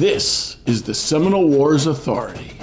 This 0.00 0.56
is 0.64 0.84
the 0.84 0.94
Seminole 0.94 1.50
Wars 1.50 1.86
Authority. 1.86 2.56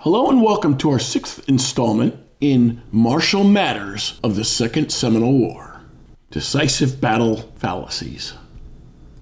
Hello 0.00 0.28
and 0.28 0.42
welcome 0.42 0.76
to 0.76 0.90
our 0.90 0.98
sixth 0.98 1.48
installment 1.48 2.14
in 2.42 2.82
Martial 2.92 3.42
Matters 3.42 4.20
of 4.22 4.36
the 4.36 4.44
Second 4.44 4.90
Seminole 4.92 5.38
War 5.38 5.80
Decisive 6.30 7.00
Battle 7.00 7.50
Fallacies. 7.56 8.34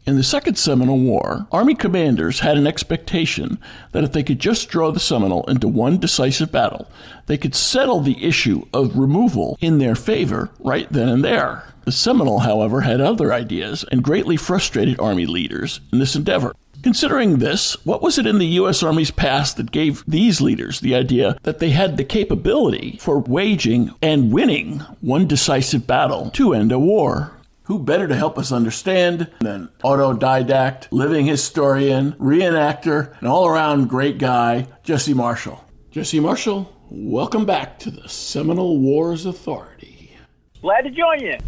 In 0.07 0.17
the 0.17 0.23
Second 0.23 0.59
Seminole 0.59 0.99
War, 0.99 1.47
Army 1.51 1.75
commanders 1.75 2.41
had 2.41 2.59
an 2.59 2.67
expectation 2.67 3.59
that 3.93 4.05
if 4.05 4.13
they 4.13 4.23
could 4.23 4.39
just 4.39 4.69
draw 4.69 4.93
the 4.93 5.01
Seminole 5.01 5.45
into 5.45 5.67
one 5.67 5.97
decisive 5.97 6.53
battle, 6.53 6.91
they 7.25 7.39
could 7.39 7.55
settle 7.55 8.01
the 8.01 8.23
issue 8.23 8.67
of 8.75 8.99
removal 8.99 9.57
in 9.63 9.79
their 9.79 9.95
favor 9.95 10.51
right 10.59 10.93
then 10.93 11.09
and 11.09 11.25
there. 11.25 11.73
The 11.87 11.93
Seminole, 11.93 12.41
however, 12.41 12.83
had 12.83 13.01
other 13.01 13.33
ideas 13.33 13.83
and 13.91 14.05
greatly 14.05 14.37
frustrated 14.37 15.01
Army 15.01 15.25
leaders 15.25 15.81
in 15.91 16.01
this 16.01 16.15
endeavor. 16.15 16.55
Considering 16.83 17.39
this, 17.39 17.83
what 17.87 18.03
was 18.03 18.19
it 18.19 18.27
in 18.27 18.37
the 18.37 18.59
U.S. 18.61 18.83
Army's 18.83 19.11
past 19.11 19.57
that 19.57 19.71
gave 19.73 20.05
these 20.07 20.43
leaders 20.43 20.81
the 20.81 20.95
idea 20.95 21.39
that 21.45 21.61
they 21.61 21.71
had 21.71 21.97
the 21.97 22.05
capability 22.05 22.99
for 23.01 23.21
waging 23.21 23.91
and 24.03 24.31
winning 24.31 24.81
one 25.01 25.27
decisive 25.27 25.87
battle 25.87 26.31
to 26.33 26.53
end 26.53 26.73
a 26.73 26.79
war? 26.79 27.34
Who 27.65 27.79
better 27.79 28.07
to 28.07 28.15
help 28.15 28.37
us 28.39 28.53
understand 28.53 29.31
than 29.41 29.71
autodidact, 29.83 30.89
living 30.91 31.25
historian, 31.25 32.13
reenactor, 32.13 33.19
and 33.19 33.27
all 33.27 33.47
around 33.47 33.89
great 33.89 34.19
guy, 34.19 34.67
Jesse 34.83 35.15
Marshall? 35.15 35.65
Jesse 35.91 36.21
Marshall, 36.21 36.71
welcome 36.91 37.47
back 37.47 37.79
to 37.79 37.91
the 37.91 38.07
Seminole 38.07 38.79
Wars 38.81 39.25
Authority. 39.25 40.15
Glad 40.61 40.83
to 40.83 40.91
join 40.91 41.21
you. 41.21 41.39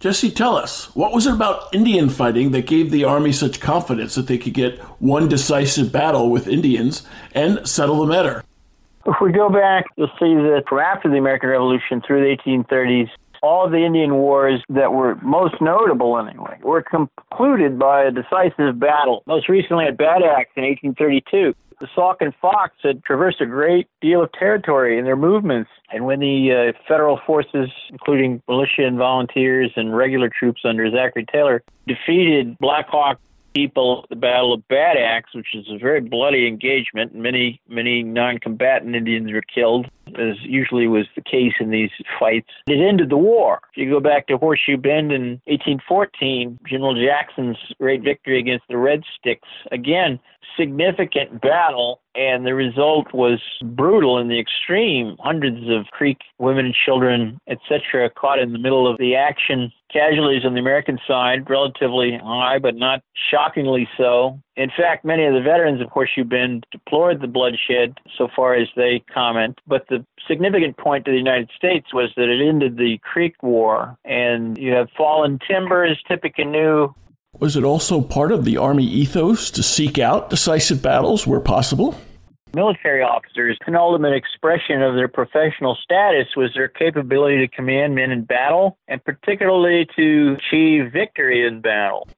Jesse, 0.00 0.30
tell 0.30 0.56
us, 0.56 0.96
what 0.96 1.12
was 1.12 1.26
it 1.26 1.34
about 1.34 1.74
Indian 1.74 2.08
fighting 2.08 2.52
that 2.52 2.66
gave 2.66 2.90
the 2.90 3.04
Army 3.04 3.32
such 3.32 3.60
confidence 3.60 4.14
that 4.14 4.28
they 4.28 4.38
could 4.38 4.54
get 4.54 4.78
one 4.98 5.28
decisive 5.28 5.92
battle 5.92 6.30
with 6.30 6.48
Indians 6.48 7.06
and 7.34 7.68
settle 7.68 8.00
the 8.00 8.06
matter? 8.06 8.42
If 9.04 9.16
we 9.20 9.30
go 9.30 9.50
back, 9.50 9.84
you'll 9.96 10.08
see 10.18 10.34
that 10.34 10.64
from 10.66 10.78
after 10.78 11.10
the 11.10 11.18
American 11.18 11.50
Revolution 11.50 12.00
through 12.00 12.22
the 12.22 12.36
1830s, 12.42 13.10
all 13.42 13.68
the 13.68 13.84
Indian 13.84 14.14
wars 14.14 14.62
that 14.68 14.92
were 14.92 15.16
most 15.16 15.54
notable 15.60 16.18
anyway 16.18 16.58
were 16.62 16.82
concluded 16.82 17.78
by 17.78 18.04
a 18.04 18.10
decisive 18.10 18.78
battle, 18.78 19.22
most 19.26 19.48
recently 19.48 19.84
at 19.86 19.96
Bad 19.96 20.22
Axe 20.22 20.50
in 20.56 20.64
1832 20.64 21.54
the 21.80 21.88
Sauk 21.94 22.20
and 22.20 22.34
Fox 22.40 22.74
had 22.82 23.04
traversed 23.04 23.40
a 23.40 23.46
great 23.46 23.88
deal 24.00 24.22
of 24.22 24.32
territory 24.32 24.98
in 24.98 25.04
their 25.04 25.16
movements. 25.16 25.70
And 25.92 26.06
when 26.06 26.20
the 26.20 26.72
uh, 26.74 26.78
federal 26.88 27.20
forces, 27.26 27.68
including 27.90 28.42
militia 28.48 28.86
and 28.86 28.96
volunteers 28.96 29.72
and 29.76 29.96
regular 29.96 30.30
troops 30.30 30.62
under 30.64 30.90
Zachary 30.90 31.26
Taylor, 31.30 31.62
defeated 31.86 32.58
Black 32.58 32.88
Hawk 32.88 33.20
people 33.54 34.00
at 34.04 34.10
the 34.10 34.16
Battle 34.16 34.52
of 34.52 34.66
Bad 34.68 34.96
Axe, 34.96 35.34
which 35.34 35.54
is 35.54 35.66
a 35.70 35.78
very 35.78 36.00
bloody 36.00 36.46
engagement. 36.46 37.14
Many, 37.14 37.60
many 37.68 38.02
non-combatant 38.02 38.94
Indians 38.94 39.32
were 39.32 39.42
killed, 39.42 39.86
as 40.14 40.36
usually 40.42 40.86
was 40.86 41.06
the 41.14 41.22
case 41.22 41.54
in 41.60 41.70
these 41.70 41.90
fights. 42.18 42.48
It 42.66 42.80
ended 42.80 43.10
the 43.10 43.16
war. 43.16 43.60
If 43.72 43.78
you 43.78 43.90
go 43.90 44.00
back 44.00 44.26
to 44.28 44.36
Horseshoe 44.36 44.76
Bend 44.76 45.12
in 45.12 45.40
1814, 45.46 46.58
General 46.68 46.94
Jackson's 46.94 47.58
great 47.80 48.02
victory 48.02 48.38
against 48.38 48.66
the 48.68 48.78
Red 48.78 49.02
Sticks, 49.18 49.48
again, 49.72 50.20
significant 50.56 51.40
battle, 51.40 52.00
and 52.14 52.46
the 52.46 52.54
result 52.54 53.12
was 53.12 53.40
brutal 53.62 54.18
in 54.18 54.28
the 54.28 54.40
extreme. 54.40 55.16
Hundreds 55.20 55.68
of 55.68 55.86
Creek 55.92 56.18
women 56.38 56.66
and 56.66 56.74
children, 56.74 57.38
etc., 57.48 58.10
caught 58.10 58.38
in 58.38 58.52
the 58.52 58.58
middle 58.58 58.90
of 58.90 58.98
the 58.98 59.14
action. 59.14 59.72
Casualties 59.92 60.44
on 60.44 60.54
the 60.54 60.60
American 60.60 60.98
side, 61.06 61.48
relatively 61.48 62.18
high, 62.22 62.58
but 62.58 62.74
not 62.74 63.02
shockingly 63.30 63.88
so. 63.96 64.38
In 64.56 64.70
fact, 64.76 65.04
many 65.04 65.24
of 65.24 65.34
the 65.34 65.40
veterans 65.40 65.80
of 65.80 65.88
Horseshoe 65.88 66.24
Bend 66.24 66.66
deplored 66.72 67.20
the 67.20 67.26
bloodshed 67.26 67.98
so 68.16 68.28
far 68.34 68.54
as 68.54 68.68
they 68.76 69.04
comment. 69.12 69.60
But 69.66 69.86
the 69.88 69.95
significant 70.26 70.76
point 70.76 71.04
to 71.04 71.10
the 71.10 71.16
United 71.16 71.50
States 71.56 71.92
was 71.92 72.10
that 72.16 72.28
it 72.28 72.46
ended 72.46 72.76
the 72.76 72.98
Creek 72.98 73.42
War, 73.42 73.96
and 74.04 74.58
you 74.58 74.72
have 74.72 74.88
fallen 74.96 75.38
timber 75.46 75.86
timbers, 75.86 76.02
Tippecanoe, 76.08 76.94
was 77.38 77.56
it 77.56 77.64
also 77.64 78.00
part 78.00 78.32
of 78.32 78.44
the 78.44 78.56
Army 78.56 78.84
ethos 78.84 79.50
to 79.50 79.62
seek 79.62 79.98
out 79.98 80.30
decisive 80.30 80.80
battles 80.80 81.26
where 81.26 81.40
possible? 81.40 81.94
Military 82.54 83.02
officers, 83.02 83.58
an 83.66 83.74
ultimate 83.74 84.14
expression 84.14 84.80
of 84.80 84.94
their 84.94 85.08
professional 85.08 85.76
status 85.82 86.28
was 86.34 86.50
their 86.54 86.68
capability 86.68 87.38
to 87.38 87.48
command 87.48 87.94
men 87.94 88.10
in 88.10 88.24
battle 88.24 88.78
and 88.88 89.04
particularly 89.04 89.86
to 89.96 90.38
achieve 90.38 90.90
victory 90.90 91.46
in 91.46 91.60
battle. 91.60 92.08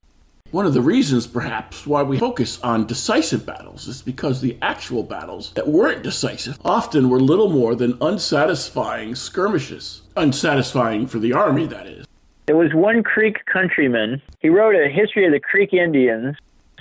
One 0.50 0.64
of 0.64 0.72
the 0.72 0.80
reasons, 0.80 1.26
perhaps, 1.26 1.86
why 1.86 2.02
we 2.02 2.18
focus 2.18 2.58
on 2.62 2.86
decisive 2.86 3.44
battles 3.44 3.86
is 3.86 4.00
because 4.00 4.40
the 4.40 4.56
actual 4.62 5.02
battles 5.02 5.52
that 5.52 5.68
weren't 5.68 6.02
decisive 6.02 6.58
often 6.64 7.10
were 7.10 7.20
little 7.20 7.50
more 7.50 7.74
than 7.74 7.98
unsatisfying 8.00 9.14
skirmishes. 9.14 10.00
Unsatisfying 10.16 11.06
for 11.06 11.18
the 11.18 11.34
Army, 11.34 11.66
that 11.66 11.86
is. 11.86 12.06
There 12.46 12.56
was 12.56 12.72
one 12.72 13.02
Creek 13.02 13.44
countryman. 13.44 14.22
He 14.40 14.48
wrote 14.48 14.74
a 14.74 14.88
history 14.88 15.26
of 15.26 15.32
the 15.32 15.40
Creek 15.40 15.74
Indians. 15.74 16.34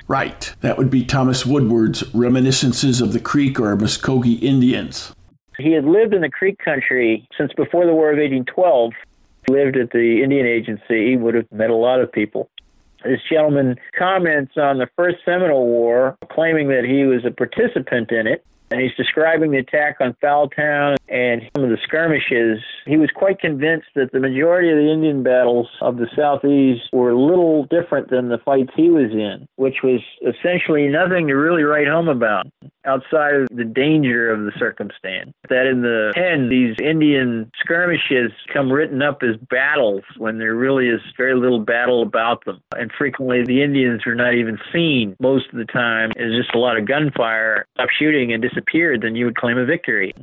Right. 0.08 0.56
That 0.62 0.78
would 0.78 0.90
be 0.90 1.04
Thomas 1.04 1.46
Woodward's 1.46 2.06
Reminiscences 2.16 3.02
of 3.02 3.12
the 3.12 3.20
Creek 3.20 3.60
or 3.60 3.76
Muskogee 3.76 4.42
Indians. 4.42 5.14
He 5.58 5.74
had 5.74 5.84
lived 5.84 6.14
in 6.14 6.22
the 6.22 6.30
Creek 6.30 6.58
country 6.64 7.28
since 7.38 7.52
before 7.52 7.86
the 7.86 7.94
War 7.94 8.12
of 8.12 8.18
1812. 8.18 8.94
Lived 9.50 9.76
at 9.76 9.92
the 9.92 10.24
Indian 10.24 10.46
Agency. 10.46 11.10
He 11.10 11.18
would 11.18 11.36
have 11.36 11.52
met 11.52 11.70
a 11.70 11.76
lot 11.76 12.00
of 12.00 12.10
people. 12.10 12.50
This 13.04 13.22
gentleman 13.32 13.76
comments 13.98 14.54
on 14.58 14.80
the 14.80 14.88
First 14.96 15.18
Seminole 15.24 15.68
War, 15.68 16.18
claiming 16.32 16.70
that 16.70 16.84
he 16.84 17.04
was 17.04 17.26
a 17.26 17.32
participant 17.32 18.12
in 18.12 18.28
it 18.28 18.44
and 18.72 18.82
he's 18.82 18.94
describing 18.96 19.52
the 19.52 19.60
attack 19.60 19.98
on 20.00 20.16
Fowltown 20.22 20.98
and 21.08 21.42
some 21.56 21.64
of 21.64 21.70
the 21.70 21.78
skirmishes. 21.84 22.60
He 22.88 22.96
was 22.96 23.10
quite 23.14 23.40
convinced 23.40 23.88
that 23.96 24.14
the 24.14 24.20
majority 24.20 24.70
of 24.70 24.78
the 24.78 24.92
Indian 24.92 25.22
battles 25.22 25.68
of 25.82 25.98
the 25.98 26.08
Southeast 26.16 26.88
were 26.94 27.14
little 27.14 27.66
different 27.66 28.10
than 28.10 28.30
the 28.30 28.38
fights 28.38 28.72
he 28.76 28.90
was 28.90 29.12
in, 29.12 29.48
which 29.58 29.84
was 29.84 30.00
essentially 30.26 30.88
nothing 30.88 31.28
to 31.28 31.34
really 31.34 31.64
write 31.64 31.88
home 31.88 32.08
about 32.08 32.48
outside 32.86 33.36
of 33.36 33.50
the 33.52 33.66
danger 33.66 34.32
of 34.32 34.46
the 34.46 34.54
circumstance. 34.58 35.34
That 35.50 35.68
in 35.68 35.82
the 35.82 36.14
end, 36.16 36.50
these 36.50 36.78
Indian 36.82 37.52
skirmishes 37.60 38.32
come 38.54 38.72
written 38.72 39.02
up 39.02 39.22
as 39.22 39.36
battles 39.50 40.04
when 40.18 40.38
there 40.38 40.56
really 40.56 40.88
is 40.88 41.02
very 41.18 41.36
little 41.36 41.60
battle 41.60 42.02
about 42.02 42.46
them. 42.46 42.62
And 42.78 42.90
frequently 42.98 43.44
the 43.44 43.62
Indians 43.62 44.08
are 44.08 44.16
not 44.16 44.34
even 44.34 44.58
seen 44.72 45.18
most 45.20 45.48
of 45.52 45.58
the 45.58 45.66
time. 45.66 46.12
It's 46.16 46.38
just 46.38 46.56
a 46.56 46.60
lot 46.60 46.78
of 46.78 46.88
gunfire, 46.88 47.66
stop 47.76 47.90
shooting 48.00 48.32
and 48.32 48.42
disappeared, 48.42 49.02
then 49.02 49.16
you 49.16 49.26
would 49.26 49.36
claim 49.36 49.58
a 49.58 49.66
victory. 49.66 50.14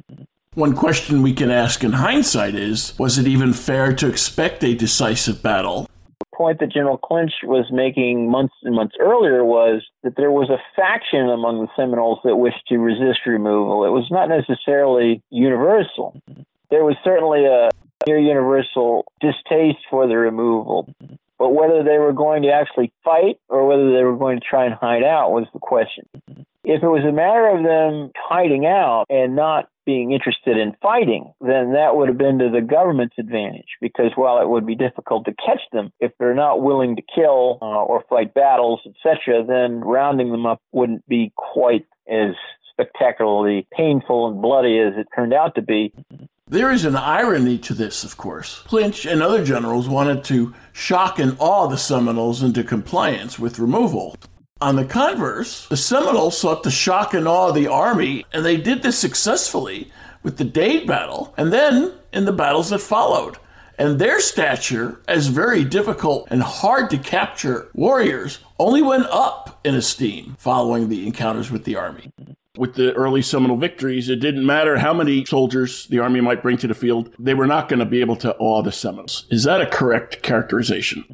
One 0.55 0.77
question 0.77 1.23
we 1.23 1.33
can 1.33 1.51
ask 1.51 1.83
in 1.83 1.95
hindsight 1.95 2.55
is 2.55 2.97
was 2.97 3.19
it 3.19 3.27
even 3.27 3.53
fair 3.53 3.93
to 3.95 4.07
expect 4.07 4.63
a 4.63 4.73
decisive 4.73 5.43
battle? 5.43 5.91
The 6.21 6.37
point 6.37 6.61
that 6.61 6.73
General 6.73 6.97
Clinch 6.97 7.33
was 7.43 7.67
making 7.73 8.31
months 8.31 8.55
and 8.63 8.77
months 8.77 8.95
earlier 9.01 9.45
was 9.45 9.83
that 10.05 10.15
there 10.17 10.31
was 10.31 10.51
a 10.51 10.63
faction 10.77 11.29
among 11.29 11.61
the 11.61 11.67
Seminoles 11.75 12.21
that 12.23 12.37
wished 12.37 12.69
to 12.69 12.79
resist 12.79 13.27
removal. 13.27 13.85
It 13.85 13.91
was 13.91 14.07
not 14.13 14.29
necessarily 14.29 15.21
universal. 15.31 16.23
There 16.71 16.85
was 16.85 16.95
certainly 17.03 17.47
a 17.47 17.71
near 18.07 18.19
universal 18.19 19.07
distaste 19.21 19.85
for 19.91 20.07
the 20.07 20.17
removal. 20.17 20.89
But 21.37 21.49
whether 21.49 21.83
they 21.83 21.99
were 21.99 22.13
going 22.13 22.43
to 22.43 22.53
actually 22.53 22.93
fight 23.03 23.41
or 23.49 23.67
whether 23.67 23.93
they 23.93 24.05
were 24.05 24.17
going 24.17 24.39
to 24.39 24.47
try 24.47 24.67
and 24.67 24.75
hide 24.75 25.03
out 25.03 25.33
was 25.33 25.49
the 25.53 25.59
question. 25.59 26.07
If 26.63 26.83
it 26.83 26.89
was 26.89 27.05
a 27.05 27.13
matter 27.13 27.49
of 27.49 27.65
them 27.65 28.13
hiding 28.17 28.67
out 28.67 29.07
and 29.11 29.35
not 29.35 29.69
being 29.85 30.13
interested 30.13 30.57
in 30.57 30.75
fighting, 30.81 31.33
then 31.41 31.73
that 31.73 31.97
would 31.97 32.09
have 32.09 32.19
been 32.19 32.39
to 32.39 32.51
the 32.51 32.61
government's 32.61 33.17
advantage 33.19 33.77
because 33.81 34.13
while 34.15 34.41
it 34.41 34.49
would 34.49 34.67
be 34.67 34.75
difficult 34.75 35.25
to 35.27 35.35
catch 35.35 35.61
them, 35.73 35.93
if 36.01 36.13
they're 36.19 36.35
not 36.35 36.63
willing 36.63 36.97
to 36.97 37.03
kill 37.15 37.59
uh, 37.63 37.65
or 37.65 38.05
fight 38.09 38.35
battles, 38.35 38.81
etc., 38.87 39.45
then 39.47 39.81
rounding 39.81 40.31
them 40.31 40.47
up 40.47 40.61
wouldn't 40.73 41.07
be 41.09 41.33
quite 41.37 41.87
as 42.11 42.35
spectacularly 42.71 43.67
painful 43.73 44.29
and 44.29 44.43
bloody 44.43 44.79
as 44.79 44.95
it 44.97 45.07
turned 45.15 45.33
out 45.33 45.55
to 45.55 45.63
be. 45.63 45.93
There 46.47 46.71
is 46.71 46.85
an 46.85 46.97
irony 46.97 47.57
to 47.59 47.73
this, 47.73 48.05
of 48.05 48.17
course. 48.17 48.61
Clinch 48.67 49.07
and 49.07 49.23
other 49.23 49.45
generals 49.45 49.89
wanted 49.89 50.25
to 50.25 50.55
shock 50.73 51.19
and 51.19 51.37
awe 51.39 51.69
the 51.69 51.79
Seminoles 51.79 52.43
into 52.43 52.63
compliance 52.63 53.39
with 53.39 53.59
removal. 53.59 54.17
On 54.65 54.77
the 54.77 54.85
converse, 54.87 55.67
the 55.69 55.77
Seminoles 55.77 56.39
sought 56.39 56.63
to 56.63 56.71
shock 56.71 57.13
and 57.13 57.29
awe 57.29 57.53
the 57.53 57.67
army, 57.67 58.25
and 58.33 58.43
they 58.43 58.57
did 58.57 58.83
this 58.83 58.99
successfully 58.99 59.93
with 60.23 60.39
the 60.39 60.45
Dade 60.45 60.87
battle 60.87 61.35
and 61.37 61.53
then 61.53 61.93
in 62.15 62.25
the 62.25 62.33
battles 62.33 62.71
that 62.71 62.79
followed. 62.79 63.37
And 63.79 63.99
their 63.99 64.21
stature 64.21 65.03
as 65.07 65.27
very 65.27 65.65
difficult 65.65 66.29
and 66.31 66.43
hard 66.43 66.89
to 66.89 66.97
capture 66.97 67.69
warriors 67.75 68.39
only 68.59 68.81
went 68.81 69.05
up 69.11 69.61
in 69.65 69.75
esteem 69.75 70.35
following 70.39 70.89
the 70.89 71.07
encounters 71.07 71.51
with 71.51 71.65
the 71.65 71.77
army. 71.77 72.11
With 72.57 72.75
the 72.75 72.93
early 72.95 73.23
Seminole 73.23 73.57
victories, 73.57 74.09
it 74.09 74.17
didn't 74.17 74.47
matter 74.47 74.79
how 74.79 74.95
many 74.95 75.25
soldiers 75.25 75.87
the 75.87 75.99
Army 75.99 76.21
might 76.21 76.43
bring 76.43 76.57
to 76.59 76.69
the 76.69 76.75
field, 76.75 77.15
they 77.19 77.35
were 77.35 77.47
not 77.47 77.69
going 77.69 77.81
to 77.81 77.85
be 77.85 78.01
able 78.01 78.17
to 78.17 78.35
awe 78.37 78.63
the 78.63 78.73
Seminoles. 78.73 79.27
Is 79.31 79.45
that 79.45 79.61
a 79.61 79.67
correct 79.67 80.23
characterization? 80.23 81.05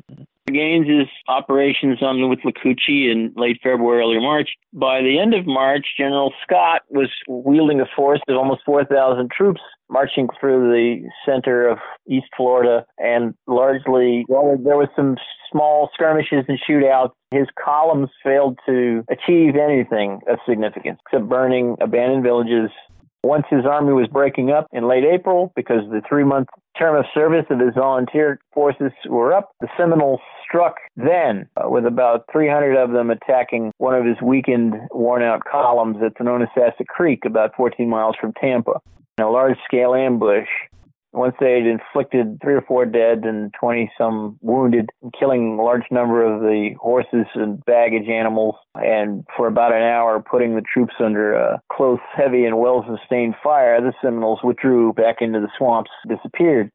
Gaines's 0.47 1.09
operations 1.29 2.03
on 2.03 2.29
with 2.29 2.41
Withlacoochee 2.41 3.11
in 3.11 3.33
late 3.37 3.61
February, 3.63 4.01
early 4.01 4.19
March. 4.19 4.51
By 4.73 5.01
the 5.01 5.19
end 5.21 5.33
of 5.33 5.47
March, 5.47 5.87
General 5.97 6.33
Scott 6.43 6.83
was 6.89 7.09
wielding 7.29 7.81
a 7.81 7.87
force 7.95 8.21
of 8.29 8.37
almost 8.37 8.63
4,000 8.67 9.31
troops 9.31 9.61
marching 9.89 10.29
through 10.39 10.71
the 10.71 11.09
center 11.27 11.69
of 11.69 11.79
East 12.09 12.27
Florida, 12.37 12.85
and 12.99 13.35
largely, 13.47 14.25
well, 14.29 14.57
there 14.63 14.77
was 14.77 14.89
some 14.95 15.17
small 15.50 15.91
skirmishes 15.94 16.44
and 16.49 16.58
shootouts. 16.69 17.12
His 17.31 17.47
columns 17.62 18.11
failed 18.25 18.58
to 18.67 19.05
achieve 19.08 19.55
anything 19.56 20.20
of 20.29 20.38
significance 20.49 20.99
except 21.06 21.29
burning 21.29 21.76
abandoned 21.81 22.23
villages 22.23 22.70
once 23.23 23.44
his 23.50 23.67
army 23.67 23.93
was 23.93 24.08
breaking 24.08 24.50
up 24.50 24.67
in 24.73 24.88
late 24.88 25.05
April 25.05 25.52
because 25.55 25.82
the 25.91 26.00
three 26.08 26.25
month 26.25 26.49
term 26.79 26.97
of 26.97 27.05
service 27.12 27.44
of 27.50 27.61
his 27.61 27.75
volunteer 27.75 28.38
forces 28.55 28.93
were 29.08 29.35
up, 29.35 29.50
the 29.61 29.69
Seminoles 29.76 30.20
struck 30.43 30.76
then 30.97 31.49
uh, 31.56 31.69
with 31.69 31.85
about 31.85 32.25
300 32.32 32.76
of 32.76 32.93
them 32.93 33.11
attacking 33.11 33.73
one 33.79 33.94
of 33.94 34.05
his 34.05 34.17
weakened, 34.23 34.75
worn 34.91 35.23
out 35.23 35.43
columns 35.44 35.96
at 36.05 36.14
the 36.14 36.25
Thonotosassa 36.25 36.87
Creek, 36.87 37.25
about 37.26 37.55
14 37.56 37.88
miles 37.88 38.17
from 38.20 38.32
Tampa. 38.41 38.81
In 39.19 39.25
a 39.25 39.31
large 39.31 39.58
scale 39.67 39.94
ambush 39.94 40.49
once 41.12 41.35
they'd 41.41 41.67
inflicted 41.67 42.39
three 42.43 42.55
or 42.55 42.62
four 42.62 42.87
dead 42.87 43.25
and 43.25 43.53
20 43.59 43.91
some 43.99 44.39
wounded, 44.41 44.91
killing 45.19 45.59
a 45.59 45.62
large 45.62 45.85
number 45.91 46.23
of 46.23 46.41
the 46.41 46.71
horses 46.81 47.27
and 47.35 47.65
baggage 47.65 48.09
animals, 48.09 48.55
and 48.77 49.25
for 49.37 49.47
about 49.47 49.73
an 49.73 49.83
hour 49.83 50.23
putting 50.23 50.55
the 50.55 50.62
troops 50.62 50.95
under 51.01 51.35
a 51.35 51.61
close, 51.73 51.99
heavy, 52.15 52.45
and 52.45 52.59
well 52.59 52.85
sustained 52.87 53.35
fire, 53.43 53.81
the 53.81 53.93
Seminoles 54.03 54.41
withdrew 54.45 54.93
back 54.93 55.17
into 55.21 55.41
the 55.41 55.51
swamps, 55.59 55.91
disappeared. 56.09 56.71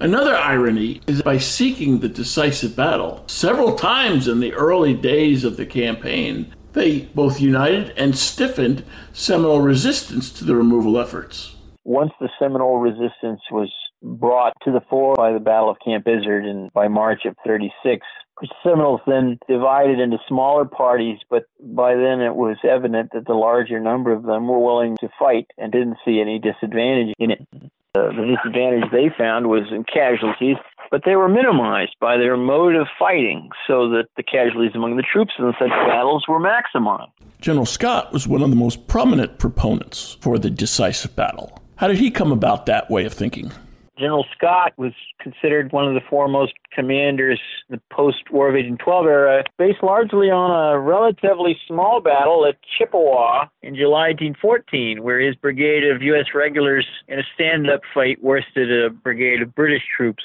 Another 0.00 0.36
irony 0.36 1.00
is 1.06 1.22
by 1.22 1.38
seeking 1.38 1.98
the 1.98 2.08
decisive 2.08 2.76
battle 2.76 3.24
several 3.26 3.74
times 3.74 4.28
in 4.28 4.40
the 4.40 4.54
early 4.54 4.94
days 4.94 5.44
of 5.44 5.56
the 5.56 5.66
campaign, 5.66 6.54
they 6.72 7.00
both 7.00 7.40
united 7.40 7.90
and 7.98 8.16
stiffened 8.16 8.84
Seminole 9.12 9.60
resistance 9.60 10.30
to 10.32 10.44
the 10.44 10.54
removal 10.54 10.98
efforts 10.98 11.51
once 11.84 12.12
the 12.20 12.28
Seminole 12.38 12.78
resistance 12.78 13.40
was 13.50 13.72
brought 14.02 14.52
to 14.62 14.72
the 14.72 14.82
fore 14.88 15.14
by 15.14 15.32
the 15.32 15.40
Battle 15.40 15.70
of 15.70 15.76
Camp 15.84 16.06
Izard 16.06 16.44
and 16.44 16.72
by 16.72 16.88
March 16.88 17.24
of 17.24 17.36
36, 17.46 18.04
the 18.40 18.48
Seminoles 18.62 19.00
then 19.06 19.38
divided 19.48 20.00
into 20.00 20.18
smaller 20.26 20.64
parties, 20.64 21.18
but 21.30 21.44
by 21.60 21.94
then 21.94 22.20
it 22.20 22.34
was 22.34 22.56
evident 22.68 23.10
that 23.12 23.26
the 23.26 23.34
larger 23.34 23.78
number 23.78 24.12
of 24.12 24.24
them 24.24 24.48
were 24.48 24.58
willing 24.58 24.96
to 25.00 25.08
fight 25.18 25.46
and 25.58 25.70
didn't 25.70 25.98
see 26.04 26.20
any 26.20 26.38
disadvantage 26.38 27.14
in 27.18 27.30
it. 27.30 27.46
Uh, 27.94 28.08
the 28.08 28.34
disadvantage 28.34 28.90
they 28.90 29.10
found 29.18 29.48
was 29.48 29.64
in 29.70 29.84
casualties, 29.84 30.56
but 30.90 31.02
they 31.04 31.14
were 31.14 31.28
minimized 31.28 31.94
by 32.00 32.16
their 32.16 32.38
mode 32.38 32.74
of 32.74 32.86
fighting 32.98 33.50
so 33.66 33.90
that 33.90 34.06
the 34.16 34.22
casualties 34.22 34.72
among 34.74 34.96
the 34.96 35.02
troops 35.02 35.34
in 35.38 35.52
such 35.58 35.68
battles 35.68 36.24
were 36.26 36.40
maximized. 36.40 37.10
General 37.40 37.66
Scott 37.66 38.12
was 38.12 38.26
one 38.26 38.40
of 38.40 38.50
the 38.50 38.56
most 38.56 38.88
prominent 38.88 39.38
proponents 39.38 40.16
for 40.20 40.38
the 40.38 40.48
decisive 40.48 41.14
battle. 41.14 41.61
How 41.82 41.88
did 41.88 41.98
he 41.98 42.12
come 42.12 42.30
about 42.30 42.66
that 42.66 42.88
way 42.92 43.06
of 43.06 43.12
thinking? 43.12 43.50
General 43.98 44.24
Scott 44.36 44.72
was 44.76 44.92
considered 45.18 45.72
one 45.72 45.84
of 45.88 45.94
the 45.94 46.08
foremost 46.08 46.52
commanders 46.72 47.40
in 47.68 47.74
the 47.74 47.82
post 47.92 48.30
War 48.30 48.46
of 48.46 48.54
1812 48.54 49.06
era, 49.06 49.44
based 49.58 49.82
largely 49.82 50.30
on 50.30 50.52
a 50.52 50.78
relatively 50.78 51.58
small 51.66 52.00
battle 52.00 52.46
at 52.46 52.54
Chippewa 52.78 53.46
in 53.62 53.74
July 53.74 54.10
1814, 54.10 55.02
where 55.02 55.18
his 55.18 55.34
brigade 55.34 55.82
of 55.82 56.02
U.S. 56.02 56.26
regulars 56.36 56.86
in 57.08 57.18
a 57.18 57.24
stand 57.34 57.68
up 57.68 57.80
fight 57.92 58.22
worsted 58.22 58.70
a 58.70 58.90
brigade 58.90 59.42
of 59.42 59.52
British 59.52 59.82
troops. 59.96 60.22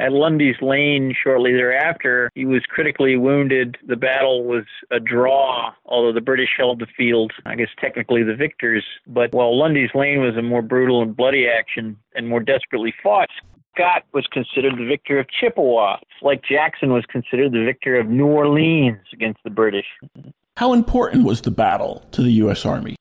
At 0.00 0.12
Lundy's 0.12 0.60
Lane 0.62 1.14
shortly 1.20 1.52
thereafter, 1.52 2.30
he 2.34 2.44
was 2.44 2.62
critically 2.68 3.16
wounded. 3.16 3.76
The 3.86 3.96
battle 3.96 4.44
was 4.44 4.64
a 4.90 5.00
draw, 5.00 5.72
although 5.86 6.12
the 6.12 6.20
British 6.20 6.50
held 6.56 6.78
the 6.78 6.86
field, 6.96 7.32
I 7.44 7.56
guess 7.56 7.68
technically 7.80 8.22
the 8.22 8.36
victors. 8.36 8.84
But 9.06 9.32
while 9.32 9.58
Lundy's 9.58 9.90
Lane 9.94 10.20
was 10.20 10.36
a 10.36 10.42
more 10.42 10.62
brutal 10.62 11.02
and 11.02 11.16
bloody 11.16 11.46
action 11.48 11.96
and 12.14 12.28
more 12.28 12.40
desperately 12.40 12.94
fought, 13.02 13.28
Scott 13.74 14.04
was 14.12 14.26
considered 14.32 14.74
the 14.78 14.86
victor 14.86 15.18
of 15.18 15.26
Chippewa, 15.28 15.96
like 16.22 16.42
Jackson 16.44 16.92
was 16.92 17.04
considered 17.06 17.52
the 17.52 17.64
victor 17.64 17.96
of 17.96 18.08
New 18.08 18.26
Orleans 18.26 18.98
against 19.12 19.40
the 19.44 19.50
British. 19.50 19.86
How 20.56 20.72
important 20.72 21.24
was 21.24 21.42
the 21.42 21.52
battle 21.52 22.04
to 22.10 22.22
the 22.22 22.32
U.S. 22.32 22.66
Army? 22.66 22.96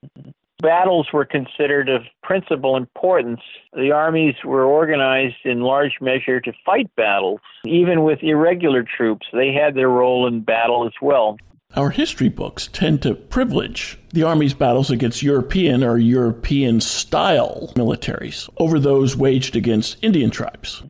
Battles 0.68 1.08
were 1.14 1.24
considered 1.24 1.88
of 1.88 2.02
principal 2.24 2.76
importance. 2.76 3.40
The 3.72 3.94
armies 3.94 4.36
were 4.44 4.66
organized 4.66 5.46
in 5.46 5.62
large 5.62 5.94
measure 6.02 6.42
to 6.42 6.52
fight 6.66 6.94
battles. 6.98 7.40
Even 7.66 8.04
with 8.04 8.20
irregular 8.22 8.84
troops, 8.84 9.26
they 9.32 9.54
had 9.54 9.76
their 9.76 9.88
role 9.88 10.28
in 10.28 10.42
battle 10.42 10.86
as 10.86 10.92
well. 11.02 11.38
Our 11.78 11.92
history 11.92 12.28
books 12.28 12.68
tend 12.68 13.02
to 13.04 13.16
privilege 13.16 13.98
the 14.12 14.24
Army's 14.24 14.54
battles 14.54 14.92
against 14.92 15.24
European 15.24 15.86
or 15.86 15.98
European 15.98 16.82
style 16.82 17.72
militaries 17.78 18.50
over 18.58 18.78
those 18.78 19.16
waged 19.16 19.56
against 19.56 19.96
Indian 20.04 20.32
tribes. 20.32 20.84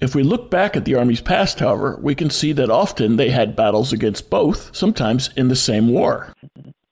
If 0.00 0.16
we 0.16 0.24
look 0.24 0.50
back 0.50 0.76
at 0.76 0.86
the 0.86 0.96
Army's 0.96 1.20
past, 1.20 1.60
however, 1.60 1.96
we 2.02 2.16
can 2.16 2.30
see 2.30 2.52
that 2.54 2.68
often 2.68 3.14
they 3.14 3.30
had 3.30 3.54
battles 3.54 3.92
against 3.92 4.28
both, 4.28 4.74
sometimes 4.74 5.30
in 5.36 5.46
the 5.46 5.54
same 5.54 5.86
war. 5.86 6.32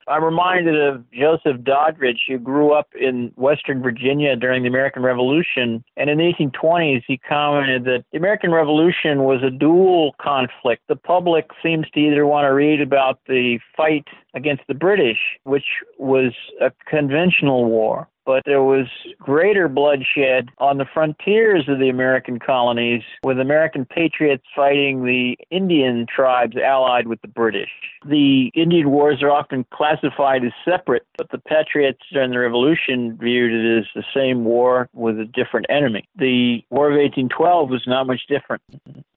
I'm 0.08 0.24
reminded 0.24 0.80
of 0.80 1.10
Joseph 1.10 1.62
Doddridge, 1.62 2.20
who 2.28 2.38
grew 2.38 2.72
up 2.72 2.88
in 2.98 3.32
Western 3.36 3.82
Virginia 3.82 4.36
during 4.36 4.62
the 4.62 4.68
American 4.68 5.02
Revolution. 5.02 5.84
And 5.96 6.10
in 6.10 6.18
the 6.18 6.32
1820s, 6.32 7.02
he 7.06 7.18
commented 7.18 7.84
that 7.84 8.04
the 8.12 8.18
American 8.18 8.52
Revolution 8.52 9.24
was 9.24 9.42
a 9.42 9.50
dual 9.50 10.14
conflict. 10.20 10.82
The 10.88 10.96
public 10.96 11.50
seems 11.62 11.88
to 11.90 12.00
either 12.00 12.26
want 12.26 12.44
to 12.44 12.52
read 12.52 12.80
about 12.80 13.20
the 13.26 13.58
fight 13.76 14.06
against 14.34 14.62
the 14.68 14.74
British, 14.74 15.18
which 15.44 15.66
was 15.98 16.32
a 16.60 16.72
conventional 16.88 17.64
war, 17.66 18.08
but 18.28 18.42
there 18.44 18.62
was 18.62 18.86
greater 19.18 19.68
bloodshed 19.68 20.50
on 20.58 20.76
the 20.76 20.84
frontiers 20.92 21.64
of 21.66 21.78
the 21.78 21.88
American 21.88 22.38
colonies 22.38 23.00
with 23.24 23.40
American 23.40 23.86
patriots 23.86 24.44
fighting 24.54 25.02
the 25.02 25.34
Indian 25.50 26.04
tribes 26.14 26.54
allied 26.54 27.08
with 27.08 27.22
the 27.22 27.28
British. 27.28 27.70
The 28.04 28.52
Indian 28.54 28.90
wars 28.90 29.22
are 29.22 29.30
often 29.30 29.64
classified 29.72 30.44
as 30.44 30.52
separate, 30.62 31.06
but 31.16 31.30
the 31.30 31.38
patriots 31.38 32.00
during 32.12 32.32
the 32.32 32.38
Revolution 32.38 33.16
viewed 33.18 33.50
it 33.50 33.78
as 33.78 33.86
the 33.94 34.04
same 34.14 34.44
war 34.44 34.90
with 34.92 35.18
a 35.18 35.24
different 35.24 35.64
enemy. 35.70 36.06
The 36.16 36.62
War 36.68 36.88
of 36.88 36.98
1812 36.98 37.70
was 37.70 37.84
not 37.86 38.06
much 38.06 38.20
different. 38.28 38.60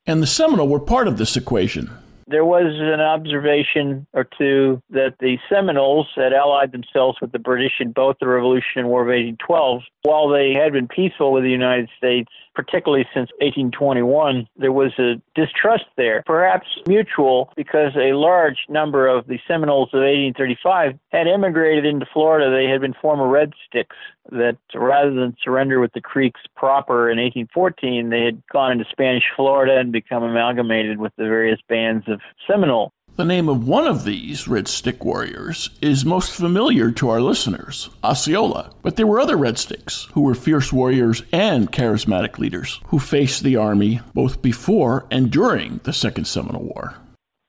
And 0.05 0.23
the 0.23 0.27
Seminole 0.27 0.69
were 0.69 0.79
part 0.79 1.09
of 1.09 1.17
this 1.17 1.35
equation 1.35 1.89
there 2.31 2.45
was 2.45 2.73
an 2.79 3.01
observation 3.01 4.07
or 4.13 4.23
two 4.37 4.81
that 4.89 5.15
the 5.19 5.37
Seminoles 5.49 6.07
had 6.15 6.33
allied 6.33 6.71
themselves 6.71 7.19
with 7.21 7.31
the 7.31 7.39
British 7.39 7.73
in 7.79 7.91
both 7.91 8.15
the 8.19 8.27
Revolution 8.27 8.77
and 8.77 8.87
War 8.87 9.01
of 9.01 9.07
1812. 9.07 9.81
While 10.03 10.29
they 10.29 10.53
had 10.53 10.73
been 10.73 10.87
peaceful 10.87 11.33
with 11.33 11.43
the 11.43 11.51
United 11.51 11.89
States, 11.97 12.31
particularly 12.53 13.05
since 13.13 13.29
1821, 13.39 14.47
there 14.57 14.71
was 14.71 14.91
a 14.99 15.21
distrust 15.35 15.85
there, 15.97 16.23
perhaps 16.25 16.67
mutual, 16.87 17.51
because 17.55 17.95
a 17.95 18.13
large 18.13 18.65
number 18.69 19.07
of 19.07 19.27
the 19.27 19.39
Seminoles 19.47 19.89
of 19.93 19.99
1835 19.99 20.97
had 21.11 21.27
immigrated 21.27 21.85
into 21.85 22.05
Florida. 22.11 22.51
They 22.51 22.69
had 22.69 22.81
been 22.81 22.93
former 23.01 23.27
Red 23.27 23.53
Sticks 23.67 23.95
that 24.31 24.57
rather 24.75 25.13
than 25.13 25.35
surrender 25.43 25.79
with 25.79 25.93
the 25.93 26.01
Creeks 26.01 26.41
proper 26.55 27.09
in 27.09 27.17
1814, 27.17 28.09
they 28.09 28.23
had 28.23 28.41
gone 28.51 28.71
into 28.71 28.85
Spanish 28.91 29.23
Florida 29.35 29.77
and 29.79 29.91
become 29.91 30.23
amalgamated 30.23 30.99
with 30.99 31.13
the 31.17 31.23
various 31.23 31.59
bands 31.67 32.07
of 32.07 32.21
Seminole. 32.47 32.93
The 33.21 33.27
name 33.27 33.49
of 33.49 33.67
one 33.67 33.85
of 33.85 34.03
these 34.03 34.47
Red 34.47 34.67
Stick 34.67 35.05
warriors 35.05 35.69
is 35.79 36.03
most 36.03 36.31
familiar 36.31 36.89
to 36.89 37.09
our 37.09 37.21
listeners, 37.21 37.91
Osceola. 38.03 38.71
But 38.81 38.95
there 38.95 39.05
were 39.05 39.19
other 39.19 39.37
Red 39.37 39.59
Sticks 39.59 40.07
who 40.13 40.21
were 40.21 40.33
fierce 40.33 40.73
warriors 40.73 41.21
and 41.31 41.71
charismatic 41.71 42.39
leaders 42.39 42.79
who 42.87 42.97
faced 42.97 43.43
the 43.43 43.57
Army 43.57 43.99
both 44.15 44.41
before 44.41 45.05
and 45.11 45.29
during 45.29 45.81
the 45.83 45.93
Second 45.93 46.25
Seminole 46.25 46.63
War. 46.63 46.95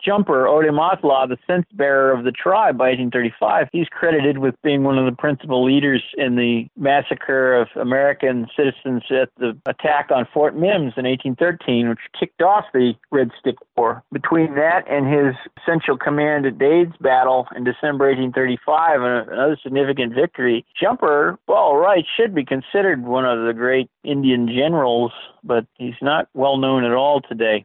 Jumper, 0.04 0.44
Odematla, 0.46 1.28
the 1.28 1.38
sense 1.46 1.66
bearer 1.72 2.12
of 2.12 2.24
the 2.24 2.32
tribe 2.32 2.76
by 2.76 2.88
1835, 2.88 3.68
he's 3.72 3.86
credited 3.88 4.38
with 4.38 4.54
being 4.62 4.82
one 4.82 4.98
of 4.98 5.06
the 5.06 5.16
principal 5.16 5.64
leaders 5.64 6.02
in 6.16 6.36
the 6.36 6.66
massacre 6.76 7.54
of 7.54 7.68
American 7.76 8.48
citizens 8.56 9.02
at 9.10 9.28
the 9.38 9.56
attack 9.66 10.10
on 10.10 10.26
Fort 10.32 10.54
Mims 10.54 10.94
in 10.96 11.06
1813, 11.06 11.88
which 11.88 11.98
kicked 12.18 12.42
off 12.42 12.64
the 12.72 12.94
Red 13.10 13.30
Stick 13.38 13.56
War. 13.76 14.02
Between 14.12 14.54
that 14.54 14.84
and 14.88 15.06
his 15.06 15.34
central 15.64 15.96
command 15.96 16.46
at 16.46 16.58
Dade's 16.58 16.96
battle 17.00 17.46
in 17.54 17.64
December 17.64 18.06
1835, 18.06 19.02
another 19.02 19.56
significant 19.62 20.14
victory, 20.14 20.64
Jumper, 20.80 21.38
well, 21.46 21.76
right, 21.76 22.04
should 22.16 22.34
be 22.34 22.44
considered 22.44 23.04
one 23.04 23.24
of 23.24 23.46
the 23.46 23.52
great 23.52 23.88
Indian 24.04 24.48
generals, 24.48 25.12
but 25.44 25.66
he's 25.78 25.94
not 26.02 26.28
well 26.34 26.56
known 26.56 26.84
at 26.84 26.92
all 26.92 27.20
today. 27.20 27.64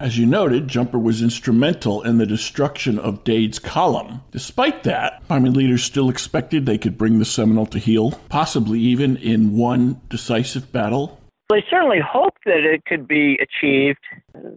As 0.00 0.18
you 0.18 0.26
noted, 0.26 0.66
Jumper 0.66 0.98
was 0.98 1.22
instrumental 1.22 2.02
in 2.02 2.18
the 2.18 2.26
destruction 2.26 2.98
of 2.98 3.22
Dade's 3.22 3.60
column. 3.60 4.22
Despite 4.32 4.82
that, 4.82 5.22
Army 5.30 5.50
leaders 5.50 5.84
still 5.84 6.10
expected 6.10 6.66
they 6.66 6.78
could 6.78 6.98
bring 6.98 7.20
the 7.20 7.24
Seminole 7.24 7.66
to 7.66 7.78
heel, 7.78 8.10
possibly 8.28 8.80
even 8.80 9.16
in 9.16 9.56
one 9.56 10.00
decisive 10.08 10.72
battle. 10.72 11.20
They 11.48 11.62
certainly 11.70 12.00
hoped 12.00 12.44
that 12.44 12.64
it 12.64 12.84
could 12.86 13.06
be 13.06 13.38
achieved. 13.40 14.00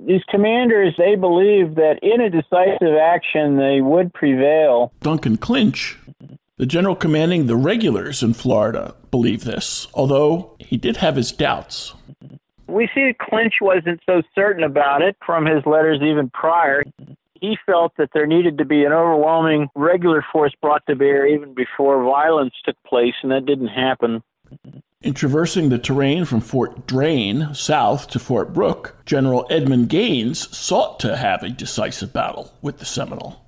These 0.07 0.23
commanders, 0.29 0.95
they 0.97 1.15
believed 1.15 1.75
that 1.75 1.99
in 2.01 2.19
a 2.19 2.31
decisive 2.31 2.95
action 2.99 3.57
they 3.57 3.81
would 3.81 4.13
prevail. 4.13 4.91
Duncan 5.01 5.37
Clinch, 5.37 5.99
the 6.57 6.65
general 6.65 6.95
commanding 6.95 7.45
the 7.45 7.55
regulars 7.55 8.23
in 8.23 8.33
Florida, 8.33 8.95
believed 9.11 9.45
this, 9.45 9.87
although 9.93 10.55
he 10.59 10.77
did 10.77 10.97
have 10.97 11.15
his 11.15 11.31
doubts. 11.31 11.93
We 12.67 12.89
see 12.93 13.07
that 13.07 13.19
Clinch 13.19 13.55
wasn't 13.61 14.01
so 14.05 14.21
certain 14.35 14.63
about 14.63 15.01
it 15.01 15.15
from 15.25 15.45
his 15.45 15.65
letters 15.65 16.01
even 16.01 16.29
prior. 16.29 16.83
He 17.39 17.57
felt 17.65 17.93
that 17.97 18.09
there 18.13 18.27
needed 18.27 18.57
to 18.57 18.65
be 18.65 18.83
an 18.83 18.91
overwhelming 18.91 19.69
regular 19.75 20.25
force 20.31 20.53
brought 20.61 20.85
to 20.87 20.95
bear 20.95 21.25
even 21.25 21.53
before 21.53 22.03
violence 22.03 22.53
took 22.65 22.75
place, 22.83 23.13
and 23.21 23.31
that 23.31 23.45
didn't 23.45 23.67
happen. 23.67 24.23
In 25.01 25.13
traversing 25.13 25.69
the 25.69 25.77
terrain 25.77 26.25
from 26.25 26.41
Fort 26.41 26.87
Drane 26.87 27.53
south 27.53 28.09
to 28.09 28.19
Fort 28.19 28.53
Brooke, 28.53 28.97
General 29.05 29.45
Edmund 29.49 29.89
Gaines 29.89 30.55
sought 30.57 30.99
to 31.01 31.15
have 31.15 31.43
a 31.43 31.49
decisive 31.49 32.11
battle 32.11 32.51
with 32.61 32.79
the 32.79 32.85
Seminole. 32.85 33.45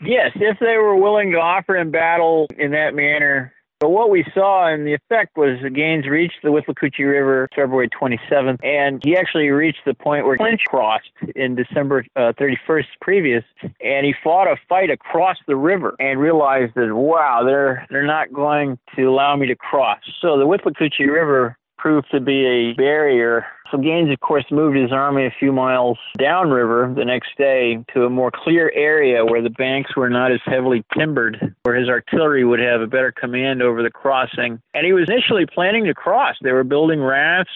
Yes, 0.00 0.30
if 0.36 0.58
they 0.60 0.76
were 0.76 0.96
willing 0.96 1.32
to 1.32 1.38
offer 1.38 1.76
him 1.76 1.90
battle 1.90 2.46
in 2.56 2.70
that 2.70 2.94
manner, 2.94 3.52
but 3.78 3.90
what 3.90 4.10
we 4.10 4.24
saw 4.34 4.66
and 4.66 4.86
the 4.86 4.94
effect 4.94 5.36
was 5.36 5.58
the 5.62 5.70
Gaines 5.70 6.06
reached 6.06 6.38
the 6.42 6.48
Withlacoochee 6.48 7.06
River 7.06 7.48
February 7.54 7.88
27th, 7.90 8.64
and 8.64 9.02
he 9.04 9.16
actually 9.16 9.48
reached 9.48 9.84
the 9.84 9.94
point 9.94 10.24
where 10.24 10.36
Clinch 10.36 10.62
crossed 10.66 11.10
in 11.34 11.54
December 11.54 12.04
uh, 12.16 12.32
31st 12.40 12.84
previous, 13.00 13.44
and 13.80 14.06
he 14.06 14.14
fought 14.24 14.46
a 14.46 14.56
fight 14.68 14.90
across 14.90 15.36
the 15.46 15.56
river 15.56 15.94
and 15.98 16.18
realized 16.18 16.74
that 16.74 16.94
wow, 16.94 17.42
they're 17.44 17.86
they're 17.90 18.06
not 18.06 18.32
going 18.32 18.78
to 18.96 19.02
allow 19.02 19.36
me 19.36 19.46
to 19.46 19.56
cross. 19.56 19.98
So 20.20 20.38
the 20.38 20.46
Withlacoochee 20.46 21.12
River 21.12 21.58
proved 21.78 22.08
to 22.10 22.20
be 22.20 22.46
a 22.46 22.72
barrier. 22.74 23.46
So 23.70 23.78
Gaines, 23.78 24.10
of 24.12 24.20
course, 24.20 24.44
moved 24.50 24.76
his 24.76 24.92
army 24.92 25.26
a 25.26 25.34
few 25.38 25.52
miles 25.52 25.98
downriver 26.18 26.92
the 26.96 27.04
next 27.04 27.30
day 27.36 27.84
to 27.94 28.04
a 28.04 28.10
more 28.10 28.30
clear 28.32 28.70
area 28.74 29.24
where 29.24 29.42
the 29.42 29.50
banks 29.50 29.96
were 29.96 30.10
not 30.10 30.32
as 30.32 30.40
heavily 30.44 30.84
timbered, 30.96 31.54
where 31.62 31.74
his 31.74 31.88
artillery 31.88 32.44
would 32.44 32.60
have 32.60 32.80
a 32.80 32.86
better 32.86 33.12
command 33.12 33.62
over 33.62 33.82
the 33.82 33.90
crossing. 33.90 34.60
And 34.74 34.86
he 34.86 34.92
was 34.92 35.08
initially 35.08 35.46
planning 35.46 35.84
to 35.84 35.94
cross. 35.94 36.36
They 36.42 36.52
were 36.52 36.64
building 36.64 37.00
rafts. 37.00 37.50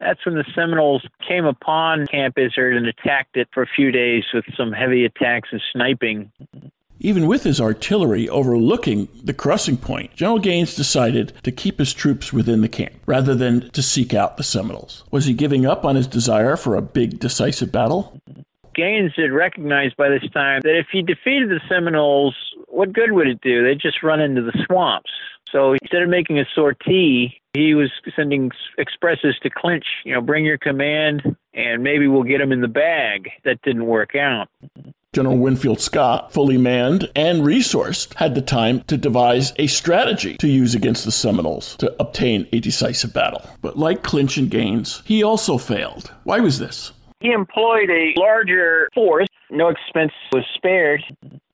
That's 0.00 0.24
when 0.26 0.34
the 0.34 0.44
Seminoles 0.54 1.06
came 1.26 1.44
upon 1.44 2.06
Camp 2.06 2.36
Izard 2.38 2.76
and 2.76 2.86
attacked 2.86 3.36
it 3.36 3.48
for 3.52 3.62
a 3.62 3.68
few 3.74 3.90
days 3.90 4.24
with 4.32 4.44
some 4.56 4.72
heavy 4.72 5.04
attacks 5.04 5.48
and 5.52 5.62
sniping. 5.72 6.30
Even 7.00 7.26
with 7.26 7.44
his 7.44 7.60
artillery 7.60 8.28
overlooking 8.28 9.08
the 9.22 9.34
crossing 9.34 9.76
point, 9.76 10.14
General 10.14 10.38
Gaines 10.38 10.74
decided 10.74 11.32
to 11.42 11.52
keep 11.52 11.78
his 11.78 11.92
troops 11.92 12.32
within 12.32 12.60
the 12.60 12.68
camp 12.68 12.94
rather 13.06 13.34
than 13.34 13.68
to 13.70 13.82
seek 13.82 14.14
out 14.14 14.36
the 14.36 14.42
Seminoles. 14.42 15.04
Was 15.10 15.26
he 15.26 15.34
giving 15.34 15.66
up 15.66 15.84
on 15.84 15.96
his 15.96 16.06
desire 16.06 16.56
for 16.56 16.76
a 16.76 16.82
big, 16.82 17.18
decisive 17.18 17.72
battle? 17.72 18.20
Gaines 18.74 19.12
had 19.16 19.32
recognized 19.32 19.96
by 19.96 20.08
this 20.08 20.28
time 20.32 20.60
that 20.62 20.76
if 20.76 20.86
he 20.90 21.02
defeated 21.02 21.48
the 21.48 21.60
Seminoles, 21.68 22.34
what 22.74 22.92
good 22.92 23.12
would 23.12 23.28
it 23.28 23.40
do? 23.40 23.64
They'd 23.64 23.80
just 23.80 24.02
run 24.02 24.20
into 24.20 24.42
the 24.42 24.52
swamps. 24.66 25.10
So 25.50 25.74
instead 25.80 26.02
of 26.02 26.08
making 26.08 26.38
a 26.38 26.44
sortie, 26.54 27.40
he 27.52 27.74
was 27.74 27.90
sending 28.16 28.50
expresses 28.76 29.36
to 29.42 29.50
Clinch, 29.50 29.84
you 30.04 30.12
know, 30.12 30.20
bring 30.20 30.44
your 30.44 30.58
command 30.58 31.36
and 31.54 31.82
maybe 31.82 32.08
we'll 32.08 32.24
get 32.24 32.40
him 32.40 32.50
in 32.50 32.60
the 32.60 32.68
bag. 32.68 33.30
That 33.44 33.62
didn't 33.62 33.86
work 33.86 34.16
out. 34.16 34.48
General 35.12 35.38
Winfield 35.38 35.80
Scott, 35.80 36.32
fully 36.32 36.58
manned 36.58 37.08
and 37.14 37.42
resourced, 37.42 38.14
had 38.14 38.34
the 38.34 38.42
time 38.42 38.82
to 38.88 38.96
devise 38.96 39.52
a 39.56 39.68
strategy 39.68 40.36
to 40.38 40.48
use 40.48 40.74
against 40.74 41.04
the 41.04 41.12
Seminoles 41.12 41.76
to 41.76 41.94
obtain 42.00 42.48
a 42.52 42.58
decisive 42.58 43.14
battle. 43.14 43.48
But 43.62 43.78
like 43.78 44.02
Clinch 44.02 44.36
and 44.36 44.50
Gaines, 44.50 45.02
he 45.04 45.22
also 45.22 45.56
failed. 45.56 46.12
Why 46.24 46.40
was 46.40 46.58
this? 46.58 46.90
He 47.20 47.30
employed 47.30 47.90
a 47.90 48.12
larger 48.16 48.88
force. 48.92 49.28
No 49.50 49.68
expense 49.68 50.12
was 50.32 50.44
spared. 50.56 51.04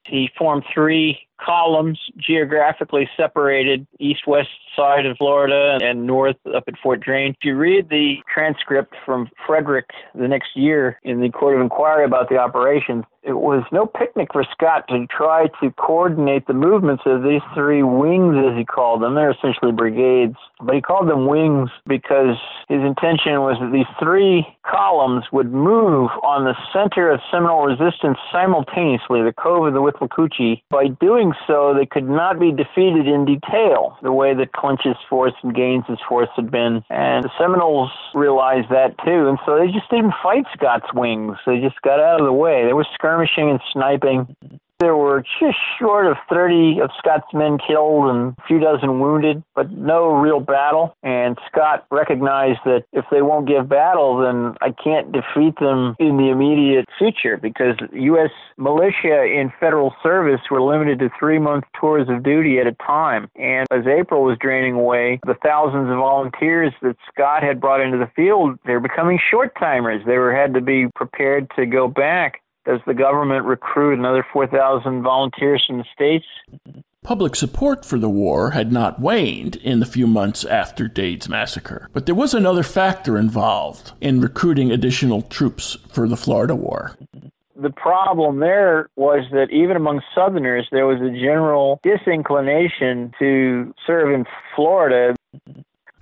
He 0.07 0.31
formed 0.37 0.65
three 0.73 1.27
columns 1.45 1.99
geographically 2.19 3.09
separated 3.17 3.87
east 3.99 4.27
west 4.27 4.49
side 4.77 5.07
of 5.07 5.17
Florida 5.17 5.79
and 5.83 6.07
north 6.07 6.37
up 6.55 6.65
at 6.69 6.75
Fort 6.83 7.01
Drane. 7.01 7.31
If 7.31 7.45
you 7.45 7.57
read 7.57 7.89
the 7.89 8.17
transcript 8.33 8.95
from 9.05 9.29
Frederick 9.47 9.87
the 10.15 10.29
next 10.29 10.57
year 10.57 10.99
in 11.03 11.21
the 11.21 11.31
Court 11.31 11.57
of 11.57 11.61
Inquiry 11.61 12.05
about 12.05 12.29
the 12.29 12.37
operations, 12.37 13.05
it 13.23 13.35
was 13.35 13.63
no 13.71 13.85
picnic 13.85 14.29
for 14.33 14.45
Scott 14.51 14.89
to 14.89 15.07
try 15.07 15.49
to 15.61 15.71
coordinate 15.73 16.47
the 16.47 16.55
movements 16.55 17.03
of 17.05 17.23
these 17.23 17.43
three 17.55 17.83
wings, 17.83 18.35
as 18.49 18.57
he 18.57 18.65
called 18.65 19.03
them. 19.03 19.15
They're 19.15 19.33
essentially 19.33 19.73
brigades, 19.73 20.37
but 20.63 20.75
he 20.75 20.81
called 20.81 21.09
them 21.09 21.27
wings 21.27 21.69
because 21.87 22.37
his 22.69 22.81
intention 22.81 23.45
was 23.45 23.59
that 23.61 23.73
these 23.73 23.91
three 24.01 24.47
columns 24.65 25.25
would 25.33 25.53
move 25.53 26.09
on 26.23 26.45
the 26.45 26.57
center 26.73 27.11
of 27.11 27.21
Seminole 27.31 27.67
resistance 27.67 28.17
simultaneously, 28.33 29.23
the 29.23 29.35
Cove 29.37 29.67
of 29.67 29.75
the 29.75 29.85
Withlacoochee. 29.85 30.63
By 30.71 30.89
doing 30.89 31.30
so, 31.47 31.75
they 31.75 31.87
could 31.87 32.09
not 32.09 32.39
be 32.39 32.53
defeated 32.53 33.07
in 33.07 33.25
detail, 33.25 33.99
the 34.03 34.13
way 34.13 34.35
that 34.35 34.53
Clinch's 34.53 34.97
force 35.09 35.35
and 35.43 35.55
Gaines's 35.55 35.99
force 36.09 36.29
had 36.37 36.51
been. 36.51 36.85
And 36.91 37.25
the 37.25 37.31
Seminoles 37.39 37.91
realized 38.15 38.69
that 38.71 38.97
too, 39.05 39.29
and 39.29 39.39
so 39.45 39.59
they 39.59 39.67
just 39.67 39.91
didn't 39.91 40.15
fight 40.23 40.45
Scott's 40.53 40.93
wings. 40.95 41.37
They 41.47 41.61
just 41.61 41.81
got 41.83 42.01
out 42.01 42.21
of 42.21 42.27
the 42.27 42.33
way. 42.33 42.65
They 42.65 42.73
were 42.73 42.87
skirmishing 42.95 43.51
and 43.51 43.61
sniping. 43.73 44.37
There 44.81 44.97
were 44.97 45.23
just 45.39 45.59
short 45.79 46.07
of 46.07 46.17
30 46.31 46.81
of 46.83 46.91
Scott's 46.97 47.33
men 47.35 47.59
killed 47.59 48.09
and 48.09 48.35
a 48.39 48.47
few 48.49 48.59
dozen 48.59 48.99
wounded, 48.99 49.43
but 49.55 49.71
no 49.71 50.09
real 50.09 50.41
battle. 50.41 50.95
And 51.03 51.37
Scott 51.53 51.85
recognized 51.91 52.61
that 52.65 52.85
if 52.95 53.05
they 53.11 53.21
won't 53.21 53.47
give 53.47 53.69
battle, 53.69 54.17
then 54.19 54.55
I 54.63 54.73
can't 54.73 55.13
defeat 55.13 55.59
them 55.61 55.97
in 55.99 56.17
the 56.17 56.31
immediate 56.31 56.87
future 56.99 57.37
because 57.37 57.77
U.S. 57.93 58.31
militia 58.57 59.25
in 59.25 59.53
federal 59.61 59.95
service 60.03 60.41
were 60.51 60.63
limited 60.63 60.99
to 61.01 61.11
three 61.19 61.39
month 61.39 61.65
tours 61.79 62.09
of 62.09 62.23
duty 62.23 62.59
at 62.59 62.67
a 62.67 62.73
time. 62.73 63.29
And 63.37 63.67
as 63.71 63.87
April 63.87 64.25
was 64.25 64.39
draining 64.41 64.75
away, 64.75 65.21
the 65.27 65.37
thousands 65.43 65.91
of 65.91 65.97
volunteers 65.97 66.73
that 66.81 66.97
Scott 67.13 67.43
had 67.43 67.61
brought 67.61 67.83
into 67.83 67.99
the 67.99 68.11
field, 68.17 68.59
they're 68.65 68.81
becoming 68.81 69.21
short 69.31 69.55
timers. 69.59 70.03
They 70.07 70.17
were 70.17 70.35
had 70.35 70.55
to 70.55 70.63
be 70.63 70.87
prepared 70.97 71.51
to 71.57 71.67
go 71.67 71.87
back 71.87 72.41
does 72.71 72.81
the 72.87 72.95
government 72.95 73.45
recruit 73.45 73.99
another 73.99 74.25
4,000 74.33 75.03
volunteers 75.03 75.65
from 75.67 75.79
the 75.79 75.85
states? 75.93 76.27
Public 77.03 77.35
support 77.35 77.85
for 77.85 77.99
the 77.99 78.09
war 78.09 78.53
had 78.53 78.71
not 78.71 79.01
waned 79.01 79.57
in 79.57 79.81
the 79.81 79.87
few 79.87 80.07
months 80.07 80.45
after 80.45 80.87
Dade's 80.87 81.29
massacre, 81.29 81.89
but 81.93 82.07
there 82.07 82.15
was 82.15 82.33
another 82.33 82.63
factor 82.63 83.19
involved 83.19 83.93
in 84.01 84.21
recruiting 84.21 84.71
additional 84.71 85.23
troops 85.23 85.79
for 85.93 86.07
the 86.07 86.17
Florida 86.17 86.55
War. 86.55 86.97
The 87.57 87.71
problem 87.71 88.39
there 88.39 88.89
was 88.97 89.25
that 89.33 89.51
even 89.51 89.77
among 89.77 90.03
Southerners, 90.15 90.69
there 90.71 90.87
was 90.87 91.01
a 91.01 91.11
general 91.11 91.81
disinclination 91.83 93.13
to 93.19 93.75
serve 93.85 94.13
in 94.13 94.27
Florida. 94.55 95.17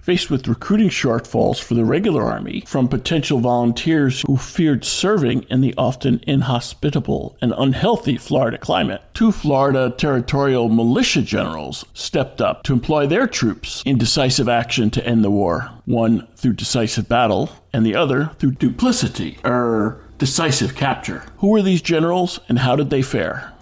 Faced 0.00 0.30
with 0.30 0.48
recruiting 0.48 0.88
shortfalls 0.88 1.62
for 1.62 1.74
the 1.74 1.84
regular 1.84 2.22
army 2.22 2.62
from 2.66 2.88
potential 2.88 3.40
volunteers 3.40 4.22
who 4.26 4.36
feared 4.38 4.84
serving 4.84 5.42
in 5.50 5.60
the 5.60 5.74
often 5.76 6.22
inhospitable 6.26 7.36
and 7.42 7.52
unhealthy 7.58 8.16
Florida 8.16 8.56
climate, 8.56 9.02
two 9.12 9.30
Florida 9.30 9.94
territorial 9.96 10.70
militia 10.70 11.20
generals 11.20 11.84
stepped 11.92 12.40
up 12.40 12.62
to 12.62 12.72
employ 12.72 13.06
their 13.06 13.26
troops 13.26 13.82
in 13.84 13.98
decisive 13.98 14.48
action 14.48 14.88
to 14.90 15.06
end 15.06 15.22
the 15.22 15.30
war, 15.30 15.70
one 15.84 16.26
through 16.36 16.54
decisive 16.54 17.08
battle 17.08 17.50
and 17.72 17.84
the 17.84 17.94
other 17.94 18.30
through 18.38 18.52
duplicity, 18.52 19.36
or 19.44 20.00
decisive 20.16 20.74
capture. 20.74 21.24
Who 21.38 21.48
were 21.48 21.62
these 21.62 21.82
generals 21.82 22.40
and 22.48 22.60
how 22.60 22.76
did 22.76 22.90
they 22.90 23.02
fare? 23.02 23.52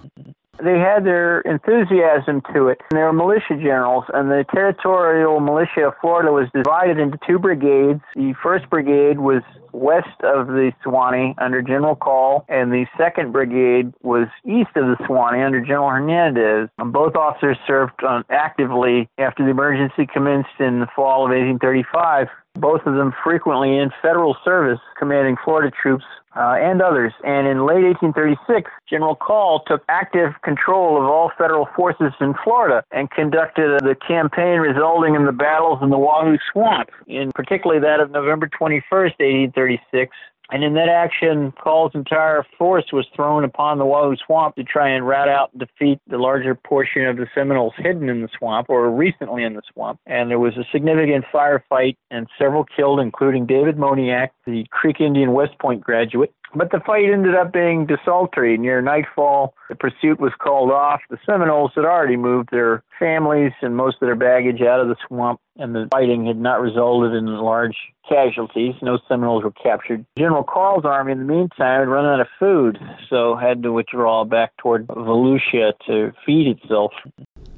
They 0.63 0.79
had 0.79 1.05
their 1.05 1.41
enthusiasm 1.41 2.43
to 2.55 2.69
it. 2.69 2.81
They 2.91 2.99
were 2.99 3.13
militia 3.13 3.57
generals, 3.57 4.05
and 4.13 4.31
the 4.31 4.45
territorial 4.53 5.41
militia 5.41 5.89
of 5.89 5.95
Florida 6.01 6.33
was 6.33 6.49
divided 6.55 6.99
into 6.99 7.19
two 7.27 7.39
brigades. 7.39 8.01
The 8.15 8.35
first 8.43 8.69
brigade 8.71 9.19
was 9.19 9.43
west 9.73 10.21
of 10.23 10.47
the 10.47 10.73
Suwannee 10.83 11.35
under 11.39 11.61
General 11.61 11.95
Call, 11.95 12.47
and 12.49 12.73
the 12.73 12.87
second 12.97 13.33
brigade 13.33 13.93
was 14.03 14.29
east 14.45 14.71
of 14.77 14.87
the 14.87 14.97
Suwannee 15.07 15.43
under 15.43 15.61
General 15.61 15.91
Hernandez. 15.91 16.71
Both 16.79 17.15
officers 17.15 17.59
served 17.67 17.93
actively 18.31 19.09
after 19.19 19.45
the 19.45 19.51
emergency 19.51 20.07
commenced 20.07 20.59
in 20.59 20.81
the 20.81 20.89
fall 20.97 21.27
of 21.27 21.31
1835 21.31 22.29
both 22.59 22.81
of 22.87 22.95
them 22.95 23.13
frequently 23.23 23.77
in 23.77 23.91
federal 24.03 24.37
service 24.45 24.81
commanding 24.99 25.37
Florida 25.45 25.71
troops 25.71 26.05
uh, 26.37 26.57
and 26.61 26.83
others. 26.83 27.13
And 27.25 27.47
in 27.47 27.67
late 27.67 27.83
1836, 27.83 28.71
General 28.89 29.17
Call 29.17 29.63
took 29.67 29.83
active 29.89 30.33
control 30.43 30.99
of 30.99 31.05
all 31.05 31.31
federal 31.37 31.69
forces 31.75 32.13
in 32.21 32.35
Florida 32.45 32.85
and 32.91 33.11
conducted 33.11 33.81
the 33.81 33.97
campaign 34.07 34.61
resulting 34.61 35.15
in 35.15 35.25
the 35.25 35.33
battles 35.33 35.79
in 35.83 35.91
the 35.91 35.99
Wahoo 35.99 36.39
Swamp, 36.53 36.91
in 37.07 37.33
particularly 37.33 37.81
that 37.81 38.01
of 38.01 38.11
November 38.11 38.49
21st, 38.49 39.17
1836. 39.19 40.15
And 40.51 40.63
in 40.63 40.75
that 40.75 40.89
action, 40.89 41.53
Call's 41.53 41.93
entire 41.95 42.45
force 42.57 42.87
was 42.93 43.07
thrown 43.15 43.45
upon 43.45 43.79
the 43.79 43.85
Wahoo 43.85 44.17
Swamp 44.17 44.55
to 44.57 44.65
try 44.65 44.89
and 44.89 45.07
rout 45.07 45.29
out 45.29 45.51
and 45.53 45.61
defeat 45.61 45.99
the 46.07 46.19
larger 46.19 46.55
portion 46.55 47.05
of 47.07 47.17
the 47.17 47.27
Seminoles 47.35 47.75
hidden 47.77 48.09
in 48.09 48.23
the 48.23 48.29
swamp 48.39 48.71
or 48.71 48.91
recently 48.91 49.43
in 49.43 49.55
the 49.55 49.63
swamp. 49.73 49.99
And 50.07 50.31
there 50.31 50.39
was 50.39 50.57
a 50.57 50.65
significant 50.71 51.25
firefight 51.33 51.97
and 52.11 52.29
several 52.39 52.65
killed, 52.65 53.01
including 53.01 53.47
David 53.47 53.77
Moniac, 53.77 54.33
the 54.47 54.67
Creek 54.71 55.01
Indian 55.01 55.33
West 55.33 55.59
Point 55.59 55.81
graduate. 55.81 56.33
But 56.55 56.71
the 56.71 56.81
fight 56.87 57.05
ended 57.05 57.35
up 57.35 57.53
being 57.53 57.87
desultory. 57.87 58.57
Near 58.57 58.81
nightfall, 58.81 59.55
the 59.69 59.75
pursuit 59.75 60.21
was 60.21 60.33
called 60.39 60.71
off. 60.71 61.01
The 61.11 61.19
Seminoles 61.27 61.73
had 61.75 61.85
already 61.85 62.17
moved 62.17 62.51
their 62.51 62.83
families 62.99 63.53
and 63.63 63.77
most 63.77 63.97
of 64.01 64.07
their 64.07 64.17
baggage 64.17 64.63
out 64.63 64.81
of 64.81 64.89
the 64.89 64.97
swamp, 65.07 65.41
and 65.57 65.75
the 65.75 65.89
fighting 65.91 66.27
had 66.27 66.39
not 66.39 66.61
resulted 66.61 67.13
in 67.13 67.27
large 67.27 67.77
casualties. 68.09 68.75
No 68.81 68.99
Seminoles 69.09 69.45
were 69.45 69.53
captured. 69.53 70.07
General 70.17 70.45
Call's 70.45 70.85
army, 70.85 71.13
in 71.13 71.19
the 71.19 71.25
meantime, 71.25 71.81
had 71.81 71.89
run 71.89 72.07
out 72.07 72.21
of 72.21 72.29
food, 72.39 72.79
so 73.11 73.37
had 73.37 73.63
to 73.65 73.73
withdraw 73.73 74.25
back 74.25 74.53
toward 74.59 74.87
Volusia 74.87 75.73
to 75.87 76.13
feed 76.25 76.57
itself. 76.57 76.93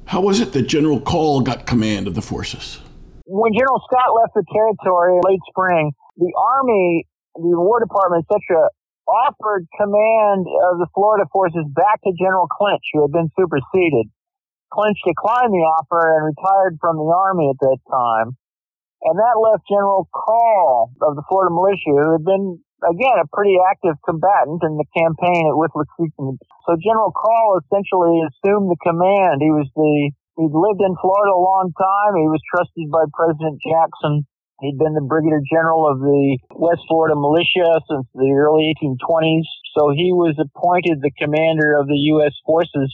How 0.05 0.21
was 0.21 0.39
it 0.39 0.53
that 0.53 0.63
General 0.63 0.99
Call 0.99 1.41
got 1.41 1.67
command 1.67 2.07
of 2.07 2.15
the 2.15 2.21
forces? 2.21 2.81
When 3.25 3.53
General 3.53 3.79
Scott 3.85 4.15
left 4.19 4.33
the 4.33 4.43
territory 4.51 5.19
late 5.23 5.39
spring, 5.47 5.91
the 6.17 6.33
Army, 6.35 7.05
the 7.35 7.59
War 7.59 7.79
Department, 7.79 8.25
etc., 8.25 8.69
offered 9.09 9.65
command 9.73 10.45
of 10.69 10.77
the 10.77 10.89
Florida 10.93 11.25
forces 11.33 11.65
back 11.73 12.01
to 12.05 12.13
General 12.13 12.45
Clinch, 12.45 12.85
who 12.93 13.01
had 13.01 13.11
been 13.11 13.33
superseded. 13.33 14.13
Clinch 14.69 15.01
declined 15.01 15.49
the 15.49 15.65
offer 15.65 16.13
and 16.13 16.29
retired 16.29 16.77
from 16.77 17.01
the 17.01 17.09
Army 17.09 17.49
at 17.49 17.59
that 17.59 17.81
time. 17.89 18.37
And 19.01 19.17
that 19.17 19.41
left 19.41 19.65
General 19.65 20.05
Call 20.13 20.93
of 21.01 21.15
the 21.17 21.25
Florida 21.25 21.49
militia, 21.49 21.95
who 21.95 22.19
had 22.19 22.25
been, 22.27 22.59
again, 22.85 23.17
a 23.17 23.31
pretty 23.31 23.57
active 23.57 23.97
combatant 24.05 24.61
in 24.61 24.77
the 24.77 24.85
campaign 24.93 25.49
at 25.49 25.57
Withlacoochee. 25.57 26.37
So 26.67 26.71
General 26.77 27.09
Call 27.09 27.63
essentially 27.63 28.21
assumed 28.27 28.69
the 28.69 28.77
command. 28.83 29.41
He 29.41 29.49
was 29.49 29.71
the, 29.73 30.11
he'd 30.37 30.53
lived 30.53 30.83
in 30.83 30.93
Florida 30.99 31.33
a 31.33 31.41
long 31.41 31.71
time. 31.73 32.19
He 32.19 32.29
was 32.29 32.43
trusted 32.51 32.91
by 32.91 33.07
President 33.15 33.57
Jackson 33.63 34.27
He'd 34.59 34.77
been 34.77 34.91
the 34.91 35.07
brigadier 35.07 35.39
general 35.47 35.87
of 35.87 36.03
the 36.03 36.37
West 36.51 36.83
Florida 36.91 37.15
militia 37.15 37.79
since 37.87 38.03
the 38.11 38.35
early 38.35 38.75
1820s. 38.75 39.47
So 39.77 39.95
he 39.95 40.11
was 40.11 40.35
appointed 40.35 40.99
the 40.99 41.15
commander 41.15 41.79
of 41.79 41.87
the 41.87 41.99
U.S. 42.19 42.35
forces 42.45 42.91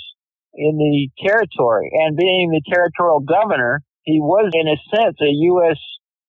in 0.53 0.77
the 0.77 1.09
territory. 1.25 1.89
And 1.91 2.13
being 2.15 2.53
the 2.53 2.61
territorial 2.69 3.25
governor, 3.25 3.81
he 4.05 4.21
was 4.21 4.53
in 4.53 4.69
a 4.69 4.77
sense 4.93 5.17
a 5.17 5.33
U.S. 5.57 5.81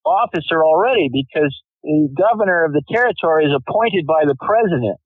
officer 0.09 0.65
already 0.65 1.13
because 1.13 1.53
the 1.85 2.09
governor 2.17 2.65
of 2.65 2.73
the 2.73 2.83
territory 2.89 3.45
is 3.45 3.53
appointed 3.53 4.09
by 4.09 4.25
the 4.25 4.37
president. 4.41 4.97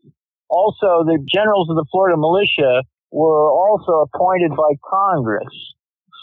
Also, 0.48 1.02
the 1.10 1.18
generals 1.26 1.68
of 1.70 1.76
the 1.76 1.86
Florida 1.90 2.16
militia 2.16 2.86
were 3.10 3.50
also 3.50 4.06
appointed 4.06 4.50
by 4.54 4.78
Congress. 4.86 5.50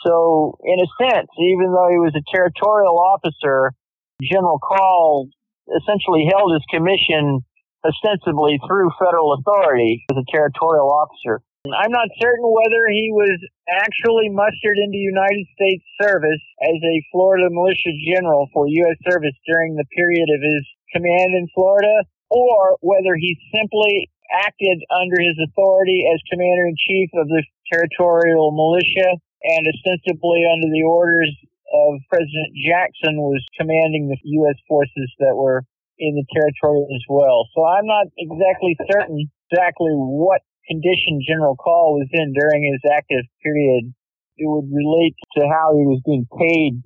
So, 0.07 0.55
in 0.63 0.79
a 0.79 0.89
sense, 0.95 1.27
even 1.35 1.75
though 1.75 1.91
he 1.91 1.99
was 1.99 2.15
a 2.15 2.23
territorial 2.31 2.95
officer, 2.95 3.75
General 4.21 4.57
Call 4.57 5.29
essentially 5.69 6.25
held 6.25 6.49
his 6.53 6.65
commission 6.73 7.45
ostensibly 7.85 8.57
through 8.65 8.89
federal 8.97 9.37
authority 9.37 10.05
as 10.09 10.17
a 10.17 10.25
territorial 10.33 10.89
officer. 10.89 11.43
I'm 11.67 11.91
not 11.91 12.07
certain 12.17 12.47
whether 12.47 12.87
he 12.89 13.11
was 13.11 13.37
actually 13.69 14.31
mustered 14.31 14.79
into 14.79 14.97
United 14.97 15.45
States 15.53 15.83
service 16.01 16.41
as 16.63 16.79
a 16.79 17.03
Florida 17.11 17.51
militia 17.51 17.91
general 18.07 18.47
for 18.53 18.65
U.S. 18.65 18.97
service 19.03 19.35
during 19.45 19.75
the 19.75 19.85
period 19.93 20.31
of 20.31 20.41
his 20.41 20.63
command 20.95 21.35
in 21.35 21.45
Florida, 21.53 22.07
or 22.31 22.79
whether 22.79 23.19
he 23.19 23.35
simply 23.51 24.09
acted 24.31 24.79
under 24.95 25.19
his 25.19 25.35
authority 25.43 26.07
as 26.07 26.23
commander 26.31 26.71
in 26.71 26.75
chief 26.79 27.09
of 27.19 27.27
the 27.27 27.43
territorial 27.69 28.55
militia 28.55 29.19
and 29.43 29.63
ostensibly 29.67 30.47
under 30.47 30.71
the 30.71 30.87
orders 30.87 31.35
of 31.73 31.99
President 32.09 32.51
Jackson 32.55 33.19
was 33.19 33.43
commanding 33.59 34.07
the 34.07 34.17
U.S. 34.41 34.55
forces 34.67 35.11
that 35.19 35.35
were 35.35 35.63
in 35.99 36.15
the 36.15 36.25
territory 36.33 36.85
as 36.93 37.03
well. 37.09 37.47
So 37.55 37.65
I'm 37.65 37.85
not 37.85 38.07
exactly 38.17 38.77
certain 38.91 39.29
exactly 39.51 39.91
what 39.91 40.41
condition 40.67 41.21
General 41.27 41.55
Call 41.55 41.95
was 41.95 42.07
in 42.11 42.33
during 42.33 42.63
his 42.71 42.91
active 42.91 43.25
period. 43.43 43.93
It 44.37 44.45
would 44.45 44.69
relate 44.71 45.15
to 45.35 45.47
how 45.47 45.73
he 45.77 45.85
was 45.85 46.01
being 46.05 46.27
paid. 46.37 46.83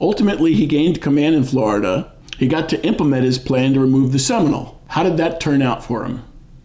Ultimately, 0.00 0.54
he 0.54 0.66
gained 0.66 1.02
command 1.02 1.34
in 1.34 1.44
Florida. 1.44 2.12
He 2.38 2.46
got 2.46 2.68
to 2.70 2.86
implement 2.86 3.24
his 3.24 3.38
plan 3.38 3.74
to 3.74 3.80
remove 3.80 4.12
the 4.12 4.18
Seminole. 4.18 4.80
How 4.88 5.02
did 5.02 5.16
that 5.16 5.40
turn 5.40 5.60
out 5.60 5.84
for 5.84 6.04
him? 6.04 6.22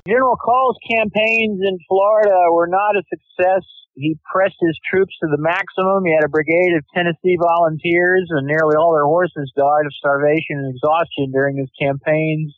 General 0.08 0.38
Call's 0.38 0.78
campaigns 0.90 1.60
in 1.62 1.80
Florida 1.88 2.52
were 2.52 2.68
not 2.68 2.96
a 2.96 3.04
success 3.10 3.64
he 3.96 4.18
pressed 4.26 4.58
his 4.60 4.78
troops 4.90 5.14
to 5.22 5.28
the 5.30 5.42
maximum. 5.42 6.06
He 6.06 6.14
had 6.14 6.26
a 6.26 6.34
brigade 6.34 6.74
of 6.78 6.86
Tennessee 6.94 7.38
volunteers, 7.38 8.28
and 8.30 8.48
nearly 8.48 8.76
all 8.76 8.94
their 8.94 9.06
horses 9.06 9.54
died 9.56 9.86
of 9.86 9.94
starvation 9.94 10.58
and 10.58 10.74
exhaustion 10.74 11.32
during 11.32 11.58
his 11.58 11.70
campaigns. 11.80 12.58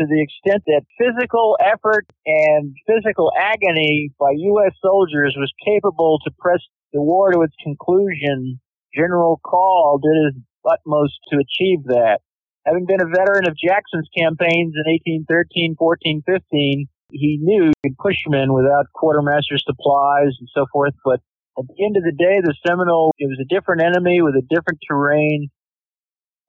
To 0.00 0.06
the 0.06 0.20
extent 0.20 0.64
that 0.66 0.88
physical 0.98 1.56
effort 1.60 2.06
and 2.26 2.74
physical 2.88 3.30
agony 3.38 4.10
by 4.18 4.32
U.S. 4.34 4.74
soldiers 4.82 5.36
was 5.38 5.52
capable 5.64 6.18
to 6.24 6.34
press 6.38 6.60
the 6.92 7.00
war 7.00 7.30
to 7.30 7.42
its 7.42 7.54
conclusion, 7.62 8.60
General 8.96 9.38
Call 9.44 10.00
did 10.02 10.34
his 10.34 10.42
utmost 10.66 11.14
to 11.30 11.38
achieve 11.38 11.84
that. 11.84 12.20
Having 12.66 12.86
been 12.86 13.02
a 13.02 13.12
veteran 13.12 13.46
of 13.46 13.54
Jackson's 13.54 14.08
campaigns 14.16 14.72
in 14.74 14.88
1813, 15.28 15.76
14, 15.78 16.22
15, 16.26 16.88
he 17.10 17.38
knew 17.40 17.72
he 17.82 17.90
could 17.90 17.98
push 17.98 18.16
in 18.26 18.52
without 18.52 18.86
quartermaster 18.92 19.58
supplies 19.58 20.32
and 20.38 20.48
so 20.54 20.66
forth. 20.72 20.94
But 21.04 21.20
at 21.58 21.66
the 21.66 21.84
end 21.84 21.96
of 21.96 22.02
the 22.02 22.16
day, 22.16 22.40
the 22.42 22.54
Seminole, 22.66 23.12
it 23.18 23.26
was 23.26 23.38
a 23.40 23.54
different 23.54 23.82
enemy 23.82 24.22
with 24.22 24.34
a 24.34 24.42
different 24.42 24.80
terrain. 24.88 25.50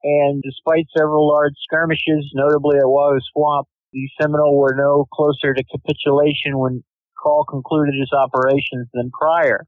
And 0.02 0.42
despite 0.42 0.86
several 0.96 1.28
large 1.28 1.54
skirmishes, 1.62 2.30
notably 2.34 2.78
at 2.78 2.86
Wahoo 2.86 3.18
Swamp, 3.32 3.68
the 3.92 4.08
Seminole 4.20 4.56
were 4.56 4.74
no 4.76 5.06
closer 5.12 5.54
to 5.54 5.64
capitulation 5.64 6.58
when 6.58 6.84
Call 7.16 7.44
concluded 7.44 7.94
his 7.98 8.12
operations 8.12 8.88
than 8.92 9.10
prior. 9.10 9.66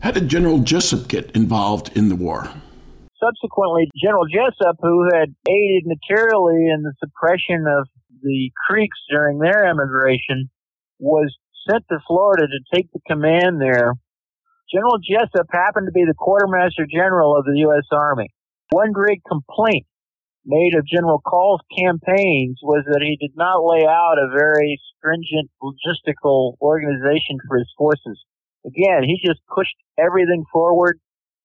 How 0.00 0.10
did 0.10 0.28
General 0.28 0.58
Jesup 0.58 1.08
get 1.08 1.30
involved 1.32 1.96
in 1.96 2.08
the 2.08 2.16
war? 2.16 2.48
Subsequently, 3.20 3.90
General 3.96 4.24
Jesup, 4.26 4.76
who 4.80 5.08
had 5.12 5.34
aided 5.48 5.84
materially 5.86 6.70
in 6.72 6.82
the 6.82 6.94
suppression 6.98 7.66
of 7.66 7.88
the 8.22 8.50
Creeks 8.66 8.98
during 9.10 9.38
their 9.38 9.66
emigration 9.66 10.50
was 10.98 11.34
sent 11.68 11.84
to 11.88 11.98
Florida 12.06 12.46
to 12.46 12.76
take 12.76 12.90
the 12.92 13.00
command 13.06 13.60
there. 13.60 13.94
General 14.72 14.98
Jesup 15.00 15.48
happened 15.50 15.86
to 15.86 15.96
be 15.96 16.04
the 16.04 16.18
quartermaster 16.18 16.86
general 16.90 17.36
of 17.36 17.44
the 17.44 17.58
U.S. 17.68 17.86
Army. 17.92 18.28
One 18.70 18.92
great 18.92 19.22
complaint 19.24 19.86
made 20.44 20.74
of 20.76 20.86
General 20.86 21.20
Call's 21.20 21.60
campaigns 21.76 22.60
was 22.62 22.84
that 22.84 23.04
he 23.04 23.16
did 23.20 23.36
not 23.36 23.64
lay 23.64 23.84
out 23.84 24.20
a 24.20 24.32
very 24.32 24.80
stringent 24.96 25.48
logistical 25.62 26.56
organization 26.60 27.40
for 27.48 27.58
his 27.58 27.72
forces. 27.76 28.20
Again, 28.64 29.04
he 29.04 29.20
just 29.24 29.40
pushed 29.48 29.76
everything 29.96 30.44
forward 30.52 31.00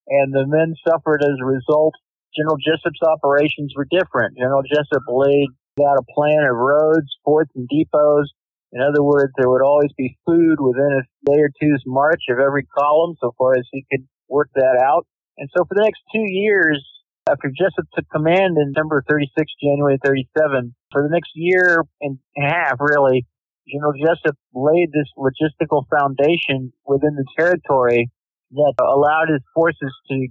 and 0.08 0.34
the 0.34 0.48
men 0.48 0.76
suffered 0.88 1.22
as 1.24 1.38
a 1.40 1.46
result. 1.46 1.96
General 2.36 2.58
Jesup's 2.60 3.04
operations 3.04 3.74
were 3.76 3.88
different. 3.88 4.38
General 4.38 4.64
Jesup 4.64 5.06
laid 5.08 5.48
got 5.78 5.98
a 5.98 6.06
plan 6.14 6.46
of 6.50 6.56
roads, 6.56 7.10
ports, 7.26 7.52
and 7.56 7.68
depots. 7.70 8.30
In 8.72 8.82
other 8.82 9.04
words, 9.04 9.32
there 9.38 9.50
would 9.50 9.62
always 9.62 9.92
be 9.98 10.18
food 10.26 10.58
within 10.60 11.02
a 11.02 11.30
day 11.30 11.40
or 11.42 11.50
two's 11.62 11.84
march 11.86 12.24
of 12.30 12.40
every 12.40 12.66
column 12.66 13.16
so 13.22 13.34
far 13.38 13.54
as 13.54 13.68
he 13.72 13.86
could 13.92 14.08
work 14.28 14.50
that 14.56 14.82
out. 14.82 15.06
And 15.38 15.50
so 15.56 15.64
for 15.66 15.76
the 15.76 15.84
next 15.84 16.02
two 16.14 16.26
years, 16.26 16.84
after 17.30 17.50
Jesup 17.50 17.86
took 17.96 18.10
command 18.10 18.58
in 18.58 18.74
December 18.74 19.04
36, 19.08 19.32
January 19.62 19.98
37, 20.04 20.76
for 20.92 21.02
the 21.02 21.10
next 21.10 21.32
year 21.36 21.84
and 22.02 22.18
a 22.38 22.42
half, 22.42 22.78
really, 22.80 23.26
General 23.70 23.94
Jesup 23.94 24.36
laid 24.54 24.90
this 24.92 25.08
logistical 25.18 25.86
foundation 25.90 26.74
within 26.86 27.16
the 27.16 27.26
territory 27.38 28.12
that 28.52 28.74
allowed 28.82 29.30
his 29.32 29.42
forces 29.54 29.94
to 30.10 30.28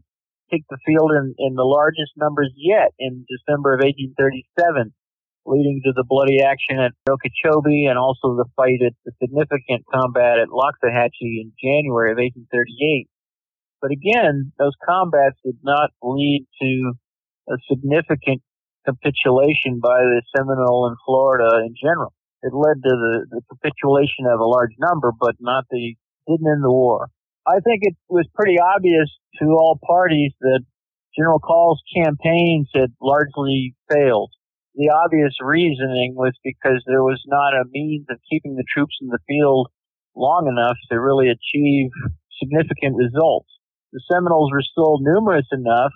take 0.50 0.64
the 0.68 0.78
field 0.84 1.10
in, 1.12 1.34
in 1.38 1.54
the 1.54 1.64
largest 1.64 2.12
numbers 2.16 2.52
yet 2.56 2.92
in 2.98 3.24
December 3.26 3.74
of 3.74 3.80
1837 3.80 4.92
leading 5.44 5.80
to 5.84 5.92
the 5.94 6.04
bloody 6.06 6.40
action 6.42 6.78
at 6.78 6.92
Okeechobee 7.08 7.86
and 7.86 7.98
also 7.98 8.36
the 8.36 8.48
fight 8.56 8.80
at 8.84 8.94
the 9.04 9.12
significant 9.20 9.84
combat 9.92 10.38
at 10.38 10.48
Loxahatchee 10.48 11.42
in 11.42 11.52
January 11.58 12.12
of 12.12 12.18
1838. 12.18 13.08
But 13.80 13.90
again, 13.90 14.52
those 14.58 14.78
combats 14.86 15.38
did 15.44 15.58
not 15.62 15.90
lead 16.02 16.46
to 16.62 16.94
a 17.50 17.56
significant 17.68 18.42
capitulation 18.86 19.80
by 19.82 19.98
the 19.98 20.22
Seminole 20.36 20.88
in 20.88 20.96
Florida 21.04 21.66
in 21.66 21.74
general. 21.74 22.12
It 22.42 22.54
led 22.54 22.82
to 22.82 22.94
the, 22.94 23.26
the 23.30 23.42
capitulation 23.50 24.26
of 24.26 24.40
a 24.40 24.44
large 24.44 24.74
number, 24.78 25.12
but 25.18 25.34
not 25.40 25.64
the, 25.70 25.94
didn't 26.26 26.46
end 26.46 26.62
the 26.62 26.70
war. 26.70 27.08
I 27.46 27.58
think 27.64 27.82
it 27.82 27.96
was 28.08 28.26
pretty 28.34 28.56
obvious 28.58 29.10
to 29.40 29.46
all 29.46 29.78
parties 29.84 30.32
that 30.40 30.62
General 31.16 31.40
Call's 31.40 31.82
campaigns 31.94 32.68
had 32.74 32.92
largely 33.00 33.74
failed 33.90 34.30
the 34.74 34.88
obvious 34.88 35.36
reasoning 35.40 36.14
was 36.16 36.32
because 36.42 36.82
there 36.86 37.02
was 37.02 37.22
not 37.26 37.54
a 37.54 37.68
means 37.70 38.06
of 38.10 38.18
keeping 38.30 38.56
the 38.56 38.64
troops 38.72 38.96
in 39.00 39.08
the 39.08 39.18
field 39.28 39.68
long 40.16 40.48
enough 40.48 40.76
to 40.90 41.00
really 41.00 41.28
achieve 41.28 41.90
significant 42.40 42.96
results. 42.96 43.48
The 43.92 44.00
Seminoles 44.10 44.50
were 44.50 44.62
still 44.64 44.98
numerous 45.00 45.46
enough 45.52 45.92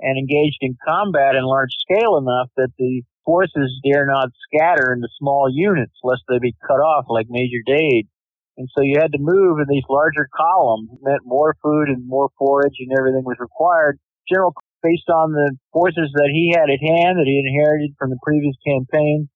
and 0.00 0.18
engaged 0.18 0.58
in 0.60 0.76
combat 0.86 1.36
in 1.36 1.44
large 1.44 1.76
scale 1.80 2.16
enough 2.16 2.48
that 2.56 2.72
the 2.78 3.02
forces 3.24 3.80
dare 3.84 4.06
not 4.06 4.28
scatter 4.48 4.92
into 4.92 5.08
small 5.18 5.48
units 5.50 5.94
lest 6.02 6.22
they 6.28 6.38
be 6.38 6.54
cut 6.66 6.80
off 6.80 7.06
like 7.08 7.26
Major 7.28 7.60
Dade. 7.66 8.08
And 8.56 8.68
so 8.74 8.82
you 8.82 8.98
had 9.00 9.12
to 9.12 9.18
move 9.18 9.58
in 9.58 9.66
these 9.68 9.84
larger 9.88 10.28
columns. 10.34 10.90
It 10.92 11.00
meant 11.02 11.22
more 11.24 11.56
food 11.62 11.88
and 11.88 12.06
more 12.06 12.30
forage 12.38 12.76
and 12.78 12.92
everything 12.96 13.24
was 13.24 13.36
required. 13.38 13.98
General, 14.28 14.54
based 14.84 15.08
on 15.08 15.32
the 15.32 15.56
forces 15.72 16.12
that 16.12 16.28
he 16.28 16.52
had 16.52 16.68
at 16.68 16.84
hand 16.84 17.16
that 17.16 17.24
he 17.24 17.40
inherited 17.40 17.96
from 17.98 18.12
the 18.12 18.20
previous 18.22 18.54
campaign, 18.60 19.32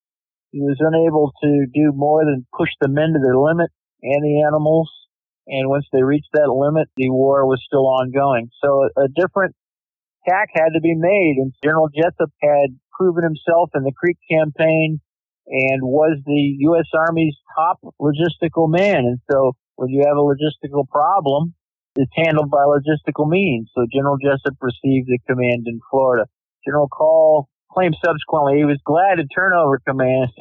he 0.53 0.61
was 0.61 0.77
unable 0.77 1.33
to 1.41 1.65
do 1.73 1.91
more 1.93 2.23
than 2.23 2.45
push 2.53 2.69
the 2.79 2.87
men 2.87 3.17
to 3.17 3.19
their 3.19 3.37
limit 3.37 3.73
and 4.05 4.21
the 4.21 4.45
animals. 4.45 4.89
And 5.47 5.67
once 5.67 5.85
they 5.91 6.03
reached 6.05 6.29
that 6.33 6.53
limit, 6.53 6.87
the 6.95 7.09
war 7.09 7.45
was 7.49 7.61
still 7.65 7.89
ongoing. 7.89 8.49
So 8.61 8.85
a, 8.85 9.05
a 9.05 9.07
different 9.09 9.55
tack 10.29 10.49
had 10.53 10.77
to 10.77 10.81
be 10.81 10.93
made. 10.93 11.41
And 11.41 11.53
General 11.63 11.89
Jesup 11.89 12.29
had 12.41 12.77
proven 12.93 13.23
himself 13.23 13.71
in 13.73 13.83
the 13.83 13.93
Creek 13.97 14.17
campaign 14.29 15.01
and 15.47 15.81
was 15.81 16.21
the 16.25 16.55
U.S. 16.69 16.85
Army's 16.93 17.35
top 17.57 17.79
logistical 17.99 18.69
man. 18.69 19.05
And 19.05 19.19
so 19.31 19.53
when 19.75 19.89
you 19.89 20.03
have 20.05 20.17
a 20.17 20.21
logistical 20.21 20.87
problem, 20.87 21.55
it's 21.99 22.15
handled 22.15 22.49
by 22.49 22.63
logistical 22.63 23.27
means. 23.27 23.67
So 23.75 23.83
General 23.91 24.15
Jesup 24.23 24.55
received 24.61 25.11
the 25.11 25.19
command 25.27 25.67
in 25.67 25.81
Florida. 25.91 26.31
General 26.63 26.87
Call 26.87 27.49
claimed 27.71 27.95
subsequently 27.99 28.57
he 28.57 28.63
was 28.63 28.79
glad 28.87 29.19
to 29.19 29.27
turn 29.27 29.51
over 29.51 29.83
command. 29.85 30.31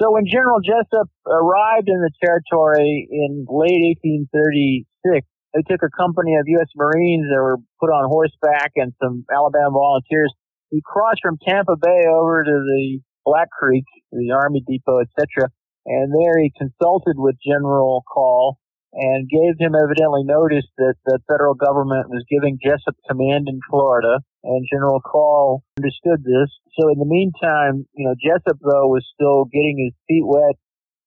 so 0.00 0.16
when 0.16 0.24
General 0.24 0.64
Jesup 0.64 1.12
arrived 1.28 1.92
in 1.92 2.00
the 2.00 2.10
territory 2.24 3.06
in 3.12 3.44
late 3.44 4.00
1836, 4.00 5.28
they 5.52 5.62
took 5.68 5.84
a 5.84 5.92
company 5.92 6.36
of 6.40 6.48
U.S. 6.48 6.72
Marines 6.74 7.28
that 7.28 7.40
were 7.40 7.60
put 7.78 7.92
on 7.92 8.08
horseback 8.08 8.72
and 8.76 8.96
some 8.96 9.24
Alabama 9.28 9.76
volunteers. 9.76 10.32
He 10.70 10.80
crossed 10.80 11.20
from 11.20 11.36
Tampa 11.44 11.76
Bay 11.76 12.08
over 12.08 12.42
to 12.42 12.56
the 12.64 13.00
Black 13.24 13.48
Creek, 13.52 13.84
the 14.12 14.32
Army 14.32 14.64
Depot, 14.66 15.00
etc. 15.04 15.52
And 15.84 16.08
there 16.08 16.40
he 16.40 16.52
consulted 16.56 17.20
with 17.20 17.36
General 17.44 18.02
Call 18.08 18.58
and 18.96 19.28
gave 19.28 19.60
him 19.60 19.76
evidently 19.76 20.24
notice 20.24 20.64
that 20.80 20.96
the 21.04 21.20
federal 21.28 21.52
government 21.52 22.08
was 22.08 22.24
giving 22.32 22.56
Jesup 22.56 22.96
command 23.04 23.44
in 23.46 23.60
Florida, 23.68 24.24
and 24.42 24.66
General 24.72 25.00
Call 25.00 25.62
understood 25.76 26.24
this. 26.24 26.48
So 26.80 26.88
in 26.88 26.98
the 26.98 27.04
meantime, 27.04 27.84
you 27.92 28.08
know, 28.08 28.16
Jesup 28.16 28.56
though 28.64 28.88
was 28.88 29.04
still 29.12 29.44
getting 29.52 29.76
his 29.84 29.92
feet 30.08 30.24
wet, 30.24 30.56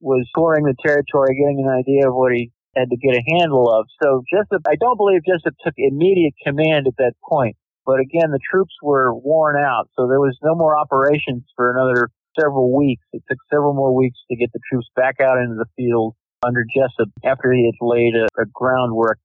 was 0.01 0.29
touring 0.37 0.65
the 0.65 0.77
territory, 0.85 1.33
getting 1.33 1.65
an 1.65 1.73
idea 1.73 2.07
of 2.07 2.13
what 2.13 2.31
he 2.31 2.51
had 2.77 2.93
to 2.93 2.97
get 2.97 3.17
a 3.17 3.25
handle 3.41 3.65
of. 3.73 3.89
So 4.01 4.21
Jesup, 4.29 4.61
I 4.69 4.77
don't 4.79 4.97
believe 4.97 5.21
Jesup 5.25 5.57
took 5.65 5.73
immediate 5.77 6.33
command 6.45 6.85
at 6.85 6.97
that 6.97 7.13
point. 7.27 7.57
But 7.87 7.99
again, 7.99 8.29
the 8.29 8.39
troops 8.51 8.75
were 8.83 9.15
worn 9.15 9.57
out, 9.57 9.89
so 9.97 10.05
there 10.05 10.21
was 10.21 10.37
no 10.43 10.53
more 10.53 10.77
operations 10.77 11.43
for 11.55 11.71
another 11.71 12.11
several 12.39 12.75
weeks. 12.75 13.01
It 13.13 13.23
took 13.27 13.39
several 13.49 13.73
more 13.73 13.95
weeks 13.95 14.19
to 14.29 14.37
get 14.37 14.53
the 14.53 14.59
troops 14.69 14.85
back 14.95 15.15
out 15.19 15.41
into 15.41 15.55
the 15.55 15.65
field 15.75 16.13
under 16.45 16.65
Jesup 16.65 17.11
after 17.23 17.51
he 17.51 17.65
had 17.65 17.75
laid 17.85 18.13
a, 18.15 18.25
a 18.41 18.45
groundwork 18.53 19.19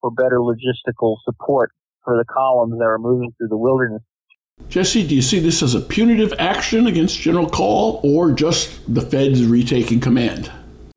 for 0.00 0.10
better 0.10 0.38
logistical 0.38 1.16
support 1.24 1.72
for 2.04 2.16
the 2.16 2.24
columns 2.24 2.78
that 2.78 2.84
were 2.84 2.98
moving 2.98 3.32
through 3.36 3.48
the 3.48 3.56
wilderness. 3.56 4.02
Jesse, 4.68 5.06
do 5.06 5.14
you 5.14 5.22
see 5.22 5.40
this 5.40 5.62
as 5.62 5.74
a 5.74 5.80
punitive 5.80 6.34
action 6.38 6.86
against 6.86 7.18
General 7.18 7.48
Call 7.48 8.00
or 8.04 8.32
just 8.32 8.78
the 8.92 9.00
feds 9.00 9.44
retaking 9.44 10.00
command? 10.00 10.50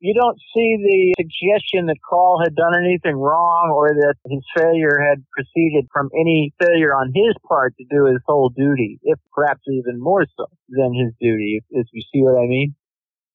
you 0.04 0.12
don't 0.12 0.36
see 0.52 0.76
the 0.76 1.14
suggestion 1.16 1.86
that 1.86 1.96
Call 2.06 2.38
had 2.44 2.54
done 2.54 2.76
anything 2.76 3.16
wrong 3.16 3.72
or 3.72 3.88
that 3.88 4.16
his 4.28 4.44
failure 4.54 5.00
had 5.00 5.24
proceeded 5.32 5.88
from 5.90 6.10
any 6.12 6.52
failure 6.60 6.92
on 6.92 7.10
his 7.14 7.32
part 7.48 7.72
to 7.78 7.84
do 7.88 8.04
his 8.04 8.20
whole 8.26 8.50
duty, 8.50 9.00
if 9.02 9.18
perhaps 9.32 9.62
even 9.66 9.98
more 9.98 10.26
so 10.36 10.44
than 10.68 10.92
his 10.92 11.14
duty, 11.18 11.56
if, 11.56 11.64
if 11.70 11.86
you 11.94 12.02
see 12.12 12.20
what 12.20 12.36
I 12.36 12.44
mean. 12.44 12.74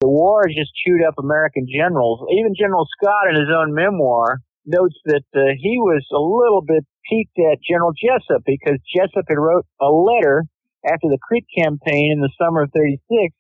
The 0.01 0.07
war 0.07 0.47
has 0.47 0.55
just 0.55 0.71
chewed 0.75 1.03
up 1.03 1.19
American 1.19 1.67
generals. 1.67 2.23
Even 2.31 2.55
General 2.55 2.87
Scott 2.87 3.29
in 3.29 3.35
his 3.35 3.51
own 3.51 3.73
memoir 3.73 4.39
notes 4.65 4.95
that 5.05 5.27
uh, 5.35 5.51
he 5.59 5.75
was 5.79 6.05
a 6.11 6.23
little 6.23 6.63
bit 6.63 6.87
piqued 7.09 7.35
at 7.51 7.59
General 7.59 7.91
Jesup 7.91 8.43
because 8.45 8.79
Jesup 8.95 9.27
had 9.27 9.37
wrote 9.37 9.65
a 9.81 9.91
letter 9.91 10.45
after 10.85 11.11
the 11.11 11.19
Creek 11.21 11.45
campaign 11.51 12.15
in 12.15 12.21
the 12.21 12.31
summer 12.39 12.63
of 12.63 12.71
36 12.71 13.35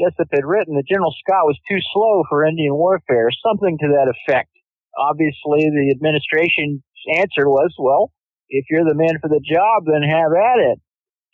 Jesup 0.00 0.32
had 0.32 0.48
written 0.48 0.76
that 0.76 0.88
General 0.88 1.12
Scott 1.20 1.44
was 1.44 1.60
too 1.68 1.78
slow 1.92 2.24
for 2.28 2.46
Indian 2.46 2.72
warfare, 2.72 3.28
something 3.44 3.76
to 3.78 3.88
that 3.92 4.08
effect. 4.08 4.48
Obviously, 4.96 5.68
the 5.68 5.92
administration's 5.92 6.80
answer 7.20 7.44
was, 7.44 7.74
well, 7.78 8.12
if 8.48 8.64
you're 8.70 8.88
the 8.88 8.96
man 8.96 9.20
for 9.20 9.28
the 9.28 9.44
job, 9.44 9.84
then 9.84 10.02
have 10.02 10.32
at 10.32 10.58
it. 10.72 10.78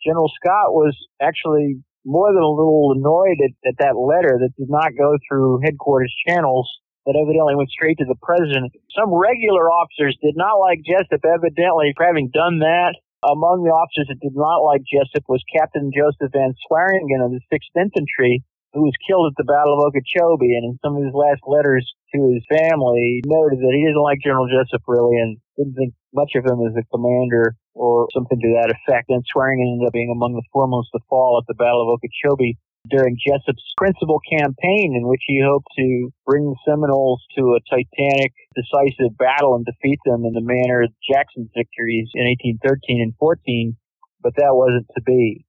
General 0.03 0.29
Scott 0.35 0.75
was 0.75 0.93
actually 1.21 1.81
more 2.07 2.31
than 2.31 2.41
a 2.41 2.55
little 2.55 2.95
annoyed 2.95 3.35
at, 3.43 3.53
at 3.67 3.77
that 3.83 3.99
letter 3.99 4.39
that 4.39 4.55
did 4.55 4.71
not 4.71 4.95
go 4.95 5.19
through 5.27 5.59
headquarters 5.59 6.15
channels 6.23 6.71
that 7.03 7.19
evidently 7.19 7.55
went 7.55 7.71
straight 7.71 7.99
to 7.99 8.07
the 8.07 8.19
president. 8.23 8.71
Some 8.95 9.11
regular 9.11 9.67
officers 9.67 10.15
did 10.23 10.39
not 10.39 10.55
like 10.59 10.87
Jesup, 10.87 11.23
evidently, 11.23 11.91
for 11.95 12.07
having 12.07 12.31
done 12.31 12.63
that. 12.63 12.95
Among 13.27 13.67
the 13.67 13.75
officers 13.75 14.07
that 14.07 14.23
did 14.23 14.35
not 14.35 14.63
like 14.63 14.87
Jesup 14.87 15.27
was 15.27 15.43
Captain 15.51 15.91
Joseph 15.91 16.31
Van 16.31 16.55
Swearingen 16.67 17.23
of 17.23 17.35
the 17.35 17.43
6th 17.51 17.75
Infantry, 17.75 18.43
who 18.71 18.87
was 18.87 18.95
killed 19.03 19.31
at 19.31 19.35
the 19.35 19.47
Battle 19.47 19.75
of 19.75 19.87
Okeechobee. 19.91 20.55
And 20.55 20.63
in 20.63 20.79
some 20.79 20.95
of 20.95 21.03
his 21.03 21.15
last 21.15 21.43
letters 21.47 21.83
to 22.15 22.19
his 22.31 22.43
family, 22.47 23.19
he 23.19 23.27
noted 23.27 23.59
that 23.59 23.75
he 23.75 23.83
didn't 23.83 24.03
like 24.03 24.23
General 24.23 24.47
Jesup 24.47 24.83
really 24.87 25.19
and 25.19 25.39
didn't 25.55 25.75
think 25.75 25.91
much 26.13 26.35
of 26.39 26.43
him 26.43 26.59
as 26.63 26.75
a 26.75 26.87
commander 26.91 27.55
or 27.77 28.07
something 28.13 28.39
to 28.39 28.49
that 28.57 28.73
effect. 28.73 29.09
And 29.09 29.23
Swearingen 29.31 29.77
ended 29.77 29.87
up 29.87 29.93
being 29.93 30.11
among 30.11 30.33
the 30.33 30.43
foremost 30.51 30.89
to 30.93 30.99
fall 31.07 31.39
at 31.39 31.47
the 31.47 31.53
Battle 31.53 31.85
of 31.85 31.93
Okeechobee 31.95 32.57
during 32.89 33.17
Jesup's 33.19 33.63
principal 33.77 34.19
campaign 34.29 34.95
in 34.95 35.07
which 35.07 35.21
he 35.27 35.41
hoped 35.43 35.67
to 35.77 36.11
bring 36.25 36.45
the 36.49 36.55
Seminoles 36.65 37.23
to 37.37 37.57
a 37.57 37.59
titanic, 37.69 38.33
decisive 38.55 39.17
battle 39.17 39.55
and 39.55 39.65
defeat 39.65 39.99
them 40.05 40.25
in 40.25 40.33
the 40.33 40.41
manner 40.41 40.83
of 40.83 40.91
Jackson's 41.09 41.49
victories 41.55 42.09
in 42.15 42.25
1813 42.25 43.01
and 43.01 43.13
14, 43.19 43.75
but 44.21 44.33
that 44.37 44.55
wasn't 44.55 44.87
to 44.95 45.01
be. 45.01 45.45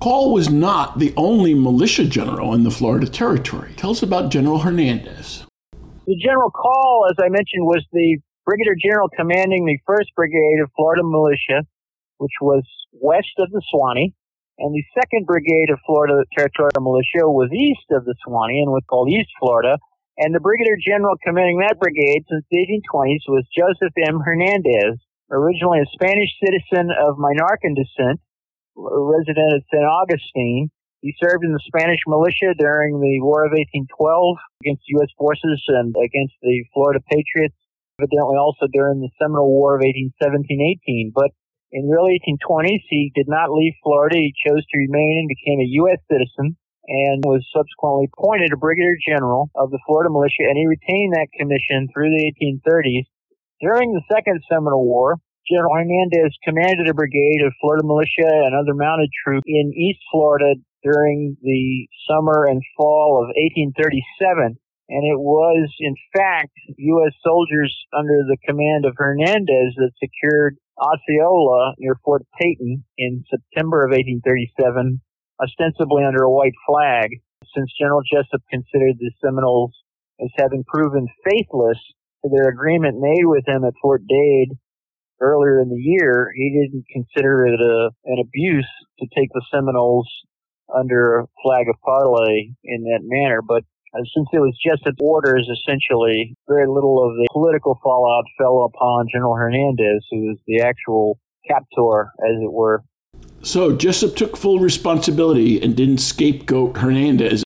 Call 0.00 0.32
was 0.32 0.50
not 0.50 0.98
the 0.98 1.14
only 1.16 1.54
militia 1.54 2.04
general 2.04 2.52
in 2.52 2.64
the 2.64 2.70
Florida 2.70 3.08
Territory. 3.08 3.72
Tell 3.76 3.90
us 3.90 4.02
about 4.02 4.30
General 4.30 4.58
Hernandez. 4.58 5.46
The 6.06 6.16
General 6.22 6.50
Call, 6.50 7.06
as 7.10 7.16
I 7.18 7.28
mentioned, 7.28 7.64
was 7.64 7.84
the 7.92 8.18
Brigadier 8.46 8.78
General 8.78 9.10
commanding 9.10 9.66
the 9.66 9.82
1st 9.90 10.14
Brigade 10.14 10.62
of 10.62 10.70
Florida 10.78 11.02
Militia, 11.02 11.66
which 12.22 12.38
was 12.38 12.62
west 12.94 13.34
of 13.42 13.50
the 13.50 13.58
Suwannee, 13.74 14.14
and 14.62 14.70
the 14.70 14.86
2nd 14.94 15.26
Brigade 15.26 15.74
of 15.74 15.82
Florida 15.82 16.22
Territorial 16.30 16.78
Militia 16.78 17.26
was 17.26 17.50
east 17.50 17.90
of 17.90 18.06
the 18.06 18.14
Suwannee 18.22 18.62
and 18.62 18.70
was 18.70 18.86
called 18.86 19.10
East 19.10 19.34
Florida. 19.42 19.82
And 20.22 20.30
the 20.30 20.38
Brigadier 20.38 20.78
General 20.78 21.18
commanding 21.26 21.58
that 21.58 21.82
brigade 21.82 22.22
since 22.30 22.46
the 22.46 22.62
1820s 22.62 23.26
was 23.26 23.44
Joseph 23.50 23.92
M. 24.06 24.22
Hernandez, 24.22 25.02
originally 25.28 25.82
a 25.82 25.90
Spanish 25.90 26.30
citizen 26.38 26.94
of 26.94 27.18
Minorcan 27.18 27.74
descent 27.74 28.22
resident 28.78 29.58
of 29.58 29.66
St. 29.74 29.82
Augustine. 29.82 30.70
He 31.02 31.18
served 31.18 31.42
in 31.42 31.50
the 31.50 31.66
Spanish 31.66 32.00
militia 32.06 32.54
during 32.54 33.02
the 33.02 33.18
War 33.26 33.42
of 33.42 33.52
1812 33.58 33.90
against 34.62 34.86
U.S. 35.02 35.10
forces 35.18 35.58
and 35.82 35.92
against 35.98 36.38
the 36.40 36.64
Florida 36.72 37.02
Patriots, 37.10 37.58
evidently 37.98 38.36
also 38.36 38.68
during 38.72 39.00
the 39.00 39.12
Seminole 39.16 39.48
War 39.48 39.76
of 39.76 39.82
1817-18. 39.82 41.16
But 41.16 41.32
in 41.72 41.88
the 41.88 41.96
early 41.96 42.20
1820s, 42.20 42.84
he 42.88 43.12
did 43.14 43.28
not 43.28 43.52
leave 43.52 43.72
Florida. 43.82 44.16
He 44.16 44.34
chose 44.36 44.60
to 44.60 44.78
remain 44.78 45.24
and 45.24 45.28
became 45.32 45.60
a 45.60 45.72
U.S. 45.88 46.00
citizen 46.10 46.56
and 46.86 47.24
was 47.26 47.42
subsequently 47.50 48.06
appointed 48.12 48.52
a 48.52 48.60
brigadier 48.60 48.94
general 49.02 49.50
of 49.56 49.70
the 49.74 49.82
Florida 49.88 50.12
militia, 50.12 50.46
and 50.46 50.54
he 50.54 50.70
retained 50.70 51.18
that 51.18 51.34
commission 51.34 51.88
through 51.90 52.12
the 52.12 52.30
1830s. 52.38 53.10
During 53.58 53.90
the 53.90 54.06
Second 54.12 54.38
Seminole 54.46 54.86
War, 54.86 55.16
General 55.50 55.74
Hernandez 55.74 56.36
commanded 56.44 56.86
a 56.86 56.94
brigade 56.94 57.42
of 57.42 57.54
Florida 57.60 57.82
militia 57.82 58.28
and 58.28 58.54
other 58.54 58.74
mounted 58.74 59.10
troops 59.24 59.46
in 59.46 59.72
East 59.74 59.98
Florida 60.12 60.54
during 60.84 61.36
the 61.42 61.88
summer 62.06 62.46
and 62.46 62.62
fall 62.76 63.18
of 63.18 63.34
1837. 63.34 64.58
And 64.88 65.02
it 65.02 65.18
was, 65.18 65.68
in 65.80 65.96
fact, 66.14 66.52
U.S. 66.78 67.14
soldiers 67.22 67.74
under 67.92 68.22
the 68.22 68.38
command 68.46 68.84
of 68.84 68.94
Hernandez 68.96 69.74
that 69.76 69.98
secured 69.98 70.56
Osceola 70.78 71.74
near 71.78 71.98
Fort 72.04 72.22
Peyton 72.38 72.84
in 72.96 73.24
September 73.28 73.82
of 73.82 73.90
1837, 73.90 75.00
ostensibly 75.42 76.04
under 76.04 76.22
a 76.22 76.30
white 76.30 76.54
flag, 76.68 77.10
since 77.54 77.72
General 77.78 78.02
Jesup 78.06 78.42
considered 78.48 78.94
the 78.98 79.10
Seminoles 79.18 79.74
as 80.22 80.30
having 80.38 80.64
proven 80.64 81.08
faithless 81.24 81.78
to 82.22 82.30
their 82.30 82.48
agreement 82.48 82.96
made 82.98 83.26
with 83.26 83.46
him 83.46 83.64
at 83.64 83.74
Fort 83.82 84.02
Dade 84.06 84.56
earlier 85.20 85.60
in 85.60 85.68
the 85.68 85.80
year, 85.80 86.30
he 86.34 86.50
didn't 86.50 86.84
consider 86.92 87.46
it 87.46 87.60
a, 87.60 87.90
an 88.04 88.18
abuse 88.20 88.68
to 89.00 89.06
take 89.16 89.30
the 89.32 89.44
Seminoles 89.52 90.08
under 90.74 91.20
a 91.20 91.26
flag 91.42 91.68
of 91.68 91.80
parley 91.84 92.54
in 92.64 92.84
that 92.84 93.00
manner. 93.02 93.40
But 93.42 93.64
uh, 93.96 94.04
since 94.14 94.28
it 94.32 94.38
was 94.38 94.56
just 94.62 94.86
at 94.86 94.94
orders, 95.00 95.48
essentially, 95.48 96.34
very 96.48 96.68
little 96.68 97.02
of 97.02 97.16
the 97.16 97.26
political 97.32 97.78
fallout 97.82 98.24
fell 98.38 98.68
upon 98.68 99.06
General 99.12 99.34
Hernandez, 99.34 100.04
who 100.10 100.28
was 100.28 100.38
the 100.46 100.60
actual 100.60 101.18
captor, 101.48 102.12
as 102.20 102.36
it 102.42 102.52
were. 102.52 102.82
So 103.42 103.72
Jesup 103.72 104.16
took 104.16 104.36
full 104.36 104.58
responsibility 104.58 105.60
and 105.62 105.76
didn't 105.76 105.98
scapegoat 105.98 106.76
Hernandez. 106.76 107.44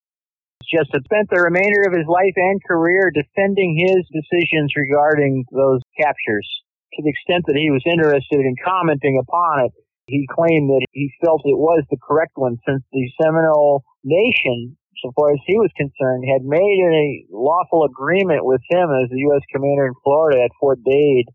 Jesup 0.71 1.03
spent 1.05 1.29
the 1.31 1.43
remainder 1.43 1.83
of 1.87 1.93
his 1.93 2.07
life 2.07 2.35
and 2.37 2.63
career 2.65 3.11
defending 3.11 3.75
his 3.75 4.07
decisions 4.11 4.73
regarding 4.77 5.45
those 5.53 5.81
captures. 5.99 6.47
To 6.95 7.03
the 7.03 7.11
extent 7.11 7.45
that 7.47 7.59
he 7.59 7.71
was 7.71 7.83
interested 7.87 8.41
in 8.41 8.55
commenting 8.65 9.21
upon 9.21 9.67
it, 9.67 9.73
he 10.07 10.27
claimed 10.27 10.71
that 10.71 10.87
he 10.93 11.11
felt 11.23 11.43
it 11.45 11.59
was 11.59 11.85
the 11.91 11.99
correct 12.03 12.33
one 12.35 12.59
since 12.67 12.83
the 12.93 13.11
Seminole 13.23 13.85
Nation 14.03 14.77
so 15.03 15.12
far 15.16 15.33
as 15.33 15.40
he 15.46 15.57
was 15.57 15.70
concerned, 15.76 16.24
had 16.26 16.44
made 16.44 16.61
a 16.61 17.24
lawful 17.31 17.85
agreement 17.85 18.44
with 18.44 18.61
him 18.68 18.90
as 18.90 19.09
the 19.11 19.22
U.S. 19.31 19.42
commander 19.55 19.87
in 19.87 19.94
Florida 20.03 20.42
at 20.42 20.50
Fort 20.59 20.83
Dade, 20.85 21.29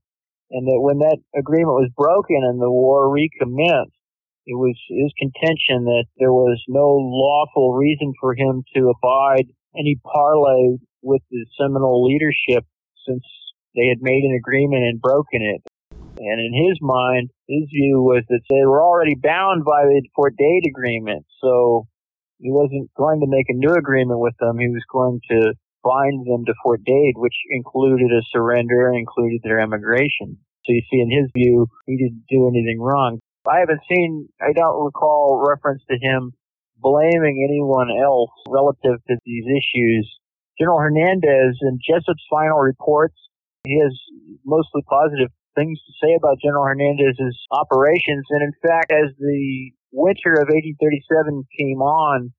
and 0.51 0.67
that 0.67 0.81
when 0.81 0.99
that 0.99 1.17
agreement 1.35 1.79
was 1.79 1.89
broken 1.95 2.43
and 2.43 2.61
the 2.61 2.69
war 2.69 3.09
recommenced, 3.09 3.95
it 4.45 4.53
was 4.53 4.77
his 4.89 5.11
contention 5.17 5.85
that 5.85 6.05
there 6.17 6.33
was 6.33 6.61
no 6.67 6.85
lawful 7.01 7.73
reason 7.73 8.13
for 8.21 8.35
him 8.35 8.63
to 8.75 8.93
abide 8.93 9.49
any 9.75 9.97
parley 10.05 10.77
with 11.01 11.21
the 11.31 11.45
Seminole 11.57 12.05
leadership 12.05 12.63
since 13.07 13.23
they 13.75 13.87
had 13.87 14.01
made 14.01 14.23
an 14.23 14.37
agreement 14.37 14.83
and 14.83 15.01
broken 15.01 15.41
it. 15.41 15.61
And 16.17 16.39
in 16.39 16.53
his 16.53 16.77
mind, 16.79 17.29
his 17.47 17.67
view 17.73 18.01
was 18.01 18.23
that 18.29 18.41
they 18.49 18.65
were 18.65 18.81
already 18.81 19.15
bound 19.15 19.65
by 19.65 19.83
the 19.83 20.01
Fort 20.15 20.35
Dade 20.37 20.63
agreement. 20.69 21.25
So 21.41 21.87
he 22.39 22.51
wasn't 22.51 22.91
going 22.95 23.21
to 23.21 23.27
make 23.27 23.47
a 23.49 23.57
new 23.57 23.73
agreement 23.73 24.19
with 24.19 24.35
them. 24.39 24.59
He 24.59 24.67
was 24.67 24.83
going 24.91 25.21
to 25.31 25.53
bind 25.83 26.25
them 26.25 26.45
to 26.45 26.53
Fort 26.63 26.83
Dade, 26.83 27.15
which 27.15 27.35
included 27.51 28.11
a 28.11 28.25
surrender 28.31 28.89
and 28.89 28.97
included 28.97 29.41
their 29.43 29.59
emigration. 29.59 30.37
So 30.65 30.73
you 30.73 30.81
see, 30.89 30.99
in 30.99 31.11
his 31.11 31.29
view, 31.35 31.67
he 31.85 31.95
didn't 31.95 32.25
do 32.29 32.47
anything 32.47 32.81
wrong. 32.81 33.19
I 33.47 33.59
haven't 33.59 33.81
seen, 33.87 34.27
I 34.41 34.51
don't 34.53 34.83
recall 34.83 35.45
reference 35.47 35.83
to 35.89 35.97
him 36.01 36.33
blaming 36.77 37.45
anyone 37.47 37.89
else 37.89 38.31
relative 38.49 38.97
to 39.07 39.15
these 39.25 39.45
issues. 39.45 40.09
General 40.59 40.79
Hernandez 40.79 41.57
in 41.61 41.79
Jesup's 41.79 42.25
final 42.29 42.57
reports, 42.57 43.15
he 43.63 43.79
has 43.81 43.93
mostly 44.43 44.81
positive 44.89 45.29
things 45.55 45.79
to 45.85 45.91
say 46.01 46.15
about 46.15 46.41
General 46.43 46.65
Hernandez's 46.65 47.37
operations. 47.51 48.25
And 48.29 48.43
in 48.43 48.53
fact, 48.61 48.91
as 48.91 49.13
the 49.19 49.71
winter 49.95 50.35
of 50.35 50.51
1837 50.51 51.47
came 51.57 51.79
on, 51.79 52.33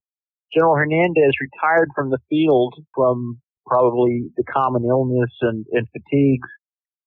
General 0.53 0.77
Hernandez 0.77 1.35
retired 1.40 1.88
from 1.95 2.11
the 2.11 2.21
field 2.29 2.75
from 2.95 3.40
probably 3.66 4.31
the 4.37 4.45
common 4.45 4.85
illness 4.85 5.33
and, 5.42 5.66
and 5.73 5.88
fatigues. 5.90 6.49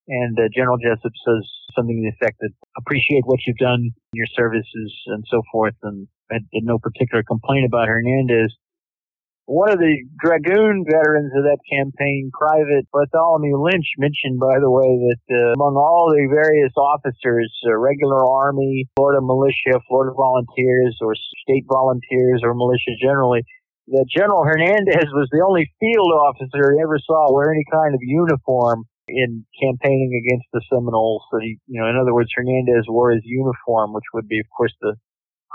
And 0.08 0.38
uh, 0.38 0.50
General 0.54 0.76
Jesup 0.76 1.14
says 1.14 1.46
something 1.74 1.96
to 1.96 2.02
the 2.02 2.14
effect 2.18 2.38
that 2.40 2.50
appreciate 2.76 3.22
what 3.24 3.38
you've 3.46 3.56
done 3.56 3.90
your 4.12 4.26
services 4.34 4.92
and 5.06 5.24
so 5.30 5.42
forth, 5.52 5.74
and 5.82 6.08
had 6.30 6.42
no 6.52 6.78
particular 6.78 7.22
complaint 7.22 7.64
about 7.64 7.88
Hernandez. 7.88 8.52
One 9.50 9.66
of 9.74 9.82
the 9.82 10.06
dragoon 10.22 10.86
veterans 10.86 11.34
of 11.34 11.42
that 11.42 11.58
campaign, 11.66 12.30
Private 12.30 12.86
Bartholomew 12.94 13.58
Lynch, 13.58 13.98
mentioned, 13.98 14.38
by 14.38 14.62
the 14.62 14.70
way, 14.70 14.86
that 15.10 15.22
uh, 15.26 15.58
among 15.58 15.74
all 15.74 16.06
the 16.14 16.30
various 16.30 16.70
officers, 16.78 17.50
uh, 17.66 17.74
regular 17.74 18.22
Army, 18.22 18.86
Florida 18.94 19.18
militia, 19.18 19.82
Florida 19.90 20.14
volunteers, 20.14 20.94
or 21.02 21.18
state 21.42 21.66
volunteers, 21.66 22.46
or 22.46 22.54
militia 22.54 22.94
generally, 23.02 23.42
that 23.90 24.06
General 24.06 24.46
Hernandez 24.46 25.10
was 25.10 25.26
the 25.34 25.42
only 25.42 25.66
field 25.82 26.14
officer 26.14 26.70
he 26.70 26.78
ever 26.78 27.02
saw 27.02 27.34
wear 27.34 27.50
any 27.50 27.66
kind 27.74 27.90
of 27.90 28.06
uniform 28.06 28.86
in 29.10 29.42
campaigning 29.58 30.14
against 30.14 30.46
the 30.54 30.62
Seminoles. 30.70 31.26
So 31.34 31.42
he, 31.42 31.58
you 31.66 31.82
know, 31.82 31.90
in 31.90 31.98
other 31.98 32.14
words, 32.14 32.30
Hernandez 32.30 32.86
wore 32.86 33.10
his 33.10 33.26
uniform, 33.26 33.98
which 33.98 34.06
would 34.14 34.30
be, 34.30 34.38
of 34.38 34.46
course, 34.54 34.78
the 34.78 34.94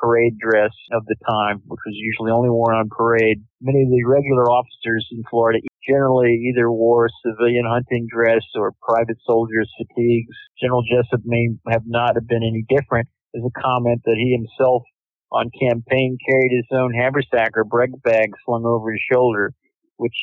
parade 0.05 0.37
dress 0.37 0.71
of 0.93 1.03
the 1.07 1.15
time, 1.25 1.65
which 1.65 1.81
was 1.81 1.97
usually 1.97 2.29
only 2.29 2.49
worn 2.49 2.75
on 2.77 2.89
parade. 2.89 3.41
Many 3.59 3.81
of 3.81 3.89
the 3.89 4.05
regular 4.05 4.45
officers 4.45 5.07
in 5.11 5.23
Florida 5.29 5.59
generally 5.81 6.45
either 6.49 6.69
wore 6.71 7.09
civilian 7.25 7.65
hunting 7.65 8.05
dress 8.13 8.45
or 8.53 8.73
private 8.81 9.17
soldiers' 9.25 9.71
fatigues. 9.81 10.37
General 10.61 10.83
Jesup 10.85 11.25
may 11.25 11.49
have 11.69 11.83
not 11.87 12.13
have 12.13 12.27
been 12.27 12.45
any 12.45 12.63
different. 12.69 13.09
There's 13.33 13.49
a 13.49 13.61
comment 13.61 14.01
that 14.05 14.17
he 14.17 14.37
himself 14.37 14.83
on 15.31 15.49
campaign 15.49 16.17
carried 16.29 16.53
his 16.53 16.69
own 16.71 16.93
haversack 16.93 17.57
or 17.57 17.63
bread 17.65 17.89
bag 18.03 18.29
slung 18.45 18.65
over 18.65 18.91
his 18.91 19.01
shoulder, 19.11 19.53
which 19.97 20.15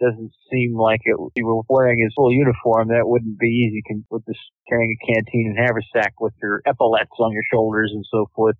doesn't 0.00 0.32
seem 0.52 0.76
like 0.76 1.00
it. 1.04 1.16
If 1.16 1.32
you 1.36 1.46
were 1.46 1.62
wearing 1.68 2.00
his 2.00 2.12
full 2.14 2.32
uniform, 2.32 2.88
that 2.88 3.08
wouldn't 3.08 3.38
be 3.38 3.48
easy 3.48 3.82
with 4.10 4.24
this 4.26 4.36
carrying 4.68 4.96
a 5.00 5.06
canteen 5.06 5.54
and 5.56 5.58
haversack 5.58 6.20
with 6.20 6.34
your 6.42 6.60
epaulets 6.66 7.16
on 7.18 7.32
your 7.32 7.44
shoulders 7.50 7.90
and 7.94 8.04
so 8.10 8.26
forth 8.34 8.56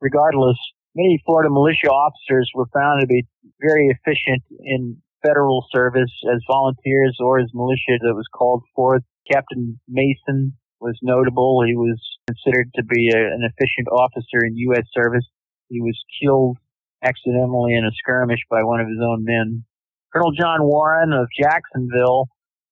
regardless, 0.00 0.58
many 0.94 1.22
Florida 1.24 1.50
militia 1.50 1.88
officers 1.88 2.50
were 2.54 2.66
found 2.72 3.00
to 3.00 3.06
be 3.06 3.26
very 3.60 3.88
efficient 3.88 4.42
in 4.60 4.96
federal 5.24 5.64
service 5.72 6.12
as 6.32 6.40
volunteers 6.50 7.16
or 7.20 7.38
as 7.38 7.50
militia 7.52 8.00
that 8.00 8.14
was 8.14 8.26
called 8.32 8.64
forth. 8.74 9.02
Captain 9.30 9.78
Mason 9.88 10.56
was 10.80 10.98
notable. 11.02 11.62
He 11.66 11.76
was 11.76 12.00
considered 12.26 12.70
to 12.74 12.82
be 12.84 13.10
a, 13.14 13.18
an 13.18 13.42
efficient 13.44 13.88
officer 13.92 14.44
in 14.44 14.56
U.S. 14.72 14.84
service. 14.92 15.26
He 15.68 15.80
was 15.80 15.98
killed 16.22 16.58
accidentally 17.04 17.74
in 17.74 17.84
a 17.84 17.92
skirmish 17.92 18.40
by 18.50 18.62
one 18.62 18.80
of 18.80 18.88
his 18.88 18.98
own 19.02 19.24
men. 19.24 19.64
Colonel 20.12 20.32
John 20.32 20.64
Warren 20.64 21.12
of 21.12 21.28
Jacksonville, 21.38 22.28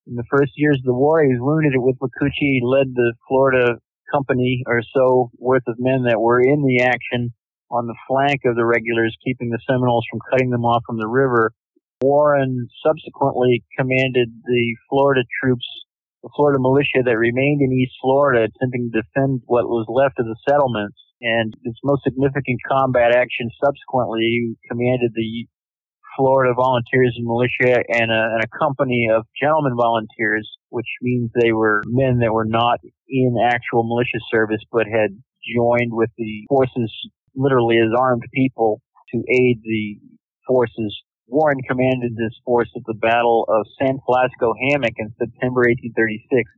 in 0.07 0.17
the 0.17 0.25
first 0.31 0.53
years 0.57 0.79
of 0.79 0.85
the 0.85 0.95
war, 0.95 1.23
he 1.23 1.29
was 1.29 1.41
wounded 1.41 1.75
at 1.75 1.81
Withlacoochee. 1.81 2.59
He 2.59 2.63
led 2.65 2.95
the 2.95 3.13
Florida 3.29 3.79
company 4.13 4.63
or 4.67 4.83
so 4.95 5.31
worth 5.39 5.65
of 5.67 5.77
men 5.79 6.05
that 6.05 6.21
were 6.21 6.41
in 6.41 6.65
the 6.65 6.83
action 6.83 7.33
on 7.71 7.87
the 7.87 7.97
flank 8.09 8.41
of 8.45 8.57
the 8.57 8.65
regulars, 8.65 9.17
keeping 9.25 9.51
the 9.51 9.61
Seminoles 9.69 10.07
from 10.11 10.21
cutting 10.31 10.51
them 10.51 10.65
off 10.65 10.83
from 10.87 10.99
the 10.99 11.09
river. 11.09 11.53
Warren 12.01 12.69
subsequently 12.85 13.65
commanded 13.77 14.29
the 14.45 14.77
Florida 14.89 15.23
troops, 15.43 15.67
the 16.23 16.31
Florida 16.35 16.59
militia 16.61 17.03
that 17.05 17.19
remained 17.19 17.61
in 17.61 17.73
East 17.73 17.95
Florida, 18.01 18.45
attempting 18.45 18.91
to 18.91 19.03
defend 19.03 19.43
what 19.47 19.69
was 19.69 19.87
left 19.89 20.19
of 20.19 20.27
the 20.27 20.37
settlements. 20.49 20.97
And 21.21 21.53
his 21.65 21.75
most 21.83 22.05
significant 22.05 22.61
combat 22.67 23.11
action 23.15 23.51
subsequently, 23.63 24.57
commanded 24.71 25.13
the 25.15 25.49
Florida 26.17 26.55
Volunteers 26.55 27.15
and 27.17 27.27
Militia 27.27 27.83
and 27.89 28.11
a, 28.11 28.23
and 28.35 28.43
a 28.43 28.59
company 28.59 29.09
of 29.11 29.27
gentlemen 29.41 29.75
volunteers, 29.77 30.49
which 30.71 30.89
means 31.03 31.31
they 31.35 31.53
were 31.53 31.83
men 31.87 32.19
that 32.19 32.33
were 32.33 32.45
not 32.45 32.81
in 33.09 33.37
actual 33.43 33.85
militia 33.85 34.21
service 34.31 34.63
but 34.71 34.87
had 34.87 35.11
joined 35.55 35.93
with 35.93 36.11
the 36.19 36.45
forces 36.49 36.93
literally 37.35 37.79
as 37.79 37.93
armed 37.99 38.25
people 38.35 38.81
to 39.13 39.19
aid 39.19 39.61
the 39.63 39.99
forces. 40.47 40.97
Warren 41.27 41.61
commanded 41.69 42.17
this 42.17 42.35
force 42.45 42.71
at 42.75 42.83
the 42.87 42.95
Battle 42.95 43.45
of 43.49 43.67
San 43.79 43.99
Felasco 43.99 44.55
Hammock 44.71 44.95
in 44.97 45.13
September 45.19 45.61
1836 45.69 46.51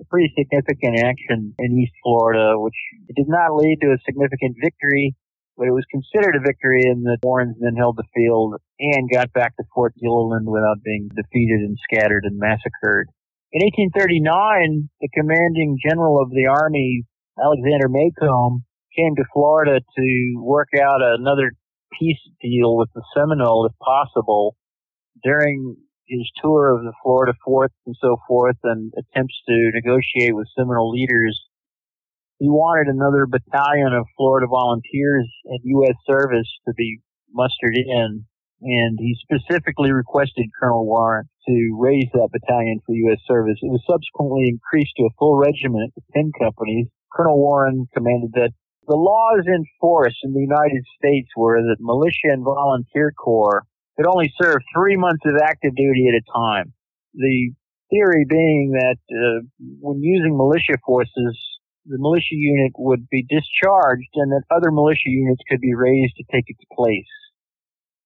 a 0.00 0.04
pretty 0.06 0.32
significant 0.36 0.98
action 0.98 1.54
in 1.58 1.78
East 1.78 1.92
Florida, 2.02 2.54
which 2.56 2.76
did 3.14 3.28
not 3.28 3.54
lead 3.54 3.78
to 3.82 3.92
a 3.92 4.02
significant 4.04 4.56
victory, 4.62 5.14
but 5.56 5.68
it 5.68 5.72
was 5.72 5.84
considered 5.90 6.36
a 6.36 6.40
victory 6.40 6.82
in 6.84 7.02
that 7.02 7.18
Warren's 7.22 7.56
then 7.60 7.76
held 7.76 7.96
the 7.96 8.08
field 8.14 8.56
and 8.78 9.10
got 9.12 9.32
back 9.32 9.56
to 9.56 9.64
Fort 9.74 9.94
Gilleland 10.02 10.46
without 10.46 10.82
being 10.82 11.10
defeated 11.14 11.60
and 11.60 11.76
scattered 11.84 12.24
and 12.24 12.38
massacred. 12.38 13.08
In 13.52 13.62
1839, 13.66 14.88
the 15.00 15.08
commanding 15.14 15.78
general 15.82 16.22
of 16.22 16.30
the 16.30 16.46
army, 16.46 17.04
Alexander 17.38 17.88
Macomb, 17.88 18.64
came 18.96 19.16
to 19.16 19.24
Florida 19.32 19.80
to 19.80 20.34
work 20.38 20.68
out 20.80 21.02
another 21.02 21.52
peace 21.98 22.20
deal 22.40 22.76
with 22.76 22.88
the 22.94 23.02
Seminole, 23.16 23.66
if 23.66 23.72
possible, 23.78 24.56
during 25.22 25.76
his 26.06 26.30
tour 26.42 26.70
of 26.70 26.82
the 26.82 26.92
Florida 27.02 27.32
forts 27.44 27.74
and 27.86 27.96
so 28.00 28.16
forth 28.26 28.56
and 28.64 28.92
attempts 28.98 29.40
to 29.48 29.70
negotiate 29.74 30.34
with 30.34 30.48
Seminole 30.56 30.90
leaders 30.90 31.40
he 32.40 32.48
wanted 32.48 32.88
another 32.88 33.28
battalion 33.28 33.92
of 33.92 34.08
Florida 34.16 34.48
volunteers 34.48 35.28
at 35.52 35.60
U.S. 35.62 35.94
service 36.08 36.48
to 36.66 36.72
be 36.72 37.00
mustered 37.30 37.76
in, 37.76 38.24
and 38.62 38.98
he 38.98 39.14
specifically 39.20 39.92
requested 39.92 40.48
Colonel 40.58 40.86
Warren 40.86 41.28
to 41.50 41.76
raise 41.78 42.06
that 42.14 42.30
battalion 42.30 42.78
for 42.86 42.94
U.S. 43.10 43.18
service. 43.26 43.58
It 43.62 43.74
was 43.74 43.82
subsequently 43.90 44.46
increased 44.46 44.94
to 44.96 45.10
a 45.10 45.16
full 45.18 45.34
regiment 45.36 45.92
with 45.94 46.06
10 46.14 46.30
companies. 46.38 46.86
Colonel 47.10 47.38
Warren 47.38 47.88
commanded 47.92 48.30
that 48.34 48.54
the 48.86 48.96
laws 48.96 49.44
in 49.46 49.64
force 49.80 50.16
in 50.22 50.32
the 50.32 50.40
United 50.40 50.84
States 50.98 51.28
were 51.36 51.60
that 51.62 51.82
militia 51.82 52.30
and 52.30 52.44
volunteer 52.44 53.12
corps 53.12 53.66
could 53.96 54.06
only 54.06 54.32
serve 54.40 54.62
three 54.74 54.96
months 54.96 55.22
of 55.26 55.34
active 55.42 55.74
duty 55.74 56.06
at 56.08 56.18
a 56.18 56.24
time. 56.32 56.72
The 57.14 57.52
theory 57.90 58.24
being 58.28 58.72
that 58.78 59.02
uh, 59.10 59.42
when 59.80 60.02
using 60.02 60.36
militia 60.36 60.78
forces, 60.86 61.36
the 61.86 61.98
militia 61.98 62.38
unit 62.38 62.72
would 62.78 63.08
be 63.10 63.26
discharged 63.28 64.10
and 64.14 64.32
that 64.32 64.46
other 64.50 64.70
militia 64.70 65.10
units 65.10 65.42
could 65.48 65.60
be 65.60 65.74
raised 65.74 66.14
to 66.16 66.24
take 66.30 66.44
its 66.46 66.62
place. 66.72 67.10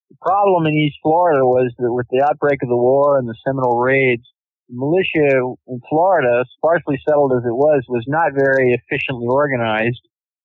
The 0.09 0.17
problem 0.21 0.67
in 0.67 0.77
East 0.77 1.01
Florida 1.01 1.45
was 1.45 1.73
that 1.77 1.91
with 1.91 2.05
the 2.11 2.21
outbreak 2.21 2.61
of 2.61 2.69
the 2.69 2.77
war 2.77 3.17
and 3.17 3.27
the 3.27 3.37
Seminole 3.41 3.81
raids, 3.81 4.25
the 4.69 4.77
militia 4.77 5.41
in 5.67 5.81
Florida, 5.89 6.45
sparsely 6.57 7.01
settled 7.07 7.33
as 7.33 7.45
it 7.45 7.53
was, 7.53 7.81
was 7.89 8.05
not 8.07 8.37
very 8.37 8.73
efficiently 8.73 9.25
organized. 9.25 10.01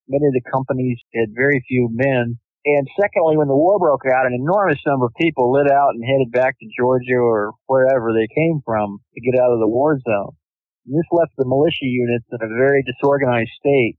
Many 0.09 0.27
of 0.27 0.33
the 0.33 0.51
companies 0.51 0.99
had 1.13 1.37
very 1.37 1.63
few 1.69 1.89
men. 1.93 2.41
And 2.65 2.89
secondly, 3.01 3.37
when 3.37 3.49
the 3.49 3.57
war 3.57 3.79
broke 3.79 4.05
out, 4.05 4.27
an 4.27 4.37
enormous 4.37 4.81
number 4.85 5.07
of 5.07 5.21
people 5.21 5.53
lit 5.53 5.71
out 5.71 5.93
and 5.93 6.05
headed 6.05 6.33
back 6.33 6.59
to 6.61 6.77
Georgia 6.77 7.17
or 7.17 7.53
wherever 7.67 8.13
they 8.13 8.29
came 8.33 8.61
from 8.65 9.01
to 9.15 9.21
get 9.21 9.41
out 9.41 9.53
of 9.53 9.61
the 9.61 9.69
war 9.69 9.97
zone. 10.01 10.37
And 10.85 10.97
this 10.97 11.09
left 11.13 11.33
the 11.37 11.49
militia 11.49 11.89
units 11.89 12.29
in 12.33 12.41
a 12.41 12.49
very 12.49 12.85
disorganized 12.85 13.53
state. 13.61 13.97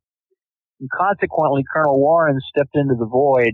And 0.82 0.90
consequently, 0.90 1.66
Colonel 1.70 2.02
Warren 2.02 2.38
stepped 2.50 2.74
into 2.74 2.98
the 2.98 3.10
void 3.10 3.54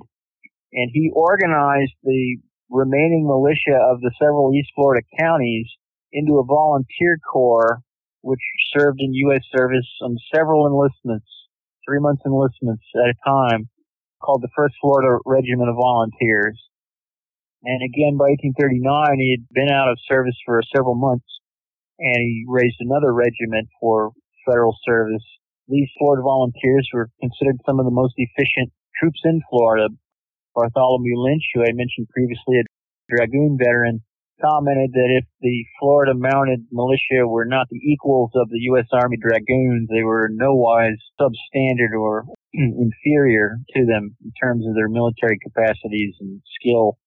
and 0.77 0.91
he 0.93 1.09
organized 1.13 1.97
the 2.03 2.37
remaining 2.69 3.25
militia 3.25 3.81
of 3.81 3.99
the 4.01 4.13
several 4.21 4.53
East 4.53 4.69
Florida 4.75 5.01
counties 5.19 5.65
into 6.13 6.37
a 6.37 6.45
volunteer 6.45 7.17
corps, 7.25 7.81
which 8.21 8.39
served 8.77 9.01
in 9.01 9.13
U.S. 9.33 9.41
service 9.55 9.89
on 10.01 10.17
several 10.33 10.67
enlistments, 10.67 11.25
three 11.81 11.99
months 11.99 12.21
enlistments 12.25 12.83
at 12.95 13.09
a 13.09 13.17
time, 13.25 13.69
called 14.21 14.43
the 14.43 14.53
First 14.55 14.75
Florida 14.79 15.17
Regiment 15.25 15.69
of 15.69 15.75
Volunteers. 15.75 16.61
And 17.63 17.81
again, 17.81 18.13
by 18.21 18.37
1839, 18.37 19.17
he 19.17 19.33
had 19.33 19.49
been 19.49 19.73
out 19.73 19.89
of 19.89 19.97
service 20.07 20.37
for 20.45 20.61
several 20.75 20.93
months 20.93 21.25
and 21.97 22.21
he 22.21 22.45
raised 22.47 22.77
another 22.79 23.13
regiment 23.13 23.67
for 23.81 24.11
federal 24.45 24.77
service. 24.85 25.25
These 25.67 25.89
Florida 25.97 26.21
volunteers 26.21 26.87
were 26.93 27.09
considered 27.19 27.57
some 27.65 27.79
of 27.79 27.85
the 27.85 27.91
most 27.91 28.13
efficient 28.17 28.71
troops 29.01 29.19
in 29.25 29.41
Florida. 29.49 29.89
Bartholomew 30.57 31.13
Lynch, 31.21 31.45
who 31.53 31.61
I 31.61 31.77
mentioned 31.77 32.09
previously, 32.09 32.57
a 32.57 32.65
dragoon 33.15 33.57
veteran, 33.61 34.01
commented 34.41 34.89
that 34.93 35.21
if 35.21 35.25
the 35.41 35.65
Florida 35.79 36.13
mounted 36.17 36.65
militia 36.71 37.29
were 37.29 37.45
not 37.45 37.69
the 37.69 37.77
equals 37.77 38.31
of 38.33 38.49
the 38.49 38.65
U.S. 38.73 38.89
Army 38.91 39.17
dragoons, 39.21 39.87
they 39.89 40.01
were 40.01 40.29
no 40.33 40.55
wise 40.55 40.97
substandard 41.21 41.93
or 41.93 42.25
inferior 42.53 43.57
to 43.75 43.85
them 43.85 44.17
in 44.25 44.31
terms 44.41 44.65
of 44.65 44.73
their 44.73 44.89
military 44.89 45.37
capacities 45.45 46.15
and 46.19 46.41
skill. 46.59 46.97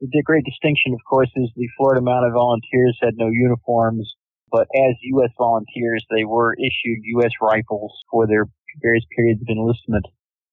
The 0.00 0.22
great 0.24 0.44
distinction, 0.44 0.94
of 0.94 1.00
course, 1.02 1.30
is 1.34 1.50
the 1.56 1.68
Florida 1.76 2.00
Mounted 2.00 2.32
Volunteers 2.32 2.96
had 3.02 3.18
no 3.18 3.28
uniforms 3.28 4.14
but 4.50 4.66
as 4.74 4.94
U.S. 5.02 5.30
volunteers, 5.38 6.04
they 6.10 6.24
were 6.24 6.54
issued 6.54 6.98
U.S. 7.22 7.30
rifles 7.40 7.92
for 8.10 8.26
their 8.26 8.46
various 8.82 9.04
periods 9.16 9.40
of 9.42 9.48
enlistment. 9.48 10.06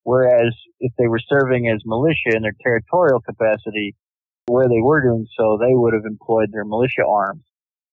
Whereas 0.07 0.55
if 0.79 0.93
they 0.97 1.07
were 1.07 1.19
serving 1.19 1.67
as 1.67 1.83
militia 1.83 2.31
in 2.31 2.41
their 2.41 2.55
territorial 2.63 3.19
capacity, 3.19 3.93
where 4.45 4.69
they 4.69 4.79
were 4.79 5.03
doing 5.03 5.27
so, 5.37 5.57
they 5.59 5.75
would 5.75 5.93
have 5.93 6.07
employed 6.07 6.47
their 6.53 6.63
militia 6.63 7.03
arms, 7.05 7.43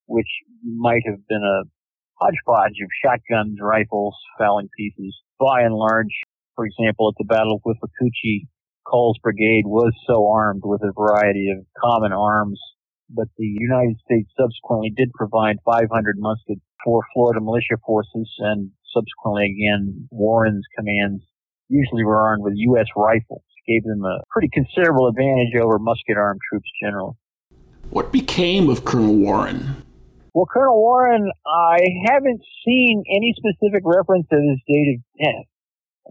which 0.06 0.30
might 0.62 1.02
have 1.06 1.26
been 1.26 1.42
a 1.42 1.66
hodgepodge 2.14 2.78
of 2.78 2.88
shotguns, 3.02 3.58
rifles, 3.60 4.14
fowling 4.38 4.68
pieces. 4.78 5.12
By 5.40 5.62
and 5.62 5.74
large, 5.74 6.14
for 6.54 6.64
example, 6.64 7.08
at 7.08 7.18
the 7.18 7.26
Battle 7.26 7.56
of 7.56 7.62
Withlacoochee, 7.66 8.46
Cole's 8.86 9.18
brigade 9.18 9.66
was 9.66 9.92
so 10.06 10.30
armed 10.30 10.62
with 10.64 10.82
a 10.84 10.92
variety 10.94 11.50
of 11.50 11.66
common 11.82 12.12
arms 12.12 12.60
but 13.10 13.28
the 13.36 13.46
United 13.46 13.96
States 14.04 14.30
subsequently 14.38 14.90
did 14.90 15.12
provide 15.12 15.58
500 15.64 16.16
muskets 16.18 16.62
for 16.82 17.02
Florida 17.12 17.40
militia 17.40 17.76
forces, 17.84 18.28
and 18.38 18.70
subsequently 18.94 19.44
again, 19.44 20.08
Warren's 20.10 20.64
commands 20.76 21.22
usually 21.68 22.04
were 22.04 22.20
armed 22.20 22.42
with 22.42 22.54
U.S. 22.56 22.86
rifles, 22.96 23.42
gave 23.66 23.84
them 23.84 24.04
a 24.04 24.20
pretty 24.30 24.48
considerable 24.52 25.08
advantage 25.08 25.54
over 25.60 25.78
musket-armed 25.78 26.40
troops 26.48 26.68
generally. 26.82 27.14
What 27.90 28.12
became 28.12 28.68
of 28.68 28.84
Colonel 28.84 29.16
Warren? 29.16 29.76
Well, 30.32 30.46
Colonel 30.52 30.80
Warren, 30.80 31.30
I 31.46 31.78
haven't 32.06 32.42
seen 32.66 33.04
any 33.08 33.34
specific 33.36 33.82
reference 33.84 34.26
to 34.30 34.36
his 34.36 34.58
date 34.66 34.96
of 34.96 35.24
death. 35.24 35.46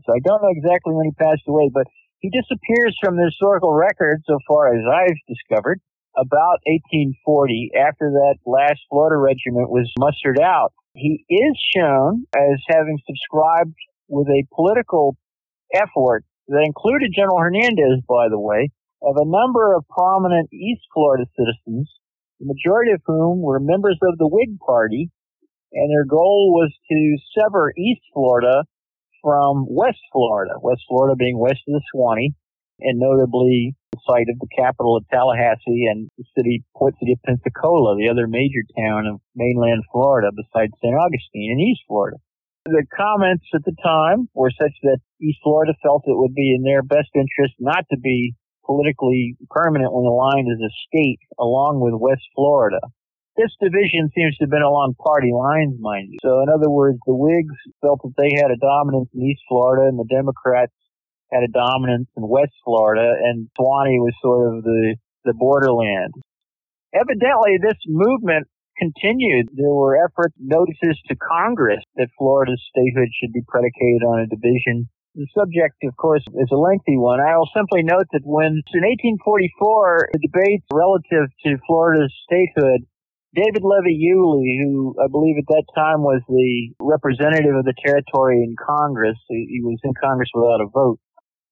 So 0.06 0.14
I 0.14 0.20
don't 0.24 0.42
know 0.42 0.50
exactly 0.50 0.94
when 0.94 1.06
he 1.06 1.12
passed 1.12 1.44
away, 1.48 1.70
but 1.74 1.88
he 2.20 2.30
disappears 2.30 2.98
from 3.04 3.18
the 3.18 3.26
historical 3.26 3.74
record 3.74 4.24
so 4.26 4.40
far 4.48 4.74
as 4.74 4.82
I've 4.88 5.20
discovered 5.28 5.82
about 6.16 6.62
1840, 6.66 7.72
after 7.76 8.12
that 8.12 8.36
last 8.46 8.80
Florida 8.90 9.18
regiment 9.18 9.70
was 9.70 9.92
mustered 9.98 10.40
out, 10.40 10.72
he 10.94 11.26
is 11.28 11.58
shown 11.76 12.26
as 12.36 12.62
having 12.70 13.00
subscribed 13.06 13.74
with 14.08 14.28
a 14.28 14.46
political 14.54 15.18
effort 15.74 16.24
that 16.48 16.64
included 16.66 17.14
General 17.16 17.40
Hernandez, 17.40 18.04
by 18.08 18.30
the 18.30 18.40
way, 18.40 18.70
of 19.02 19.16
a 19.18 19.28
number 19.28 19.76
of 19.76 19.88
prominent 19.90 20.50
East 20.54 20.84
Florida 20.94 21.26
citizens, 21.36 21.92
the 22.40 22.48
majority 22.48 22.92
of 22.92 23.02
whom 23.06 23.42
were 23.42 23.60
members 23.60 23.98
of 24.04 24.18
the 24.18 24.28
Whig 24.28 24.60
Party, 24.60 25.10
and 25.74 25.90
their 25.90 26.06
goal 26.06 26.54
was 26.54 26.72
to 26.90 27.18
sever 27.38 27.74
East 27.78 28.02
Florida 28.14 28.64
from 29.22 29.66
West 29.70 30.04
Florida, 30.12 30.54
West 30.62 30.84
Florida 30.88 31.16
being 31.16 31.40
west 31.40 31.64
of 31.68 31.74
the 31.74 31.82
Suwannee, 31.92 32.36
and 32.80 33.00
notably 33.00 33.76
the 33.92 34.00
site 34.06 34.28
of 34.30 34.40
the 34.40 34.52
capital 34.56 34.98
of 34.98 35.08
Tallahassee 35.10 35.88
and 35.90 36.10
the 36.18 36.26
city, 36.38 36.64
port 36.76 36.96
city 37.00 37.14
of 37.14 37.24
Pensacola, 37.24 37.96
the 37.96 38.10
other 38.10 38.28
major 38.28 38.64
town 38.78 39.08
of 39.08 39.22
mainland 39.36 39.84
Florida 39.92 40.30
besides 40.36 40.74
St. 40.82 40.94
Augustine 40.94 41.52
in 41.52 41.60
East 41.60 41.82
Florida. 41.88 42.18
The 42.66 42.88
comments 42.96 43.44
at 43.54 43.66
the 43.66 43.76
time 43.84 44.30
were 44.34 44.52
such 44.52 44.72
that 44.84 45.04
East 45.20 45.40
Florida 45.44 45.74
felt 45.84 46.08
it 46.08 46.16
would 46.16 46.34
be 46.34 46.56
in 46.56 46.64
their 46.64 46.82
best 46.82 47.12
interest 47.14 47.56
not 47.60 47.84
to 47.92 48.00
be 48.00 48.36
politically 48.66 49.36
permanently 49.50 50.08
aligned 50.08 50.48
as 50.48 50.64
a 50.64 50.72
state 50.88 51.20
along 51.38 51.84
with 51.84 52.00
West 52.00 52.24
Florida. 52.34 52.80
This 53.36 53.52
division 53.60 54.08
seems 54.16 54.38
to 54.38 54.48
have 54.48 54.56
been 54.56 54.64
along 54.64 54.96
party 54.96 55.36
lines, 55.36 55.76
mind 55.82 56.08
you. 56.16 56.20
So 56.24 56.40
in 56.40 56.48
other 56.48 56.70
words, 56.72 57.00
the 57.04 57.18
Whigs 57.18 57.60
felt 57.82 58.00
that 58.00 58.16
they 58.16 58.32
had 58.40 58.48
a 58.48 58.62
dominance 58.64 59.10
in 59.12 59.28
East 59.28 59.44
Florida 59.50 59.90
and 59.92 60.00
the 60.00 60.08
Democrats 60.08 60.72
had 61.34 61.44
a 61.44 61.52
dominance 61.52 62.08
in 62.16 62.24
West 62.30 62.54
Florida, 62.64 63.12
and 63.28 63.50
Suwannee 63.58 64.00
was 64.00 64.14
sort 64.22 64.56
of 64.56 64.64
the, 64.64 64.96
the 65.26 65.34
borderland. 65.34 66.14
Evidently, 66.94 67.58
this 67.58 67.82
movement 67.88 68.48
continued. 68.78 69.50
There 69.54 69.74
were 69.74 69.98
efforts, 69.98 70.36
notices 70.40 71.00
to 71.08 71.16
Congress 71.16 71.84
that 71.96 72.14
Florida's 72.18 72.62
statehood 72.70 73.10
should 73.14 73.34
be 73.34 73.46
predicated 73.48 74.04
on 74.04 74.22
a 74.22 74.28
division. 74.28 74.90
The 75.16 75.28
subject, 75.38 75.78
of 75.86 75.96
course, 75.98 76.24
is 76.26 76.50
a 76.52 76.58
lengthy 76.58 76.98
one. 76.98 77.22
I 77.22 77.38
will 77.38 77.50
simply 77.54 77.84
note 77.84 78.10
that 78.14 78.26
when, 78.26 78.66
in 78.74 78.84
1844, 79.22 80.10
the 80.14 80.26
debates 80.26 80.66
relative 80.74 81.30
to 81.46 81.62
Florida's 81.68 82.14
statehood, 82.26 82.90
David 83.38 83.62
Levy 83.62 83.94
Yulee, 83.94 84.62
who 84.62 84.96
I 84.98 85.10
believe 85.10 85.38
at 85.38 85.50
that 85.50 85.70
time 85.74 86.02
was 86.02 86.22
the 86.30 86.74
representative 86.82 87.54
of 87.54 87.66
the 87.66 87.78
territory 87.86 88.42
in 88.42 88.56
Congress, 88.58 89.18
he 89.30 89.62
was 89.62 89.78
in 89.84 89.94
Congress 90.02 90.30
without 90.34 90.62
a 90.62 90.70
vote, 90.70 91.00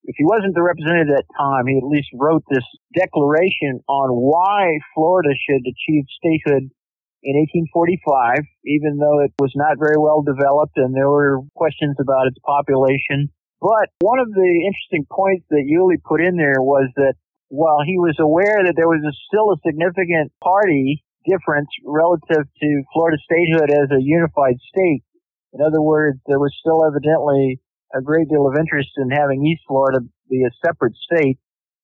if 0.04 0.16
he 0.18 0.26
wasn't 0.26 0.56
the 0.56 0.66
representative 0.66 1.14
at 1.14 1.22
that 1.22 1.38
time, 1.38 1.68
he 1.68 1.78
at 1.78 1.86
least 1.86 2.10
wrote 2.18 2.44
this 2.50 2.66
declaration 2.98 3.86
on 3.88 4.10
why 4.10 4.80
Florida 4.96 5.30
should 5.38 5.62
achieve 5.62 6.06
statehood 6.18 6.74
in 7.22 7.38
1845, 7.38 8.42
even 8.66 8.98
though 8.98 9.22
it 9.22 9.34
was 9.38 9.54
not 9.54 9.78
very 9.78 9.98
well 9.98 10.26
developed 10.26 10.78
and 10.78 10.94
there 10.94 11.10
were 11.10 11.42
questions 11.54 11.96
about 12.02 12.28
its 12.28 12.42
population. 12.42 13.30
But 13.62 13.94
one 14.02 14.18
of 14.18 14.34
the 14.34 14.52
interesting 14.66 15.06
points 15.06 15.46
that 15.54 15.70
Yulee 15.70 16.02
put 16.02 16.20
in 16.20 16.36
there 16.36 16.58
was 16.58 16.90
that 16.98 17.14
while 17.54 17.86
he 17.86 18.02
was 18.02 18.18
aware 18.18 18.66
that 18.66 18.74
there 18.74 18.90
was 18.90 19.06
a, 19.06 19.14
still 19.30 19.54
a 19.54 19.62
significant 19.62 20.34
party 20.42 21.06
difference 21.30 21.70
relative 21.86 22.50
to 22.50 22.70
Florida 22.90 23.22
statehood 23.22 23.70
as 23.70 23.94
a 23.94 24.02
unified 24.02 24.58
state, 24.74 25.06
in 25.54 25.62
other 25.62 25.82
words, 25.82 26.18
there 26.26 26.40
was 26.40 26.56
still 26.58 26.82
evidently 26.82 27.62
a 27.94 28.02
great 28.02 28.30
deal 28.30 28.48
of 28.48 28.58
interest 28.58 28.90
in 28.98 29.12
having 29.12 29.46
East 29.46 29.62
Florida 29.68 30.00
be 30.30 30.42
a 30.42 30.54
separate 30.66 30.96
state. 30.96 31.38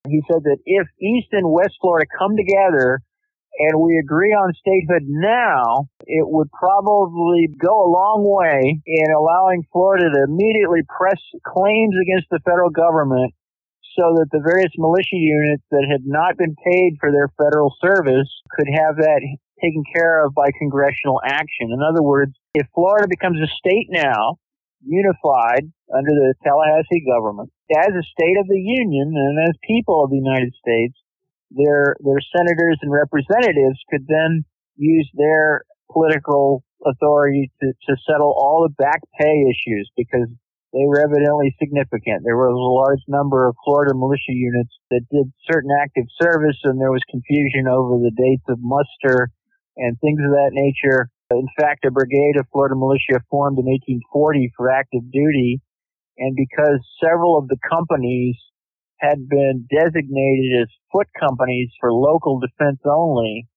He 0.07 0.23
said 0.31 0.41
that 0.47 0.57
if 0.65 0.87
East 1.03 1.27
and 1.35 1.51
West 1.51 1.75
Florida 1.81 2.07
come 2.17 2.33
together 2.39 3.03
and 3.57 3.81
we 3.81 3.97
agree 3.97 4.33
on 4.33 4.53
statehood 4.53 5.03
now, 5.09 5.89
it 6.05 6.25
would 6.27 6.51
probably 6.51 7.49
go 7.57 7.73
a 7.73 7.89
long 7.89 8.21
way 8.21 8.81
in 8.85 9.07
allowing 9.11 9.65
Florida 9.73 10.05
to 10.13 10.23
immediately 10.29 10.81
press 10.85 11.19
claims 11.41 11.95
against 11.97 12.29
the 12.29 12.39
federal 12.45 12.69
government 12.69 13.33
so 13.97 14.13
that 14.13 14.29
the 14.29 14.45
various 14.45 14.71
militia 14.77 15.17
units 15.17 15.65
that 15.71 15.89
had 15.89 16.05
not 16.05 16.37
been 16.37 16.53
paid 16.53 17.01
for 17.01 17.09
their 17.09 17.33
federal 17.33 17.73
service 17.81 18.29
could 18.53 18.69
have 18.69 18.95
that 18.97 19.21
taken 19.57 19.83
care 19.89 20.23
of 20.23 20.37
by 20.37 20.53
congressional 20.59 21.17
action. 21.25 21.73
In 21.73 21.81
other 21.81 22.03
words, 22.05 22.33
if 22.53 22.67
Florida 22.75 23.09
becomes 23.09 23.41
a 23.41 23.49
state 23.57 23.89
now, 23.89 24.37
unified 24.85 25.65
under 25.89 26.13
the 26.13 26.33
Tallahassee 26.45 27.01
government 27.09 27.49
as 27.73 27.89
a 27.89 28.05
state 28.05 28.37
of 28.37 28.45
the 28.45 28.61
Union 28.61 29.13
and 29.17 29.49
as 29.49 29.57
people 29.65 30.03
of 30.03 30.11
the 30.11 30.21
United 30.21 30.53
States, 30.61 30.93
their 31.51 31.95
their 31.99 32.21
senators 32.35 32.77
and 32.81 32.91
representatives 32.91 33.79
could 33.89 34.05
then 34.07 34.43
use 34.75 35.09
their 35.13 35.63
political 35.91 36.63
authority 36.85 37.51
to, 37.61 37.73
to 37.87 37.95
settle 38.05 38.33
all 38.35 38.67
the 38.67 38.75
back 38.75 39.01
pay 39.19 39.45
issues 39.49 39.89
because 39.95 40.27
they 40.73 40.85
were 40.85 40.99
evidently 40.99 41.55
significant. 41.57 42.21
There 42.23 42.37
was 42.37 42.53
a 42.53 42.75
large 42.75 43.01
number 43.07 43.47
of 43.47 43.55
Florida 43.63 43.95
militia 43.95 44.35
units 44.35 44.75
that 44.91 45.07
did 45.09 45.31
certain 45.49 45.71
active 45.71 46.05
service, 46.21 46.59
and 46.63 46.79
there 46.79 46.91
was 46.91 47.01
confusion 47.09 47.67
over 47.67 47.97
the 47.97 48.11
dates 48.11 48.43
of 48.49 48.59
muster 48.59 49.31
and 49.77 49.97
things 49.99 50.19
of 50.19 50.31
that 50.35 50.51
nature. 50.51 51.09
In 51.31 51.47
fact, 51.59 51.85
a 51.85 51.91
brigade 51.91 52.35
of 52.37 52.47
Florida 52.51 52.75
militia 52.75 53.23
formed 53.29 53.59
in 53.59 53.65
1840 53.65 54.53
for 54.55 54.69
active 54.69 55.09
duty, 55.11 55.61
and 56.17 56.35
because 56.35 56.83
several 57.01 57.37
of 57.37 57.47
the 57.47 57.57
companies 57.63 58.35
had 58.99 59.27
been 59.29 59.67
designated 59.69 60.61
as 60.61 60.69
foot 60.91 61.07
companies 61.19 61.69
for 61.79 61.93
local 61.93 62.39
defense 62.39 62.79
only, 62.85 63.47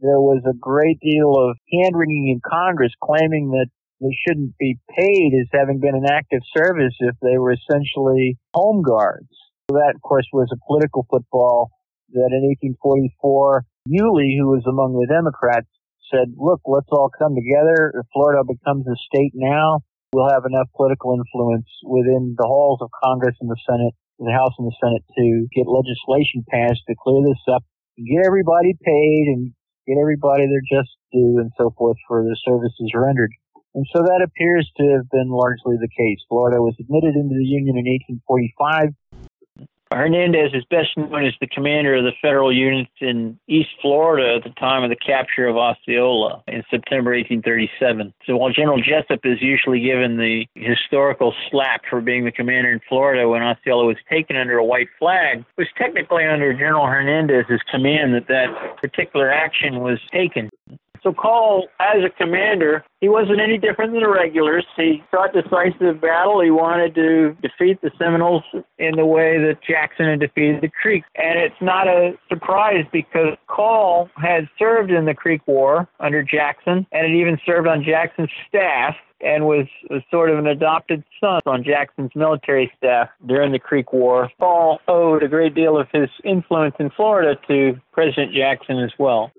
there 0.00 0.20
was 0.20 0.42
a 0.44 0.56
great 0.56 1.00
deal 1.00 1.32
of 1.36 1.56
hand 1.72 1.96
wringing 1.96 2.28
in 2.28 2.40
Congress 2.44 2.92
claiming 3.02 3.50
that 3.50 3.68
they 4.00 4.12
shouldn't 4.26 4.56
be 4.58 4.76
paid 4.92 5.32
as 5.40 5.48
having 5.52 5.80
been 5.80 5.96
in 5.96 6.04
active 6.04 6.42
service 6.56 6.94
if 7.00 7.16
they 7.22 7.38
were 7.38 7.52
essentially 7.52 8.36
home 8.52 8.82
guards. 8.82 9.32
That, 9.68 9.94
of 9.96 10.02
course, 10.02 10.28
was 10.32 10.52
a 10.52 10.60
political 10.66 11.06
football 11.10 11.70
that 12.12 12.30
in 12.30 12.44
1844, 12.76 13.64
Yulee, 13.86 14.36
who 14.38 14.48
was 14.52 14.64
among 14.68 14.94
the 14.94 15.08
Democrats, 15.08 15.66
said, 16.12 16.30
look, 16.36 16.60
let's 16.66 16.92
all 16.92 17.10
come 17.10 17.34
together. 17.34 17.90
If 17.98 18.06
Florida 18.12 18.44
becomes 18.46 18.86
a 18.86 18.94
state 19.10 19.32
now, 19.34 19.80
we'll 20.12 20.30
have 20.30 20.46
enough 20.46 20.68
political 20.76 21.18
influence 21.18 21.66
within 21.82 22.36
the 22.38 22.46
halls 22.46 22.78
of 22.80 22.90
Congress 23.02 23.34
and 23.40 23.50
the 23.50 23.58
Senate, 23.66 23.94
the 24.18 24.32
House 24.32 24.56
and 24.56 24.66
the 24.66 24.76
Senate 24.80 25.04
to 25.04 25.26
get 25.52 25.68
legislation 25.68 26.44
passed 26.48 26.80
to 26.88 26.94
clear 27.04 27.20
this 27.20 27.44
up 27.52 27.62
get 28.04 28.26
everybody 28.26 28.76
paid 28.84 29.24
and 29.32 29.52
get 29.88 29.96
everybody 29.96 30.44
their 30.44 30.64
just 30.68 30.92
due 31.12 31.40
and 31.40 31.50
so 31.56 31.72
forth 31.78 31.96
for 32.08 32.22
the 32.22 32.36
services 32.44 32.92
rendered. 32.94 33.32
And 33.74 33.86
so 33.92 34.02
that 34.02 34.24
appears 34.24 34.68
to 34.76 34.84
have 34.96 35.08
been 35.10 35.28
largely 35.28 35.76
the 35.76 35.88
case. 35.88 36.20
Florida 36.28 36.60
was 36.60 36.76
admitted 36.80 37.16
into 37.16 37.36
the 37.36 37.44
Union 37.44 37.76
in 37.76 37.84
1845. 38.20 38.92
Hernandez 39.92 40.52
is 40.52 40.64
best 40.64 40.96
known 40.96 41.24
as 41.24 41.34
the 41.40 41.46
commander 41.46 41.94
of 41.94 42.04
the 42.04 42.12
federal 42.20 42.52
units 42.52 42.90
in 43.00 43.38
East 43.46 43.70
Florida 43.80 44.36
at 44.36 44.42
the 44.42 44.54
time 44.58 44.82
of 44.82 44.90
the 44.90 44.96
capture 44.96 45.46
of 45.46 45.56
Osceola 45.56 46.42
in 46.48 46.64
September 46.70 47.12
1837. 47.12 48.12
So 48.26 48.36
while 48.36 48.50
General 48.50 48.82
Jesup 48.82 49.20
is 49.24 49.40
usually 49.40 49.80
given 49.80 50.16
the 50.16 50.46
historical 50.56 51.32
slap 51.50 51.82
for 51.88 52.00
being 52.00 52.24
the 52.24 52.32
commander 52.32 52.72
in 52.72 52.80
Florida 52.88 53.28
when 53.28 53.42
Osceola 53.42 53.84
was 53.86 53.96
taken 54.10 54.36
under 54.36 54.58
a 54.58 54.64
white 54.64 54.88
flag, 54.98 55.38
it 55.38 55.46
was 55.56 55.68
technically 55.78 56.24
under 56.24 56.52
General 56.52 56.86
Hernandez's 56.86 57.60
command 57.70 58.12
that 58.14 58.26
that 58.26 58.78
particular 58.80 59.30
action 59.30 59.80
was 59.80 60.00
taken. 60.12 60.50
So 61.06 61.12
Call, 61.12 61.68
as 61.78 62.02
a 62.04 62.10
commander, 62.10 62.84
he 63.00 63.08
wasn't 63.08 63.40
any 63.40 63.58
different 63.58 63.92
than 63.92 64.02
the 64.02 64.08
regulars. 64.08 64.66
He 64.76 65.04
sought 65.12 65.32
decisive 65.32 66.00
battle. 66.00 66.40
He 66.40 66.50
wanted 66.50 66.96
to 66.96 67.36
defeat 67.40 67.80
the 67.80 67.92
Seminoles 67.96 68.42
in 68.78 68.96
the 68.96 69.06
way 69.06 69.38
that 69.38 69.58
Jackson 69.62 70.06
had 70.06 70.18
defeated 70.18 70.62
the 70.62 70.68
Creeks. 70.68 71.06
And 71.14 71.38
it's 71.38 71.54
not 71.60 71.86
a 71.86 72.14
surprise 72.28 72.86
because 72.92 73.36
Call 73.46 74.10
had 74.16 74.48
served 74.58 74.90
in 74.90 75.04
the 75.04 75.14
Creek 75.14 75.42
War 75.46 75.88
under 76.00 76.24
Jackson 76.24 76.84
and 76.90 77.06
had 77.06 77.14
even 77.14 77.38
served 77.46 77.68
on 77.68 77.84
Jackson's 77.84 78.30
staff 78.48 78.96
and 79.20 79.46
was, 79.46 79.66
was 79.88 80.02
sort 80.10 80.28
of 80.30 80.40
an 80.40 80.48
adopted 80.48 81.04
son 81.20 81.40
on 81.46 81.62
Jackson's 81.62 82.10
military 82.16 82.72
staff 82.76 83.10
during 83.26 83.52
the 83.52 83.60
Creek 83.60 83.92
War. 83.92 84.28
Call 84.40 84.80
owed 84.88 85.22
a 85.22 85.28
great 85.28 85.54
deal 85.54 85.78
of 85.78 85.86
his 85.92 86.10
influence 86.24 86.74
in 86.80 86.90
Florida 86.90 87.38
to 87.46 87.80
President 87.92 88.34
Jackson 88.34 88.80
as 88.80 88.90
well. 88.98 89.30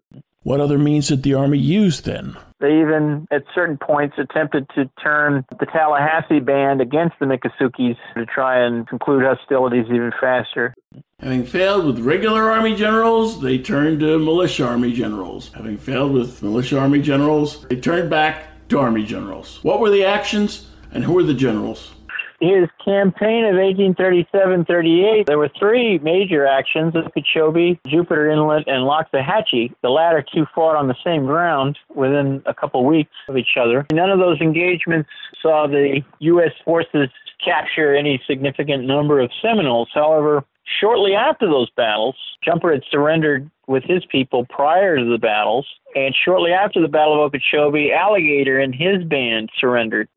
What 0.43 0.61
other 0.61 0.77
means 0.77 1.07
did 1.07 1.23
the 1.23 1.33
Army 1.33 1.57
use 1.57 2.01
then? 2.01 2.37
They 2.59 2.79
even, 2.79 3.27
at 3.31 3.43
certain 3.53 3.77
points, 3.77 4.15
attempted 4.17 4.67
to 4.75 4.89
turn 5.01 5.45
the 5.59 5.65
Tallahassee 5.65 6.39
band 6.39 6.81
against 6.81 7.15
the 7.19 7.25
Miccosukee 7.25 7.95
to 8.15 8.25
try 8.25 8.65
and 8.65 8.87
conclude 8.87 9.23
hostilities 9.23 9.85
even 9.87 10.11
faster. 10.19 10.73
Having 11.19 11.45
failed 11.45 11.85
with 11.85 11.99
regular 11.99 12.49
Army 12.49 12.75
generals, 12.75 13.41
they 13.41 13.57
turned 13.57 13.99
to 13.99 14.17
militia 14.19 14.65
Army 14.65 14.93
generals. 14.93 15.51
Having 15.53 15.77
failed 15.77 16.13
with 16.13 16.41
militia 16.41 16.79
Army 16.79 17.01
generals, 17.01 17.65
they 17.67 17.75
turned 17.75 18.09
back 18.09 18.67
to 18.69 18.79
Army 18.79 19.03
generals. 19.03 19.59
What 19.63 19.79
were 19.79 19.89
the 19.89 20.05
actions 20.05 20.67
and 20.91 21.03
who 21.03 21.13
were 21.13 21.23
the 21.23 21.33
generals? 21.33 21.91
His 22.39 22.69
campaign 22.83 23.45
of 23.45 23.55
1837-38, 23.55 25.25
there 25.25 25.37
were 25.37 25.49
three 25.59 25.97
major 25.99 26.45
actions: 26.45 26.95
at 26.95 27.05
Okeechobee, 27.05 27.79
Jupiter 27.87 28.29
Inlet, 28.29 28.67
and 28.67 28.83
Loxahatchee. 28.83 29.73
The 29.81 29.89
latter 29.89 30.23
two 30.33 30.45
fought 30.53 30.75
on 30.75 30.87
the 30.87 30.95
same 31.03 31.25
ground 31.25 31.77
within 31.95 32.43
a 32.45 32.53
couple 32.53 32.85
weeks 32.85 33.11
of 33.27 33.37
each 33.37 33.57
other. 33.59 33.85
None 33.91 34.11
of 34.11 34.19
those 34.19 34.39
engagements 34.39 35.09
saw 35.41 35.67
the 35.67 36.01
U.S. 36.19 36.51
forces 36.63 37.09
capture 37.43 37.95
any 37.95 38.21
significant 38.27 38.85
number 38.85 39.19
of 39.19 39.31
Seminoles. 39.41 39.89
However, 39.93 40.43
shortly 40.79 41.13
after 41.13 41.47
those 41.47 41.69
battles, 41.71 42.15
Jumper 42.43 42.71
had 42.71 42.83
surrendered 42.91 43.49
with 43.67 43.83
his 43.83 44.05
people 44.05 44.45
prior 44.45 44.97
to 44.97 45.05
the 45.05 45.17
battles, 45.17 45.67
and 45.95 46.15
shortly 46.23 46.51
after 46.51 46.81
the 46.81 46.87
Battle 46.87 47.13
of 47.13 47.33
Okeechobee, 47.33 47.91
Alligator 47.91 48.59
and 48.59 48.73
his 48.73 49.03
band 49.03 49.49
surrendered. 49.59 50.07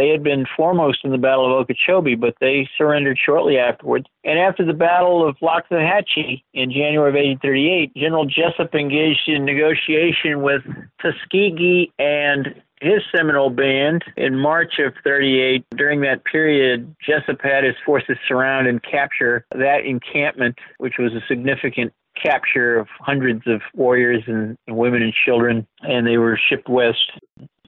They 0.00 0.08
had 0.08 0.22
been 0.22 0.46
foremost 0.56 1.00
in 1.04 1.10
the 1.10 1.18
Battle 1.18 1.44
of 1.44 1.52
Okeechobee, 1.60 2.14
but 2.14 2.34
they 2.40 2.66
surrendered 2.78 3.18
shortly 3.22 3.58
afterwards. 3.58 4.06
And 4.24 4.38
after 4.38 4.64
the 4.64 4.72
Battle 4.72 5.28
of 5.28 5.36
Loxahatchee 5.42 6.42
in 6.54 6.70
January 6.70 7.10
of 7.10 7.42
1838, 7.42 7.94
General 7.94 8.26
Jesup 8.26 8.74
engaged 8.74 9.28
in 9.28 9.44
negotiation 9.44 10.40
with 10.40 10.62
Tuskegee 11.02 11.92
and 11.98 12.62
his 12.80 13.02
Seminole 13.14 13.50
band 13.50 14.02
in 14.16 14.38
March 14.38 14.78
of 14.78 14.94
38. 15.04 15.66
During 15.76 16.00
that 16.00 16.24
period, 16.24 16.96
Jesup 17.06 17.42
had 17.42 17.64
his 17.64 17.76
forces 17.84 18.16
surround 18.26 18.68
and 18.68 18.82
capture 18.82 19.44
that 19.50 19.84
encampment, 19.84 20.56
which 20.78 20.94
was 20.98 21.12
a 21.12 21.20
significant 21.28 21.92
capture 22.16 22.78
of 22.78 22.88
hundreds 23.00 23.46
of 23.46 23.60
warriors 23.74 24.22
and, 24.26 24.56
and 24.66 24.78
women 24.78 25.02
and 25.02 25.12
children, 25.26 25.66
and 25.82 26.06
they 26.06 26.16
were 26.16 26.40
shipped 26.48 26.70
west. 26.70 27.04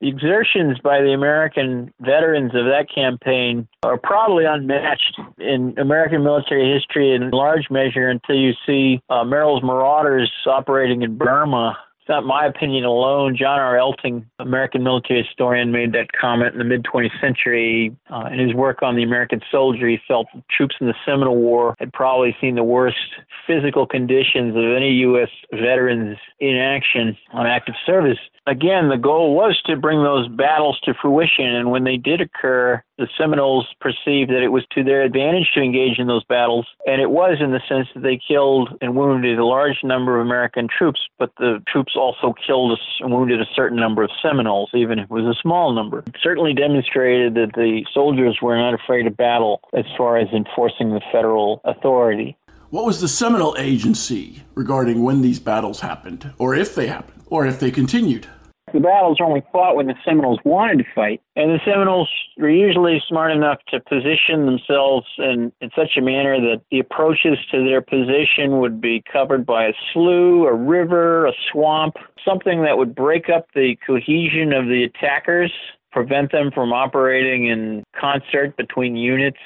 The 0.02 0.08
exertions 0.08 0.80
by 0.82 1.00
the 1.00 1.12
American 1.12 1.94
veterans 2.00 2.52
of 2.56 2.64
that 2.64 2.88
campaign 2.92 3.68
are 3.84 3.96
probably 3.96 4.44
unmatched 4.44 5.16
in 5.38 5.78
American 5.78 6.24
military 6.24 6.74
history 6.74 7.14
in 7.14 7.30
large 7.30 7.70
measure 7.70 8.08
until 8.08 8.34
you 8.34 8.50
see 8.66 9.00
uh, 9.08 9.22
Merrill's 9.22 9.62
Marauders 9.62 10.28
operating 10.44 11.02
in 11.02 11.16
Burma 11.16 11.78
it's 12.02 12.08
not 12.08 12.24
my 12.24 12.46
opinion 12.46 12.84
alone. 12.84 13.36
John 13.36 13.60
R. 13.60 13.76
Elting, 13.76 14.26
American 14.40 14.82
military 14.82 15.22
historian, 15.22 15.70
made 15.70 15.92
that 15.92 16.10
comment 16.10 16.52
in 16.52 16.58
the 16.58 16.64
mid 16.64 16.82
20th 16.82 17.20
century. 17.20 17.96
Uh, 18.10 18.28
in 18.32 18.40
his 18.40 18.54
work 18.54 18.82
on 18.82 18.96
the 18.96 19.04
American 19.04 19.40
soldier, 19.52 19.86
he 19.86 20.00
felt 20.08 20.26
the 20.34 20.42
troops 20.50 20.74
in 20.80 20.88
the 20.88 20.94
Seminole 21.06 21.36
War 21.36 21.76
had 21.78 21.92
probably 21.92 22.36
seen 22.40 22.56
the 22.56 22.64
worst 22.64 22.96
physical 23.46 23.86
conditions 23.86 24.56
of 24.56 24.64
any 24.64 24.90
U.S. 25.06 25.28
veterans 25.52 26.18
in 26.40 26.56
action 26.56 27.16
on 27.32 27.46
active 27.46 27.76
service. 27.86 28.18
Again, 28.48 28.88
the 28.88 28.96
goal 28.96 29.36
was 29.36 29.62
to 29.66 29.76
bring 29.76 30.02
those 30.02 30.26
battles 30.26 30.80
to 30.82 30.94
fruition, 31.00 31.46
and 31.46 31.70
when 31.70 31.84
they 31.84 31.98
did 31.98 32.20
occur, 32.20 32.82
the 33.02 33.08
Seminoles 33.18 33.66
perceived 33.80 34.30
that 34.30 34.44
it 34.44 34.52
was 34.52 34.64
to 34.70 34.84
their 34.84 35.02
advantage 35.02 35.50
to 35.54 35.60
engage 35.60 35.98
in 35.98 36.06
those 36.06 36.22
battles, 36.24 36.66
and 36.86 37.02
it 37.02 37.10
was 37.10 37.38
in 37.40 37.50
the 37.50 37.60
sense 37.68 37.88
that 37.94 38.02
they 38.04 38.16
killed 38.16 38.78
and 38.80 38.94
wounded 38.94 39.40
a 39.40 39.44
large 39.44 39.78
number 39.82 40.20
of 40.20 40.24
American 40.24 40.68
troops, 40.68 41.00
but 41.18 41.32
the 41.36 41.60
troops 41.66 41.94
also 41.96 42.32
killed 42.46 42.78
and 43.00 43.12
wounded 43.12 43.40
a 43.40 43.54
certain 43.56 43.78
number 43.78 44.04
of 44.04 44.10
Seminoles, 44.22 44.70
even 44.72 45.00
if 45.00 45.06
it 45.06 45.10
was 45.10 45.24
a 45.24 45.34
small 45.42 45.72
number. 45.72 45.98
It 46.06 46.16
certainly 46.22 46.54
demonstrated 46.54 47.34
that 47.34 47.54
the 47.56 47.84
soldiers 47.92 48.38
were 48.40 48.56
not 48.56 48.72
afraid 48.72 49.08
of 49.08 49.16
battle 49.16 49.60
as 49.74 49.84
far 49.98 50.16
as 50.16 50.28
enforcing 50.28 50.90
the 50.90 51.02
federal 51.10 51.60
authority. 51.64 52.36
What 52.70 52.86
was 52.86 53.00
the 53.00 53.08
Seminole 53.08 53.56
agency 53.58 54.44
regarding 54.54 55.02
when 55.02 55.22
these 55.22 55.40
battles 55.40 55.80
happened, 55.80 56.32
or 56.38 56.54
if 56.54 56.76
they 56.76 56.86
happened, 56.86 57.22
or 57.26 57.46
if 57.46 57.58
they 57.58 57.72
continued? 57.72 58.28
The 58.72 58.80
battles 58.80 59.18
only 59.22 59.42
fought 59.52 59.76
when 59.76 59.86
the 59.86 59.94
Seminoles 60.04 60.38
wanted 60.44 60.78
to 60.78 60.84
fight, 60.94 61.20
and 61.36 61.50
the 61.50 61.60
Seminoles 61.64 62.08
were 62.38 62.48
usually 62.48 63.02
smart 63.06 63.30
enough 63.30 63.58
to 63.68 63.80
position 63.80 64.46
themselves 64.46 65.06
in, 65.18 65.52
in 65.60 65.70
such 65.76 65.96
a 65.98 66.00
manner 66.00 66.40
that 66.40 66.62
the 66.70 66.78
approaches 66.78 67.38
to 67.50 67.64
their 67.64 67.82
position 67.82 68.60
would 68.60 68.80
be 68.80 69.02
covered 69.12 69.44
by 69.44 69.66
a 69.66 69.72
slough, 69.92 70.48
a 70.48 70.54
river, 70.54 71.26
a 71.26 71.32
swamp, 71.50 71.96
something 72.24 72.62
that 72.62 72.78
would 72.78 72.94
break 72.94 73.28
up 73.28 73.46
the 73.54 73.76
cohesion 73.86 74.54
of 74.54 74.66
the 74.66 74.84
attackers 74.84 75.52
prevent 75.92 76.32
them 76.32 76.50
from 76.52 76.72
operating 76.72 77.46
in 77.46 77.84
concert 77.98 78.56
between 78.56 78.96
units, 78.96 79.38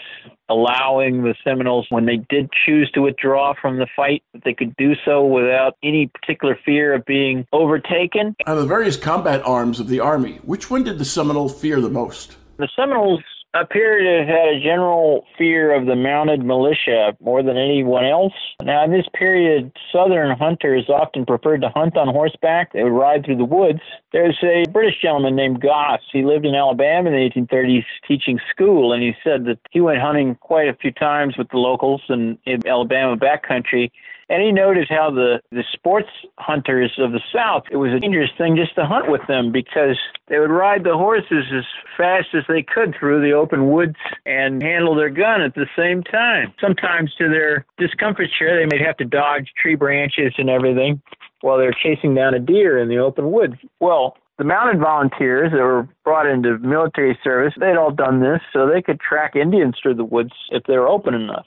allowing 0.49 1.23
the 1.23 1.35
Seminoles, 1.45 1.87
when 1.91 2.07
they 2.07 2.19
did 2.29 2.49
choose 2.65 2.91
to 2.93 3.01
withdraw 3.01 3.55
from 3.61 3.79
the 3.79 3.87
fight, 3.95 4.23
that 4.33 4.43
they 4.45 4.55
could 4.55 4.75
do 4.77 4.95
so 5.05 5.25
without 5.25 5.77
any 5.83 6.07
particular 6.07 6.59
fear 6.65 6.95
of 6.95 7.05
being 7.05 7.47
overtaken. 7.53 8.35
Out 8.47 8.57
of 8.57 8.63
the 8.63 8.69
various 8.69 8.97
combat 8.97 9.43
arms 9.45 9.81
of 9.81 9.89
the 9.89 10.01
Army, 10.01 10.39
which 10.45 10.71
one 10.71 10.85
did 10.85 10.99
the 10.99 11.05
Seminole 11.05 11.49
fear 11.49 11.81
the 11.81 11.91
most? 11.91 12.37
The 12.59 12.69
Seminoles 12.75 13.23
appear 13.61 13.99
to 13.99 14.19
have 14.19 14.29
had 14.29 14.49
a 14.49 14.61
general 14.61 15.25
fear 15.39 15.75
of 15.75 15.87
the 15.87 15.97
mounted 15.97 16.45
militia 16.45 17.17
more 17.21 17.43
than 17.43 17.57
anyone 17.57 18.05
else. 18.05 18.33
Now, 18.63 18.85
in 18.85 18.91
this 18.91 19.07
period, 19.15 19.73
Southern 19.93 20.37
hunters 20.37 20.89
often 20.89 21.27
preferred 21.27 21.63
to 21.63 21.69
hunt 21.69 21.97
on 21.97 22.09
horseback. 22.09 22.73
They 22.73 22.83
would 22.83 22.93
ride 22.93 23.25
through 23.25 23.37
the 23.37 23.45
woods. 23.45 23.81
There's 24.13 24.39
a 24.43 24.65
British 24.71 25.01
gentleman 25.01 25.37
named 25.37 25.61
Gosse. 25.61 26.01
He 26.13 26.25
lived 26.25 26.47
in 26.47 26.55
Alabama 26.55 27.11
in 27.11 27.15
the 27.15 27.41
1830s 27.43 27.85
teaching 28.07 28.39
school, 28.51 28.93
and 28.93 29.03
he 29.03 29.15
said 29.23 29.45
that 29.47 29.59
he 29.71 29.81
went 29.81 30.01
hunting 30.01 30.37
quite 30.37 30.69
a 30.69 30.75
few 30.75 30.93
times 30.93 31.37
with 31.37 31.49
the 31.51 31.59
locals 31.59 32.03
in, 32.09 32.39
in 32.47 32.67
Alabama 32.67 33.17
backcountry 33.17 33.91
and 34.29 34.43
he 34.43 34.51
noted 34.51 34.89
how 34.89 35.11
the, 35.11 35.41
the 35.53 35.65
sports 35.73 36.09
hunters 36.39 36.93
of 36.99 37.13
the 37.13 37.21
South, 37.33 37.65
it 37.71 37.77
was 37.77 37.93
a 37.93 38.01
dangerous 38.01 38.31
thing 38.37 38.57
just 38.57 38.75
to 38.75 38.85
hunt 38.85 39.11
with 39.11 39.21
them 39.29 39.53
because 39.53 39.97
they 40.29 40.39
would 40.39 40.51
ride 40.51 40.85
the 40.85 40.97
horses 40.97 41.45
as 41.57 41.65
fast 41.97 42.29
as 42.35 42.43
they 42.49 42.63
could 42.63 42.95
through 42.99 43.23
the 43.23 43.33
open 43.33 43.71
woods 43.71 43.97
and 44.25 44.63
handle 44.63 44.95
their 44.95 45.11
gun 45.11 45.41
at 45.41 45.55
the 45.55 45.67
same 45.77 46.03
time. 46.03 46.53
Sometimes 46.61 47.15
to 47.19 47.29
their 47.29 47.65
discomfiture, 47.79 48.59
they 48.59 48.67
may 48.67 48.83
have 48.83 48.97
to 48.97 49.05
dodge 49.05 49.53
tree 49.61 49.77
branches 49.77 50.35
and 50.39 50.51
everything 50.51 51.01
while 51.43 51.59
they're 51.59 51.73
chasing 51.73 52.15
down 52.15 52.35
a 52.35 52.41
deer 52.41 52.79
in 52.79 52.89
the 52.89 52.99
open 52.99 53.31
woods. 53.31 53.55
Well, 53.79 54.17
the 54.39 54.45
mounted 54.45 54.81
volunteers 54.81 55.53
that 55.53 55.63
were 55.63 55.89
brought 56.05 56.27
into 56.27 56.59
military 56.59 57.19
service, 57.23 57.55
they'd 57.59 57.77
all 57.77 57.93
done 57.93 58.21
this 58.21 58.41
so 58.53 58.67
they 58.67 58.83
could 58.83 59.01
track 59.01 59.37
Indians 59.37 59.77
through 59.81 59.95
the 59.95 60.05
woods 60.05 60.33
if 60.51 60.65
they 60.65 60.77
were 60.77 60.89
open 60.89 61.15
enough. 61.15 61.47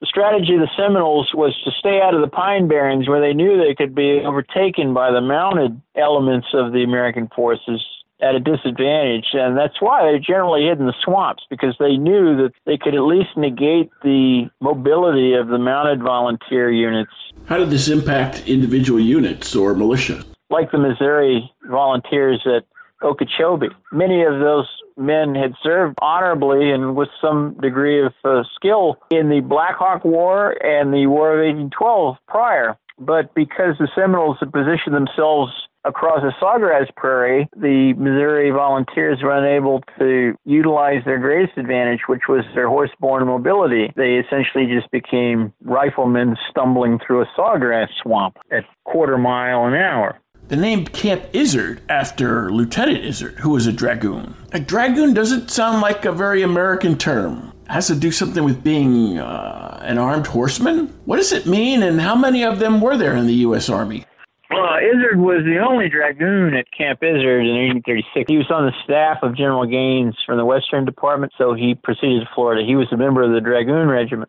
The 0.00 0.06
strategy 0.06 0.54
of 0.54 0.60
the 0.60 0.70
Seminoles 0.78 1.30
was 1.34 1.54
to 1.64 1.70
stay 1.78 2.00
out 2.02 2.14
of 2.14 2.22
the 2.22 2.28
pine 2.28 2.68
barrens 2.68 3.06
where 3.06 3.20
they 3.20 3.34
knew 3.34 3.58
they 3.58 3.74
could 3.74 3.94
be 3.94 4.22
overtaken 4.24 4.94
by 4.94 5.10
the 5.10 5.20
mounted 5.20 5.80
elements 5.94 6.48
of 6.54 6.72
the 6.72 6.82
American 6.82 7.28
forces 7.36 7.84
at 8.22 8.34
a 8.34 8.40
disadvantage. 8.40 9.26
And 9.34 9.58
that's 9.58 9.80
why 9.80 10.10
they 10.10 10.18
generally 10.18 10.66
hid 10.66 10.78
in 10.78 10.86
the 10.86 10.94
swamps 11.04 11.44
because 11.50 11.76
they 11.78 11.98
knew 11.98 12.36
that 12.36 12.52
they 12.64 12.78
could 12.78 12.94
at 12.94 13.02
least 13.02 13.36
negate 13.36 13.90
the 14.02 14.48
mobility 14.60 15.34
of 15.34 15.48
the 15.48 15.58
mounted 15.58 16.02
volunteer 16.02 16.70
units. 16.70 17.12
How 17.46 17.58
did 17.58 17.68
this 17.68 17.88
impact 17.88 18.48
individual 18.48 19.00
units 19.00 19.54
or 19.54 19.74
militia? 19.74 20.24
Like 20.48 20.70
the 20.70 20.78
Missouri 20.78 21.50
volunteers 21.68 22.46
at 22.46 22.64
Okeechobee. 23.02 23.70
Many 23.92 24.22
of 24.22 24.40
those 24.40 24.66
men 24.96 25.34
had 25.34 25.54
served 25.62 25.96
honorably 26.02 26.70
and 26.70 26.94
with 26.94 27.08
some 27.20 27.56
degree 27.60 28.04
of 28.04 28.12
uh, 28.24 28.42
skill 28.54 28.96
in 29.10 29.28
the 29.28 29.40
Black 29.40 29.76
Hawk 29.76 30.04
War 30.04 30.52
and 30.64 30.92
the 30.92 31.06
War 31.06 31.32
of 31.32 31.38
1812 31.38 32.16
prior. 32.28 32.76
But 32.98 33.34
because 33.34 33.76
the 33.78 33.88
Seminoles 33.94 34.36
had 34.40 34.52
positioned 34.52 34.94
themselves 34.94 35.52
across 35.84 36.20
the 36.20 36.32
Sawgrass 36.38 36.94
Prairie, 36.94 37.48
the 37.56 37.94
Missouri 37.94 38.50
volunteers 38.50 39.22
were 39.22 39.32
unable 39.32 39.82
to 39.98 40.34
utilize 40.44 41.02
their 41.06 41.18
greatest 41.18 41.56
advantage, 41.56 42.00
which 42.06 42.28
was 42.28 42.44
their 42.54 42.68
horse-borne 42.68 43.26
mobility. 43.26 43.90
They 43.96 44.16
essentially 44.16 44.66
just 44.66 44.90
became 44.90 45.54
riflemen 45.62 46.36
stumbling 46.50 46.98
through 46.98 47.22
a 47.22 47.26
sawgrass 47.38 47.88
swamp 48.02 48.36
at 48.50 48.64
quarter 48.84 49.16
mile 49.16 49.64
an 49.64 49.74
hour 49.74 50.20
the 50.50 50.56
name 50.56 50.84
Camp 50.84 51.22
Izard 51.32 51.80
after 51.88 52.50
Lieutenant 52.50 53.04
Izard, 53.04 53.38
who 53.38 53.50
was 53.50 53.68
a 53.68 53.72
dragoon. 53.72 54.34
A 54.50 54.58
dragoon 54.58 55.14
doesn't 55.14 55.48
sound 55.48 55.80
like 55.80 56.04
a 56.04 56.12
very 56.12 56.42
American 56.42 56.98
term. 56.98 57.52
It 57.66 57.70
has 57.70 57.86
to 57.86 57.94
do 57.94 58.10
something 58.10 58.42
with 58.42 58.64
being 58.64 59.18
uh, 59.18 59.78
an 59.82 59.96
armed 59.96 60.26
horseman? 60.26 60.88
What 61.04 61.18
does 61.18 61.32
it 61.32 61.46
mean, 61.46 61.84
and 61.84 62.00
how 62.00 62.16
many 62.16 62.42
of 62.42 62.58
them 62.58 62.80
were 62.80 62.96
there 62.96 63.14
in 63.14 63.28
the 63.28 63.34
U.S. 63.46 63.68
Army? 63.68 64.04
Well, 64.50 64.78
Izard 64.78 65.20
was 65.20 65.44
the 65.44 65.58
only 65.58 65.88
dragoon 65.88 66.54
at 66.54 66.66
Camp 66.76 66.98
Izard 67.00 67.46
in 67.46 67.54
1836. 67.86 68.26
He 68.28 68.36
was 68.36 68.50
on 68.50 68.66
the 68.66 68.74
staff 68.82 69.18
of 69.22 69.36
General 69.36 69.66
Gaines 69.66 70.16
from 70.26 70.36
the 70.36 70.44
Western 70.44 70.84
Department, 70.84 71.32
so 71.38 71.54
he 71.54 71.76
proceeded 71.76 72.26
to 72.26 72.28
Florida. 72.34 72.66
He 72.66 72.74
was 72.74 72.88
a 72.90 72.96
member 72.96 73.22
of 73.22 73.30
the 73.30 73.40
Dragoon 73.40 73.86
Regiment. 73.86 74.28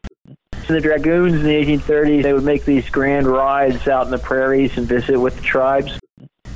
So 0.67 0.73
the 0.73 0.81
dragoons 0.81 1.33
in 1.33 1.41
the 1.41 1.65
1830s, 1.65 2.21
they 2.21 2.33
would 2.33 2.43
make 2.43 2.65
these 2.65 2.87
grand 2.91 3.25
rides 3.25 3.87
out 3.87 4.05
in 4.05 4.11
the 4.11 4.19
prairies 4.19 4.77
and 4.77 4.87
visit 4.87 5.17
with 5.17 5.35
the 5.37 5.41
tribes 5.41 5.99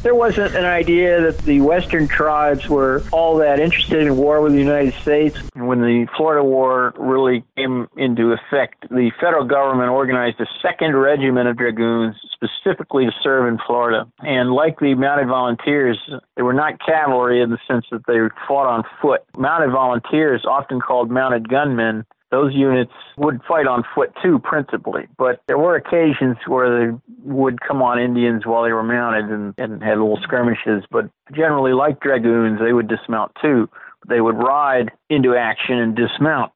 there 0.06 0.14
wasn't 0.14 0.56
an 0.56 0.66
idea 0.66 1.20
that 1.20 1.40
the 1.46 1.62
Western 1.62 2.08
tribes 2.08 2.70
were 2.70 3.02
all 3.12 3.38
that 3.38 3.60
interested 3.60 4.04
in 4.04 4.16
war 4.16 4.40
with 4.40 4.52
the 4.52 4.60
United 4.60 4.94
States. 5.02 5.36
When 5.56 5.82
the 5.82 6.06
Florida 6.16 6.44
War 6.44 6.94
really 6.96 7.44
came 7.58 7.88
into 7.98 8.32
effect, 8.32 8.88
the 8.92 9.10
federal 9.20 9.46
government 9.46 9.90
organized 9.90 10.40
a 10.40 10.46
second 10.62 10.96
regiment 10.96 11.48
of 11.48 11.58
dragoons 11.58 12.16
specifically 12.32 13.06
to 13.06 13.12
serve 13.24 13.52
in 13.52 13.58
Florida. 13.66 14.08
And 14.20 14.52
like 14.52 14.80
the 14.80 14.94
mounted 14.94 15.26
volunteers, 15.28 15.98
they 16.36 16.44
were 16.44 16.54
not 16.54 16.80
cavalry 16.86 17.42
in 17.42 17.50
the 17.50 17.58
sense 17.68 17.86
that 17.92 18.06
they 18.06 18.20
fought 18.48 18.68
on 18.68 18.84
foot. 19.02 19.24
Mounted 19.36 19.72
volunteers, 19.72 20.46
often 20.46 20.82
called 20.82 21.10
mounted 21.10 21.50
gunmen, 21.50 22.06
those 22.32 22.54
units 22.54 22.92
would 23.18 23.42
fight 23.48 23.68
on 23.68 23.84
foot 23.94 24.12
too, 24.22 24.40
principally. 24.40 25.08
But 25.18 25.42
there 25.48 25.58
were 25.58 25.76
occasions 25.76 26.38
where 26.48 26.88
they 26.88 26.98
would 27.24 27.62
come 27.62 27.82
on 27.82 28.00
Indians 28.00 28.46
while 28.46 28.64
they 28.64 28.74
were 28.74 28.84
mounted 28.84 29.26
and, 29.26 29.54
and 29.58 29.82
had 29.82 29.98
little 30.00 30.20
skirmishes. 30.22 30.84
But 30.90 31.10
generally, 31.34 31.74
like 31.74 32.00
dragoons, 32.00 32.60
they 32.60 32.74
would 32.74 32.88
dismount 32.88 33.32
too. 33.42 33.70
They 34.08 34.22
would 34.22 34.38
ride 34.38 34.92
into 35.10 35.36
action 35.36 35.78
and 35.78 35.96
dismount. 35.96 36.52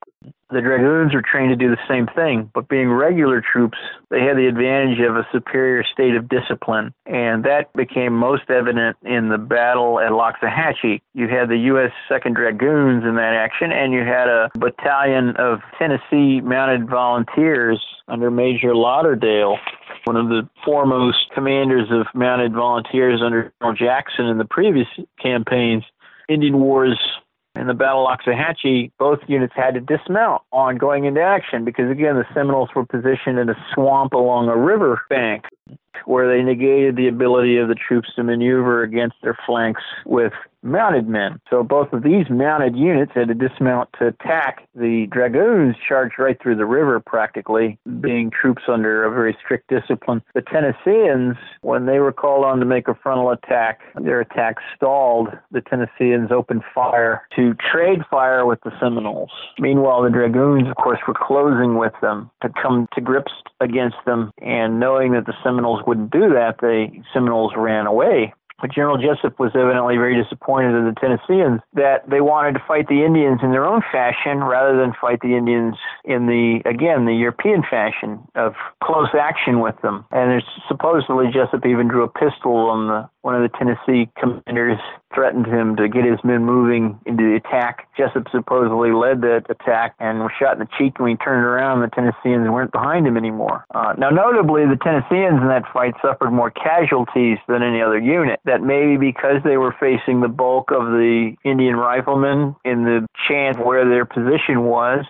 The 0.52 0.62
dragoons 0.62 1.14
were 1.14 1.22
trained 1.22 1.52
to 1.52 1.56
do 1.56 1.70
the 1.70 1.88
same 1.88 2.08
thing, 2.08 2.50
but 2.54 2.68
being 2.68 2.92
regular 2.92 3.40
troops, 3.40 3.78
they 4.10 4.22
had 4.22 4.36
the 4.36 4.48
advantage 4.48 5.00
of 5.00 5.16
a 5.16 5.28
superior 5.32 5.84
state 5.84 6.16
of 6.16 6.28
discipline, 6.28 6.94
and 7.06 7.44
that 7.46 7.72
became 7.74 8.14
most 8.14 8.50
evident 8.50 8.98
in 9.04 9.30
the 9.30 9.38
battle 9.38 10.00
at 10.00 10.12
Loxahatchee. 10.12 11.02
You 11.14 11.28
had 11.28 11.50
the 11.50 11.58
U.S. 11.72 11.92
2nd 12.10 12.36
Dragoons 12.36 13.04
in 13.06 13.16
that 13.16 13.34
action, 13.36 13.72
and 13.72 13.94
you 13.94 14.00
had 14.00 14.28
a 14.28 14.50
battalion 14.58 15.36
of 15.38 15.60
Tennessee 15.78 16.42
mounted 16.42 16.90
volunteers 16.90 17.80
under 18.08 18.32
Major 18.32 18.76
Lauderdale, 18.76 19.58
one 20.06 20.18
of 20.18 20.30
the 20.30 20.50
foremost 20.66 21.30
commanders 21.36 21.90
of 21.92 22.08
mounted 22.16 22.54
volunteers 22.54 23.22
under 23.24 23.54
General 23.62 23.78
Jackson 23.78 24.26
in 24.26 24.40
the 24.40 24.46
previous 24.46 24.88
campaigns. 25.22 25.84
Indian 26.28 26.60
Wars 26.60 27.00
in 27.60 27.68
the 27.68 27.74
Battle 27.74 28.08
of 28.08 28.18
Loxahatchee, 28.20 28.92
both 28.98 29.20
units 29.28 29.54
had 29.56 29.74
to 29.74 29.82
dismount 29.82 30.42
on 30.52 30.78
going 30.78 31.06
into 31.06 31.22
action 31.22 31.66
because, 31.66 31.92
again, 31.92 32.16
the 32.16 32.26
Seminoles 32.34 32.70
were 32.74 32.86
positioned 32.86 33.38
in 33.38 33.50
a 33.50 33.66
swamp 33.74 34.14
along 34.14 34.48
a 34.48 34.58
river 34.58 35.02
bank 35.10 35.44
where 36.06 36.28
they 36.28 36.44
negated 36.44 36.96
the 36.96 37.08
ability 37.08 37.58
of 37.58 37.68
the 37.68 37.76
troops 37.76 38.10
to 38.16 38.24
maneuver 38.24 38.84
against 38.84 39.16
their 39.22 39.38
flanks 39.46 39.82
with 40.06 40.34
mounted 40.62 41.08
men. 41.08 41.40
So 41.50 41.64
both 41.64 41.94
of 41.94 42.04
these 42.04 42.30
mounted 42.30 42.76
units 42.76 43.12
had 43.16 43.30
to 43.30 43.34
dismount 43.34 43.90
to 44.00 44.08
attack. 44.08 44.68
The 44.76 45.08
dragoons 45.12 45.76
charged 45.88 46.20
right 46.20 46.38
through 46.42 46.58
the 46.58 46.66
river 46.66 47.00
practically, 47.00 47.80
being 48.02 48.30
troops 48.30 48.64
under 48.68 49.06
a 49.06 49.10
very 49.10 49.38
strict 49.44 49.70
discipline. 49.70 50.22
The 50.34 50.42
Tennesseans, 50.42 51.38
when 51.62 51.86
they 51.86 52.00
were 52.00 52.12
called 52.12 52.46
on 52.46 52.60
to 52.60 52.66
make 52.66 52.88
a 52.88 52.96
frontal 53.02 53.32
attack, 53.32 53.80
their 53.96 54.20
attack 54.20 54.58
stalled. 54.76 55.30
The 55.52 55.62
Tennesseans 55.62 56.32
opened 56.32 56.64
fire 56.76 57.22
to 57.36 57.56
trade 57.72 58.00
fire 58.10 58.46
with 58.46 58.60
the 58.64 58.72
Seminoles. 58.80 59.32
Meanwhile, 59.60 60.04
the 60.04 60.10
dragoons, 60.10 60.68
of 60.68 60.76
course, 60.76 61.00
were 61.08 61.16
closing 61.16 61.78
with 61.78 61.94
them 62.02 62.30
to 62.42 62.50
come 62.62 62.88
to 62.94 63.02
grips 63.02 63.32
against 63.62 63.98
them, 64.06 64.32
and 64.42 64.80
knowing 64.80 65.14
that 65.14 65.26
the 65.26 65.34
Seminoles 65.44 65.59
wouldn't 65.66 66.12
do 66.12 66.30
that, 66.30 66.58
the 66.60 66.88
Seminoles 67.14 67.54
ran 67.56 67.86
away. 67.86 68.34
But 68.62 68.72
General 68.74 68.98
Jesup 68.98 69.40
was 69.40 69.52
evidently 69.56 69.96
very 69.96 70.22
disappointed 70.22 70.78
in 70.78 70.86
the 70.86 70.96
Tennesseans 71.00 71.62
that 71.74 72.10
they 72.10 72.22
wanted 72.22 72.54
to 72.56 72.64
fight 72.68 72.88
the 72.88 73.06
Indians 73.06 73.40
in 73.42 73.52
their 73.52 73.66
own 73.66 73.82
fashion 73.92 74.44
rather 74.44 74.78
than 74.78 74.94
fight 75.00 75.22
the 75.22 75.36
Indians 75.36 75.76
in 76.04 76.28
the, 76.28 76.60
again, 76.66 77.06
the 77.06 77.16
European 77.16 77.64
fashion 77.64 78.20
of 78.36 78.56
close 78.84 79.10
action 79.18 79.62
with 79.62 79.80
them. 79.82 80.06
And 80.12 80.30
there's 80.32 80.48
supposedly 80.68 81.28
Jesup 81.28 81.66
even 81.66 81.88
drew 81.88 82.04
a 82.04 82.10
pistol 82.10 82.70
on 82.70 82.88
the 82.88 83.10
one 83.22 83.36
of 83.36 83.42
the 83.42 83.58
Tennessee 83.58 84.10
commanders 84.18 84.80
threatened 85.14 85.46
him 85.46 85.76
to 85.76 85.90
get 85.90 86.06
his 86.06 86.20
men 86.24 86.46
moving 86.46 87.00
into 87.06 87.24
the 87.24 87.36
attack. 87.36 87.88
Jesup 87.98 88.30
supposedly 88.32 88.92
led 88.92 89.22
that 89.22 89.46
attack 89.50 89.96
and 90.00 90.20
was 90.20 90.32
shot 90.40 90.54
in 90.54 90.60
the 90.60 90.68
cheek. 90.78 91.00
When 91.00 91.12
he 91.12 91.18
turned 91.18 91.44
around, 91.44 91.82
the 91.82 91.88
Tennesseans 91.88 92.48
weren't 92.50 92.72
behind 92.72 93.08
him 93.08 93.18
anymore. 93.18 93.66
Uh, 93.74 93.94
now, 93.98 94.10
notably, 94.10 94.66
the 94.66 94.78
Tennesseans 94.82 95.42
in 95.42 95.48
that 95.48 95.64
fight 95.74 95.96
suffered 96.02 96.32
more 96.32 96.52
casualties 96.52 97.38
than 97.48 97.64
any 97.64 97.82
other 97.82 98.00
unit. 98.00 98.40
That 98.46 98.62
maybe 98.62 98.98
because 98.98 99.42
they 99.44 99.58
were 99.58 99.76
facing 99.80 100.22
the 100.22 100.28
bulk 100.30 100.72
of 100.72 100.86
the 100.86 101.36
Indian 101.44 101.76
riflemen 101.76 102.56
in 102.64 102.86
the 102.86 103.08
chance 103.28 103.58
where 103.58 103.88
their 103.88 104.06
position 104.06 104.64
was. 104.64 105.06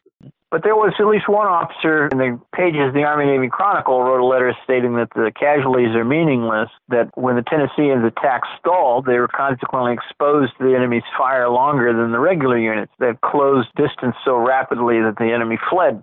But 0.51 0.63
there 0.63 0.75
was 0.75 0.93
at 0.97 1.05
least 1.05 1.29
one 1.29 1.45
officer 1.45 2.07
in 2.07 2.17
the 2.17 2.39
pages 2.55 2.87
of 2.87 2.93
the 2.95 3.03
Army 3.03 3.25
Navy 3.25 3.49
Chronicle 3.49 4.01
wrote 4.01 4.19
a 4.19 4.25
letter 4.25 4.55
stating 4.63 4.95
that 4.95 5.13
the 5.13 5.31
casualties 5.37 5.93
are 5.93 6.03
meaningless, 6.03 6.69
that 6.89 7.11
when 7.13 7.35
the 7.35 7.43
Tennesseans' 7.43 8.03
attack 8.03 8.41
stalled, 8.57 9.05
they 9.05 9.19
were 9.19 9.27
consequently 9.27 9.93
exposed 9.93 10.53
to 10.57 10.63
the 10.65 10.75
enemy's 10.75 11.05
fire 11.15 11.49
longer 11.49 11.93
than 11.93 12.11
the 12.11 12.19
regular 12.19 12.57
units 12.57 12.91
that 12.97 13.21
closed 13.21 13.69
distance 13.75 14.15
so 14.25 14.37
rapidly 14.37 14.99
that 15.01 15.17
the 15.19 15.31
enemy 15.31 15.59
fled. 15.69 16.01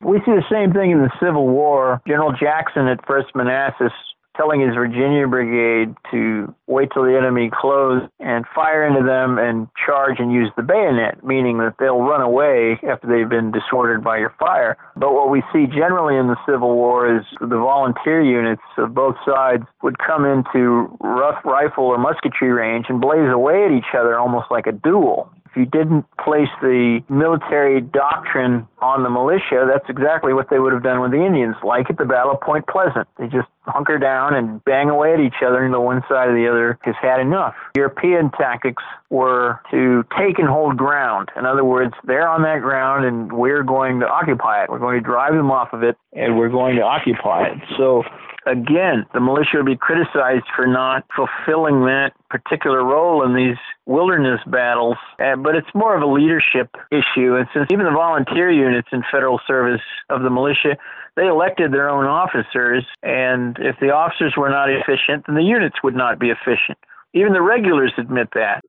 We 0.00 0.18
see 0.26 0.34
the 0.34 0.44
same 0.50 0.72
thing 0.72 0.90
in 0.90 0.98
the 0.98 1.10
Civil 1.22 1.46
War. 1.46 2.02
General 2.06 2.32
Jackson 2.32 2.88
at 2.88 3.06
First 3.06 3.28
Manassas 3.34 3.92
telling 4.36 4.60
his 4.60 4.74
Virginia 4.74 5.26
brigade 5.26 5.94
to 6.10 6.54
wait 6.66 6.90
till 6.92 7.04
the 7.04 7.16
enemy 7.16 7.50
closed 7.52 8.10
and 8.20 8.44
fire 8.54 8.86
into 8.86 9.06
them 9.06 9.38
and 9.38 9.68
charge 9.86 10.18
and 10.18 10.32
use 10.32 10.50
the 10.56 10.62
bayonet, 10.62 11.24
meaning 11.24 11.58
that 11.58 11.74
they'll 11.78 12.00
run 12.00 12.20
away 12.20 12.78
after 12.88 13.06
they've 13.06 13.28
been 13.28 13.52
disordered 13.52 14.02
by 14.02 14.18
your 14.18 14.34
fire. 14.38 14.76
But 14.96 15.12
what 15.12 15.30
we 15.30 15.42
see 15.52 15.66
generally 15.66 16.16
in 16.16 16.26
the 16.26 16.36
Civil 16.46 16.74
War 16.74 17.16
is 17.16 17.24
the 17.40 17.58
volunteer 17.58 18.22
units 18.22 18.62
of 18.78 18.94
both 18.94 19.16
sides 19.24 19.64
would 19.82 19.98
come 19.98 20.24
into 20.24 20.90
rough 21.00 21.44
rifle 21.44 21.84
or 21.84 21.98
musketry 21.98 22.50
range 22.50 22.86
and 22.88 23.00
blaze 23.00 23.30
away 23.30 23.64
at 23.64 23.72
each 23.72 23.94
other 23.96 24.18
almost 24.18 24.50
like 24.50 24.66
a 24.66 24.72
duel 24.72 25.30
you 25.56 25.66
didn't 25.66 26.04
place 26.18 26.48
the 26.60 27.00
military 27.08 27.80
doctrine 27.80 28.66
on 28.80 29.02
the 29.02 29.10
militia, 29.10 29.66
that's 29.70 29.88
exactly 29.88 30.32
what 30.32 30.50
they 30.50 30.58
would 30.58 30.72
have 30.72 30.82
done 30.82 31.00
with 31.00 31.10
the 31.10 31.24
Indians, 31.24 31.56
like 31.64 31.90
at 31.90 31.98
the 31.98 32.04
Battle 32.04 32.32
of 32.32 32.40
Point 32.40 32.66
Pleasant. 32.66 33.08
They 33.18 33.26
just 33.26 33.48
hunker 33.66 33.98
down 33.98 34.34
and 34.34 34.62
bang 34.64 34.90
away 34.90 35.14
at 35.14 35.20
each 35.20 35.40
other 35.44 35.64
until 35.64 35.84
one 35.84 36.02
side 36.08 36.28
or 36.28 36.34
the 36.34 36.48
other 36.48 36.78
has 36.82 36.94
had 37.00 37.20
enough. 37.20 37.54
European 37.76 38.30
tactics 38.30 38.82
were 39.10 39.60
to 39.70 40.04
take 40.18 40.38
and 40.38 40.48
hold 40.48 40.76
ground. 40.76 41.30
In 41.36 41.46
other 41.46 41.64
words, 41.64 41.94
they're 42.04 42.28
on 42.28 42.42
that 42.42 42.60
ground 42.60 43.04
and 43.04 43.32
we're 43.32 43.62
going 43.62 44.00
to 44.00 44.06
occupy 44.06 44.62
it. 44.62 44.70
We're 44.70 44.78
going 44.78 44.98
to 44.98 45.04
drive 45.04 45.34
them 45.34 45.50
off 45.50 45.72
of 45.72 45.82
it 45.82 45.96
and 46.12 46.36
we're 46.36 46.50
going 46.50 46.76
to 46.76 46.82
occupy 46.82 47.48
it. 47.48 47.58
So 47.78 48.02
again, 48.46 49.06
the 49.14 49.20
militia 49.20 49.56
would 49.56 49.66
be 49.66 49.76
criticized 49.76 50.44
for 50.54 50.66
not 50.66 51.04
fulfilling 51.14 51.84
that 51.86 52.12
particular 52.38 52.82
role 52.82 53.24
in 53.24 53.34
these 53.34 53.56
wilderness 53.86 54.40
battles. 54.46 54.96
Uh, 55.20 55.36
but 55.36 55.54
it's 55.54 55.68
more 55.74 55.94
of 55.94 56.02
a 56.02 56.06
leadership 56.06 56.68
issue. 56.90 57.36
And 57.36 57.46
since 57.54 57.66
even 57.70 57.84
the 57.86 57.92
volunteer 57.92 58.50
units 58.50 58.88
in 58.90 59.02
federal 59.10 59.40
service 59.46 59.86
of 60.10 60.22
the 60.22 60.30
militia, 60.30 60.76
they 61.16 61.28
elected 61.28 61.72
their 61.72 61.88
own 61.88 62.06
officers, 62.06 62.84
and 63.04 63.56
if 63.60 63.76
the 63.80 63.90
officers 63.90 64.34
were 64.36 64.50
not 64.50 64.68
efficient, 64.68 65.26
then 65.26 65.36
the 65.36 65.44
units 65.44 65.76
would 65.84 65.94
not 65.94 66.18
be 66.18 66.30
efficient. 66.30 66.76
Even 67.12 67.32
the 67.32 67.40
regulars 67.40 67.92
admit 67.96 68.30
that 68.34 68.64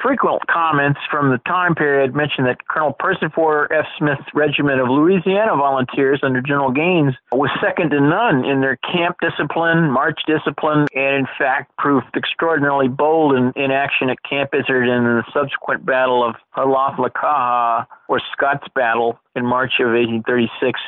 frequent 0.00 0.46
comments 0.46 1.00
from 1.10 1.30
the 1.30 1.38
time 1.46 1.74
period 1.74 2.14
mention 2.14 2.44
that 2.44 2.66
Colonel 2.68 2.94
Persifor 3.00 3.66
F. 3.70 3.86
Smith's 3.98 4.28
regiment 4.34 4.80
of 4.80 4.88
Louisiana 4.88 5.56
volunteers 5.56 6.20
under 6.22 6.40
General 6.40 6.72
Gaines 6.72 7.14
was 7.32 7.50
second 7.62 7.90
to 7.90 8.00
none 8.00 8.44
in 8.44 8.60
their 8.60 8.76
camp 8.76 9.16
discipline, 9.20 9.90
march 9.90 10.20
discipline, 10.26 10.86
and 10.94 11.16
in 11.16 11.26
fact 11.38 11.76
proved 11.78 12.06
extraordinarily 12.16 12.88
bold 12.88 13.34
in, 13.34 13.52
in 13.56 13.70
action 13.70 14.10
at 14.10 14.22
Camp 14.22 14.50
Izard 14.54 14.88
and 14.88 15.06
in 15.06 15.16
the 15.16 15.24
subsequent 15.32 15.86
Battle 15.86 16.24
of 16.24 16.36
Halaflakaha, 16.56 17.86
or 18.08 18.20
Scott's 18.32 18.68
Battle, 18.74 19.18
in 19.36 19.44
March 19.44 19.72
of 19.80 19.88
1836 19.88 20.80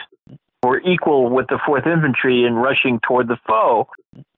were 0.63 0.81
equal 0.81 1.29
with 1.31 1.47
the 1.49 1.59
4th 1.67 1.87
Infantry 1.87 2.45
in 2.45 2.55
rushing 2.55 3.01
toward 3.07 3.29
the 3.29 3.39
foe. 3.47 3.89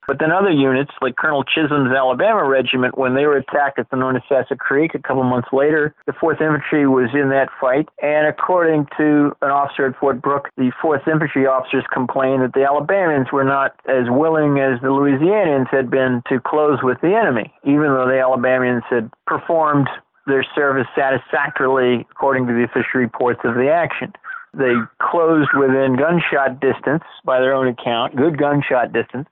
But 0.09 0.19
then 0.19 0.33
other 0.33 0.51
units, 0.51 0.91
like 1.03 1.17
Colonel 1.17 1.45
Chisholm's 1.45 1.93
Alabama 1.93 2.43
Regiment, 2.49 2.97
when 2.97 3.15
they 3.15 3.27
were 3.27 3.37
attacked 3.37 3.79
at 3.79 3.91
the 3.91 3.97
Thonotosassa 3.97 4.57
Creek 4.57 4.95
a 4.95 4.99
couple 4.99 5.23
months 5.23 5.49
later, 5.53 5.95
the 6.07 6.13
4th 6.13 6.41
Infantry 6.41 6.89
was 6.89 7.11
in 7.13 7.29
that 7.29 7.51
fight. 7.61 7.91
And 8.01 8.27
according 8.27 8.89
to 8.97 9.37
an 9.43 9.51
officer 9.51 9.85
at 9.85 10.01
Fort 10.01 10.23
Brooke, 10.23 10.49
the 10.57 10.73
4th 10.83 11.07
Infantry 11.07 11.47
officers 11.47 11.85
complained 11.93 12.41
that 12.41 12.55
the 12.55 12.65
Alabamians 12.65 13.29
were 13.31 13.45
not 13.45 13.77
as 13.87 14.09
willing 14.09 14.59
as 14.59 14.81
the 14.81 14.89
Louisianians 14.89 15.69
had 15.69 15.91
been 15.91 16.23
to 16.33 16.41
close 16.41 16.79
with 16.83 16.97
the 17.03 17.13
enemy, 17.15 17.53
even 17.65 17.93
though 17.93 18.09
the 18.09 18.19
Alabamians 18.19 18.85
had 18.89 19.11
performed 19.27 19.89
their 20.27 20.45
service 20.55 20.89
satisfactorily 20.97 22.07
according 22.11 22.47
to 22.47 22.55
the 22.55 22.65
official 22.65 22.97
reports 23.01 23.41
of 23.45 23.57
the 23.57 23.69
action. 23.69 24.15
They 24.55 24.73
closed 25.03 25.51
within 25.53 25.97
gunshot 25.97 26.61
distance, 26.61 27.05
by 27.25 27.41
their 27.41 27.53
own 27.53 27.69
account, 27.69 28.17
good 28.17 28.39
gunshot 28.39 28.95
distance, 28.95 29.29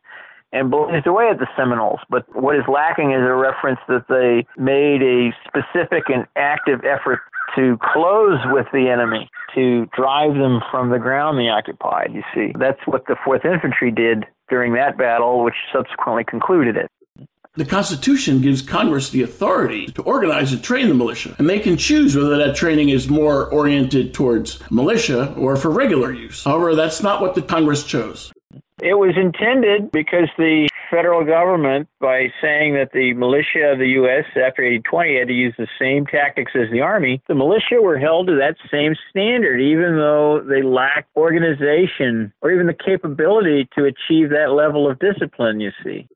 and 0.53 0.71
blazed 0.71 1.07
away 1.07 1.29
at 1.31 1.39
the 1.39 1.47
Seminoles. 1.57 2.01
But 2.09 2.25
what 2.35 2.57
is 2.57 2.65
lacking 2.69 3.13
is 3.13 3.21
a 3.21 3.35
reference 3.35 3.81
that 3.89 4.07
they 4.09 4.47
made 4.61 5.03
a 5.03 5.33
specific 5.47 6.05
and 6.09 6.27
active 6.37 6.85
effort 6.85 7.21
to 7.55 7.79
close 7.81 8.39
with 8.47 8.67
the 8.73 8.89
enemy, 8.89 9.31
to 9.55 9.87
drive 9.97 10.35
them 10.35 10.61
from 10.71 10.91
the 10.91 10.99
ground 10.99 11.39
they 11.39 11.49
occupied, 11.49 12.13
you 12.13 12.23
see. 12.35 12.53
That's 12.59 12.81
what 12.87 13.07
the 13.07 13.17
4th 13.27 13.45
Infantry 13.45 13.91
did 13.91 14.25
during 14.49 14.75
that 14.75 14.99
battle, 14.99 15.43
which 15.43 15.55
subsequently 15.73 16.25
concluded 16.25 16.77
it. 16.77 16.91
The 17.55 17.65
Constitution 17.65 18.43
gives 18.43 18.61
Congress 18.61 19.09
the 19.09 19.23
authority 19.23 19.87
to 19.87 20.03
organize 20.03 20.53
and 20.53 20.63
train 20.63 20.89
the 20.89 20.95
militia, 20.95 21.35
and 21.39 21.49
they 21.49 21.59
can 21.59 21.79
choose 21.79 22.15
whether 22.15 22.37
that 22.37 22.55
training 22.55 22.91
is 22.91 23.09
more 23.09 23.47
oriented 23.51 24.13
towards 24.13 24.61
militia 24.71 25.33
or 25.39 25.57
for 25.57 25.71
regular 25.71 26.13
use. 26.13 26.45
However, 26.45 26.75
that's 26.75 27.03
not 27.03 27.23
what 27.23 27.35
the 27.35 27.41
Congress 27.41 27.85
chose. 27.85 28.31
It 28.83 28.95
was 28.95 29.17
intended 29.17 29.91
because 29.91 30.29
the 30.37 30.69
federal 30.91 31.25
government, 31.25 31.89
by 31.99 32.29
saying 32.43 32.75
that 32.75 32.93
the 32.93 33.15
militia 33.15 33.73
of 33.73 33.79
the 33.79 33.89
U.S. 34.05 34.25
after 34.37 34.63
1820 34.63 35.19
had 35.19 35.29
to 35.29 35.35
use 35.35 35.55
the 35.57 35.67
same 35.81 36.05
tactics 36.05 36.53
as 36.55 36.71
the 36.71 36.83
Army, 36.83 37.23
the 37.27 37.35
militia 37.35 37.81
were 37.81 37.99
held 37.99 38.27
to 38.27 38.37
that 38.37 38.57
same 38.71 38.95
standard, 39.09 39.63
even 39.63 39.97
though 39.97 40.45
they 40.47 40.63
lacked 40.63 41.09
organization 41.17 42.33
or 42.43 42.53
even 42.53 42.67
the 42.67 42.75
capability 42.75 43.67
to 43.79 43.85
achieve 43.85 44.29
that 44.29 44.53
level 44.53 44.91
of 44.91 44.99
discipline, 44.99 45.59
you 45.59 45.73
see. 45.83 46.07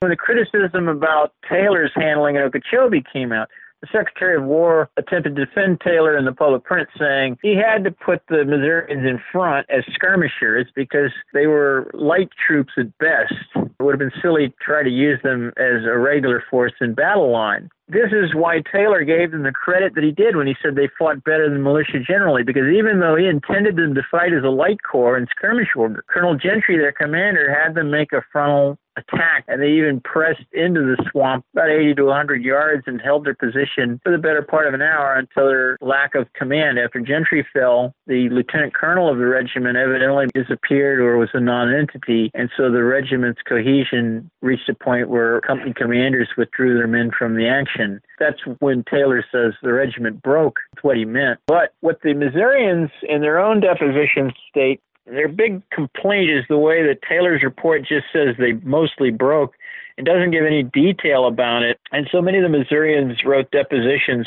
When 0.00 0.10
the 0.10 0.16
criticism 0.16 0.88
about 0.88 1.32
Taylor's 1.48 1.92
handling 1.94 2.36
of 2.36 2.54
Okeechobee 2.54 3.04
came 3.12 3.32
out, 3.32 3.48
the 3.80 3.88
Secretary 3.92 4.36
of 4.36 4.44
War 4.44 4.90
attempted 4.96 5.36
to 5.36 5.46
defend 5.46 5.80
Taylor 5.80 6.16
in 6.16 6.24
the 6.24 6.32
public 6.32 6.64
print, 6.64 6.88
saying 6.98 7.38
he 7.42 7.56
had 7.56 7.84
to 7.84 7.90
put 7.90 8.22
the 8.28 8.44
Missourians 8.44 9.06
in 9.06 9.20
front 9.30 9.66
as 9.70 9.84
skirmishers 9.92 10.66
because 10.74 11.12
they 11.32 11.46
were 11.46 11.90
light 11.94 12.28
troops 12.46 12.72
at 12.76 12.96
best. 12.98 13.34
It 13.54 13.82
would 13.82 13.92
have 13.92 13.98
been 13.98 14.20
silly 14.20 14.48
to 14.48 14.54
try 14.60 14.82
to 14.82 14.90
use 14.90 15.20
them 15.22 15.52
as 15.56 15.84
a 15.84 15.96
regular 15.96 16.42
force 16.50 16.72
in 16.80 16.94
battle 16.94 17.30
line. 17.30 17.68
This 17.88 18.12
is 18.12 18.34
why 18.34 18.60
Taylor 18.70 19.02
gave 19.02 19.30
them 19.30 19.44
the 19.44 19.52
credit 19.52 19.94
that 19.94 20.04
he 20.04 20.10
did 20.10 20.36
when 20.36 20.46
he 20.46 20.56
said 20.60 20.74
they 20.74 20.90
fought 20.98 21.24
better 21.24 21.48
than 21.48 21.62
militia 21.62 22.00
generally, 22.06 22.42
because 22.42 22.66
even 22.66 23.00
though 23.00 23.16
he 23.16 23.26
intended 23.26 23.76
them 23.76 23.94
to 23.94 24.02
fight 24.10 24.34
as 24.34 24.44
a 24.44 24.50
light 24.50 24.82
corps 24.82 25.16
and 25.16 25.26
skirmish 25.30 25.68
order, 25.74 26.04
Colonel 26.08 26.36
Gentry, 26.36 26.76
their 26.76 26.92
commander, 26.92 27.48
had 27.48 27.74
them 27.74 27.90
make 27.90 28.12
a 28.12 28.22
frontal 28.30 28.76
attack, 28.98 29.44
and 29.48 29.62
they 29.62 29.70
even 29.70 30.00
pressed 30.00 30.44
into 30.52 30.80
the 30.80 31.02
swamp 31.10 31.44
about 31.52 31.70
80 31.70 31.94
to 31.94 32.04
100 32.04 32.42
yards 32.42 32.84
and 32.86 33.00
held 33.00 33.24
their 33.24 33.34
position 33.34 34.00
for 34.02 34.12
the 34.12 34.18
better 34.18 34.42
part 34.42 34.66
of 34.66 34.74
an 34.74 34.82
hour 34.82 35.14
until 35.14 35.48
their 35.48 35.78
lack 35.80 36.14
of 36.14 36.32
command. 36.34 36.78
After 36.78 37.00
Gentry 37.00 37.46
fell, 37.52 37.94
the 38.06 38.28
lieutenant 38.30 38.74
colonel 38.74 39.10
of 39.10 39.18
the 39.18 39.26
regiment 39.26 39.76
evidently 39.76 40.26
disappeared 40.34 41.00
or 41.00 41.16
was 41.16 41.30
a 41.34 41.40
non-entity, 41.40 42.30
and 42.34 42.50
so 42.56 42.70
the 42.70 42.84
regiment's 42.84 43.40
cohesion 43.48 44.30
reached 44.42 44.68
a 44.68 44.74
point 44.74 45.08
where 45.08 45.40
company 45.40 45.72
commanders 45.72 46.28
withdrew 46.36 46.74
their 46.74 46.86
men 46.86 47.10
from 47.16 47.34
the 47.34 47.48
action. 47.48 48.00
That's 48.18 48.40
when 48.60 48.84
Taylor 48.90 49.24
says 49.30 49.54
the 49.62 49.72
regiment 49.72 50.22
broke. 50.22 50.58
That's 50.74 50.84
what 50.84 50.96
he 50.96 51.04
meant. 51.04 51.40
But 51.46 51.74
what 51.80 52.00
the 52.02 52.14
Missourians 52.14 52.90
in 53.02 53.20
their 53.20 53.38
own 53.38 53.60
depositions 53.60 54.32
state 54.48 54.80
their 55.10 55.28
big 55.28 55.62
complaint 55.70 56.30
is 56.30 56.44
the 56.48 56.58
way 56.58 56.82
that 56.86 57.02
Taylor's 57.08 57.42
report 57.42 57.82
just 57.82 58.06
says 58.12 58.36
they 58.38 58.52
mostly 58.64 59.10
broke 59.10 59.54
and 59.96 60.06
doesn't 60.06 60.30
give 60.30 60.44
any 60.44 60.62
detail 60.62 61.26
about 61.26 61.62
it. 61.62 61.80
And 61.92 62.08
so 62.10 62.22
many 62.22 62.38
of 62.38 62.42
the 62.44 62.56
Missourians 62.56 63.18
wrote 63.24 63.50
depositions 63.50 64.26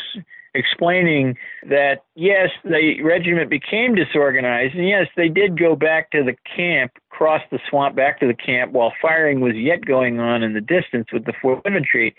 explaining 0.53 1.37
that 1.69 2.03
yes, 2.15 2.49
the 2.63 3.01
regiment 3.01 3.49
became 3.49 3.95
disorganized, 3.95 4.75
and 4.75 4.87
yes, 4.87 5.07
they 5.15 5.29
did 5.29 5.57
go 5.57 5.75
back 5.75 6.11
to 6.11 6.23
the 6.23 6.35
camp, 6.55 6.91
cross 7.09 7.41
the 7.51 7.59
swamp 7.69 7.95
back 7.95 8.19
to 8.19 8.27
the 8.27 8.33
camp 8.33 8.73
while 8.73 8.91
firing 9.01 9.39
was 9.39 9.55
yet 9.55 9.85
going 9.85 10.19
on 10.19 10.43
in 10.43 10.53
the 10.53 10.61
distance 10.61 11.07
with 11.13 11.25
the 11.25 11.33
4th 11.43 11.65
Infantry. 11.65 12.15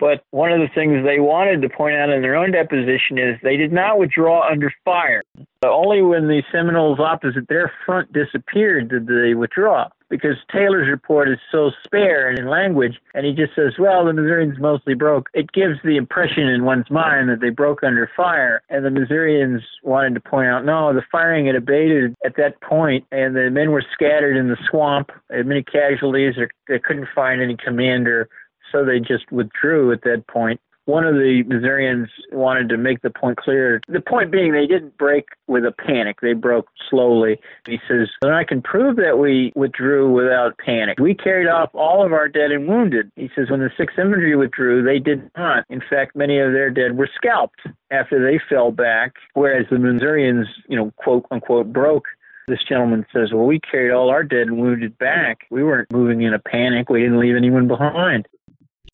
But 0.00 0.24
one 0.30 0.52
of 0.52 0.60
the 0.60 0.68
things 0.74 1.04
they 1.04 1.20
wanted 1.20 1.62
to 1.62 1.68
point 1.68 1.96
out 1.96 2.10
in 2.10 2.22
their 2.22 2.36
own 2.36 2.52
deposition 2.52 3.18
is 3.18 3.36
they 3.42 3.56
did 3.56 3.72
not 3.72 3.98
withdraw 3.98 4.48
under 4.48 4.72
fire. 4.84 5.22
Only 5.64 6.02
when 6.02 6.28
the 6.28 6.42
Seminoles 6.52 7.00
opposite 7.00 7.48
their 7.48 7.72
front 7.84 8.12
disappeared 8.12 8.88
did 8.88 9.06
they 9.06 9.34
withdraw 9.34 9.88
because 10.10 10.36
Taylor's 10.50 10.88
report 10.88 11.28
is 11.28 11.38
so 11.52 11.70
spare 11.84 12.30
in 12.30 12.48
language, 12.48 12.98
and 13.14 13.26
he 13.26 13.32
just 13.32 13.54
says, 13.54 13.74
well, 13.78 14.04
the 14.04 14.12
Missourians 14.12 14.58
mostly 14.58 14.94
broke. 14.94 15.28
It 15.34 15.52
gives 15.52 15.78
the 15.84 15.96
impression 15.96 16.48
in 16.48 16.64
one's 16.64 16.90
mind 16.90 17.28
that 17.28 17.40
they 17.40 17.50
broke 17.50 17.82
under 17.82 18.10
fire, 18.16 18.62
and 18.70 18.84
the 18.84 18.90
Missourians 18.90 19.62
wanted 19.82 20.14
to 20.14 20.20
point 20.20 20.48
out, 20.48 20.64
no, 20.64 20.92
the 20.94 21.02
firing 21.12 21.46
had 21.46 21.56
abated 21.56 22.14
at 22.24 22.36
that 22.36 22.60
point, 22.60 23.04
and 23.12 23.36
the 23.36 23.50
men 23.50 23.70
were 23.70 23.84
scattered 23.92 24.36
in 24.36 24.48
the 24.48 24.56
swamp, 24.70 25.10
had 25.30 25.46
many 25.46 25.62
casualties, 25.62 26.38
or 26.38 26.48
they 26.68 26.78
couldn't 26.78 27.08
find 27.14 27.42
any 27.42 27.56
commander 27.56 28.28
so 28.72 28.84
they 28.84 28.98
just 28.98 29.30
withdrew 29.30 29.92
at 29.92 30.02
that 30.02 30.26
point. 30.26 30.60
One 30.88 31.04
of 31.04 31.16
the 31.16 31.42
Missourians 31.46 32.08
wanted 32.32 32.70
to 32.70 32.78
make 32.78 33.02
the 33.02 33.10
point 33.10 33.36
clear. 33.36 33.82
The 33.88 34.00
point 34.00 34.32
being, 34.32 34.52
they 34.52 34.66
didn't 34.66 34.96
break 34.96 35.26
with 35.46 35.66
a 35.66 35.70
panic. 35.70 36.22
They 36.22 36.32
broke 36.32 36.66
slowly. 36.88 37.38
He 37.66 37.78
says, 37.86 38.08
and 38.22 38.32
I 38.32 38.44
can 38.44 38.62
prove 38.62 38.96
that 38.96 39.18
we 39.18 39.52
withdrew 39.54 40.10
without 40.10 40.56
panic. 40.56 40.98
We 40.98 41.14
carried 41.14 41.46
off 41.46 41.68
all 41.74 42.02
of 42.02 42.14
our 42.14 42.26
dead 42.26 42.52
and 42.52 42.66
wounded. 42.66 43.12
He 43.16 43.28
says, 43.36 43.50
when 43.50 43.60
the 43.60 43.68
6th 43.78 43.98
Infantry 43.98 44.34
withdrew, 44.34 44.82
they 44.82 44.98
did 44.98 45.30
not. 45.36 45.66
In 45.68 45.82
fact, 45.90 46.16
many 46.16 46.38
of 46.38 46.52
their 46.52 46.70
dead 46.70 46.96
were 46.96 47.10
scalped 47.14 47.60
after 47.90 48.24
they 48.24 48.40
fell 48.48 48.70
back, 48.70 49.12
whereas 49.34 49.66
the 49.70 49.78
Missourians, 49.78 50.46
you 50.70 50.76
know, 50.78 50.90
quote 50.96 51.26
unquote, 51.30 51.70
broke 51.70 52.06
This 52.46 52.64
gentleman 52.66 53.04
says, 53.12 53.30
Well, 53.30 53.44
we 53.44 53.60
carried 53.60 53.92
all 53.92 54.08
our 54.08 54.24
dead 54.24 54.46
and 54.46 54.56
wounded 54.56 54.96
back. 54.96 55.40
We 55.50 55.62
weren't 55.62 55.92
moving 55.92 56.22
in 56.22 56.32
a 56.32 56.38
panic. 56.38 56.88
We 56.88 57.02
didn't 57.02 57.20
leave 57.20 57.36
anyone 57.36 57.68
behind. 57.68 58.26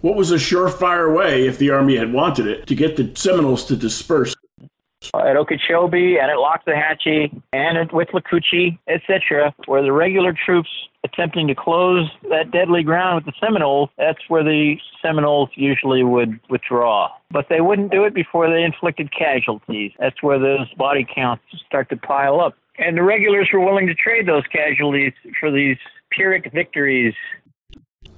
What 0.05 0.17
was 0.17 0.31
a 0.31 0.35
surefire 0.35 1.17
way, 1.17 1.47
if 1.47 1.57
the 1.57 1.71
Army 1.71 1.97
had 1.97 2.13
wanted 2.13 2.47
it, 2.47 2.67
to 2.67 2.75
get 2.75 2.97
the 2.97 3.11
Seminoles 3.15 3.65
to 3.65 3.75
disperse? 3.75 4.35
Uh, 5.15 5.19
at 5.21 5.35
Okeechobee 5.35 6.19
and 6.19 6.31
at 6.31 6.37
Loxahatchee 6.37 7.41
and 7.55 7.79
at 7.79 7.89
Withlacoochee, 7.89 8.79
etc., 8.87 9.55
where 9.65 9.83
the 9.83 9.93
regular 9.93 10.35
troops 10.35 10.69
attempting 11.05 11.49
to 11.49 11.55
close 11.55 12.11
that 12.29 12.51
deadly 12.51 12.83
ground 12.83 13.25
with 13.25 13.25
the 13.25 13.33
Seminoles, 13.41 13.89
that's 13.97 14.19
where 14.29 14.45
the 14.45 14.77
Seminoles 15.01 15.49
usually 15.55 16.05
would 16.05 16.39
withdraw. 16.51 17.09
But 17.31 17.47
they 17.49 17.63
wouldn't 17.63 17.91
do 17.91 18.05
it 18.05 18.13
before 18.13 18.51
they 18.51 18.63
inflicted 18.63 19.11
casualties. 19.11 19.93
That's 19.99 20.23
where 20.23 20.39
those 20.39 20.71
body 20.77 21.07
counts 21.15 21.45
start 21.67 21.89
to 21.89 21.97
pile 21.97 22.41
up. 22.41 22.59
And 22.77 22.99
the 22.99 23.03
regulars 23.03 23.49
were 23.55 23.61
willing 23.61 23.87
to 23.87 23.95
trade 23.95 24.29
those 24.29 24.45
casualties 24.53 25.15
for 25.41 25.51
these 25.51 25.79
Pyrrhic 26.11 26.53
victories. 26.53 27.15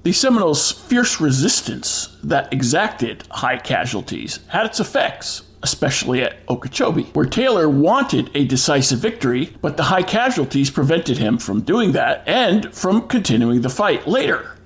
The 0.07 0.13
Seminoles' 0.13 0.71
fierce 0.71 1.21
resistance 1.21 2.17
that 2.23 2.53
exacted 2.53 3.25
high 3.29 3.57
casualties 3.57 4.39
had 4.47 4.65
its 4.65 4.79
effects 4.79 5.43
especially 5.65 6.23
at 6.23 6.37
Okeechobee, 6.49 7.11
where 7.15 7.27
Taylor 7.27 7.69
wanted 7.69 8.31
a 8.35 8.45
decisive 8.45 9.01
victory, 9.01 9.53
but 9.61 9.77
the 9.77 9.83
high 9.83 10.05
casualties 10.05 10.71
prevented 10.71 11.19
him 11.19 11.39
from 11.39 11.63
doing 11.63 11.91
that 11.91 12.23
and 12.29 12.73
from 12.73 13.09
continuing 13.09 13.63
the 13.63 13.69
fight 13.69 14.07
later. 14.07 14.57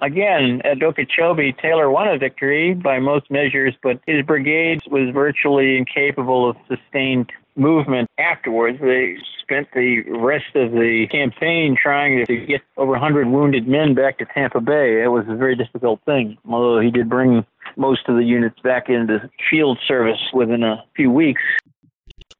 Again, 0.00 0.62
at 0.64 0.80
Okeechobee, 0.80 1.56
Taylor 1.60 1.90
won 1.90 2.06
a 2.06 2.16
victory 2.16 2.74
by 2.74 3.00
most 3.00 3.32
measures, 3.32 3.74
but 3.82 3.98
his 4.06 4.24
brigade 4.24 4.80
was 4.88 5.10
virtually 5.12 5.76
incapable 5.76 6.50
of 6.50 6.56
sustained 6.68 7.32
movement 7.58 8.08
afterwards. 8.18 8.78
They 8.80 9.16
spent 9.42 9.68
the 9.74 10.02
rest 10.08 10.54
of 10.54 10.72
the 10.72 11.06
campaign 11.10 11.76
trying 11.80 12.24
to 12.26 12.36
get 12.46 12.60
over 12.76 12.92
100 12.92 13.28
wounded 13.28 13.66
men 13.66 13.94
back 13.94 14.18
to 14.18 14.26
Tampa 14.26 14.60
Bay. 14.60 15.02
It 15.02 15.08
was 15.08 15.24
a 15.28 15.34
very 15.34 15.56
difficult 15.56 16.00
thing, 16.04 16.38
although 16.48 16.80
he 16.80 16.90
did 16.90 17.08
bring 17.08 17.44
most 17.76 18.08
of 18.08 18.16
the 18.16 18.24
units 18.24 18.58
back 18.60 18.88
into 18.88 19.30
field 19.50 19.78
service 19.86 20.20
within 20.32 20.62
a 20.62 20.84
few 20.96 21.10
weeks. 21.10 21.42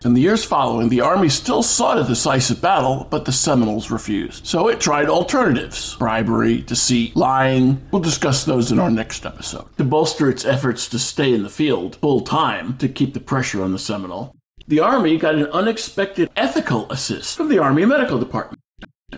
In 0.04 0.14
the 0.14 0.20
years 0.20 0.44
following, 0.44 0.90
the 0.90 1.00
Army 1.00 1.28
still 1.28 1.60
sought 1.60 1.98
a 1.98 2.04
decisive 2.04 2.62
battle, 2.62 3.08
but 3.10 3.24
the 3.24 3.32
Seminoles 3.32 3.90
refused. 3.90 4.46
So 4.46 4.68
it 4.68 4.80
tried 4.80 5.08
alternatives 5.08 5.96
bribery, 5.96 6.58
deceit, 6.58 7.16
lying. 7.16 7.84
We'll 7.90 8.00
discuss 8.00 8.44
those 8.44 8.70
in 8.70 8.78
our 8.78 8.92
next 8.92 9.26
episode. 9.26 9.76
To 9.76 9.82
bolster 9.82 10.30
its 10.30 10.44
efforts 10.44 10.88
to 10.90 11.00
stay 11.00 11.34
in 11.34 11.42
the 11.42 11.50
field 11.50 11.96
full 11.96 12.20
time 12.20 12.76
to 12.78 12.88
keep 12.88 13.12
the 13.12 13.18
pressure 13.18 13.60
on 13.60 13.72
the 13.72 13.78
Seminole, 13.80 14.36
the 14.68 14.80
Army 14.80 15.16
got 15.16 15.34
an 15.34 15.46
unexpected 15.46 16.30
ethical 16.36 16.90
assist 16.92 17.36
from 17.36 17.48
the 17.48 17.58
Army 17.58 17.86
Medical 17.86 18.18
Department. 18.18 18.60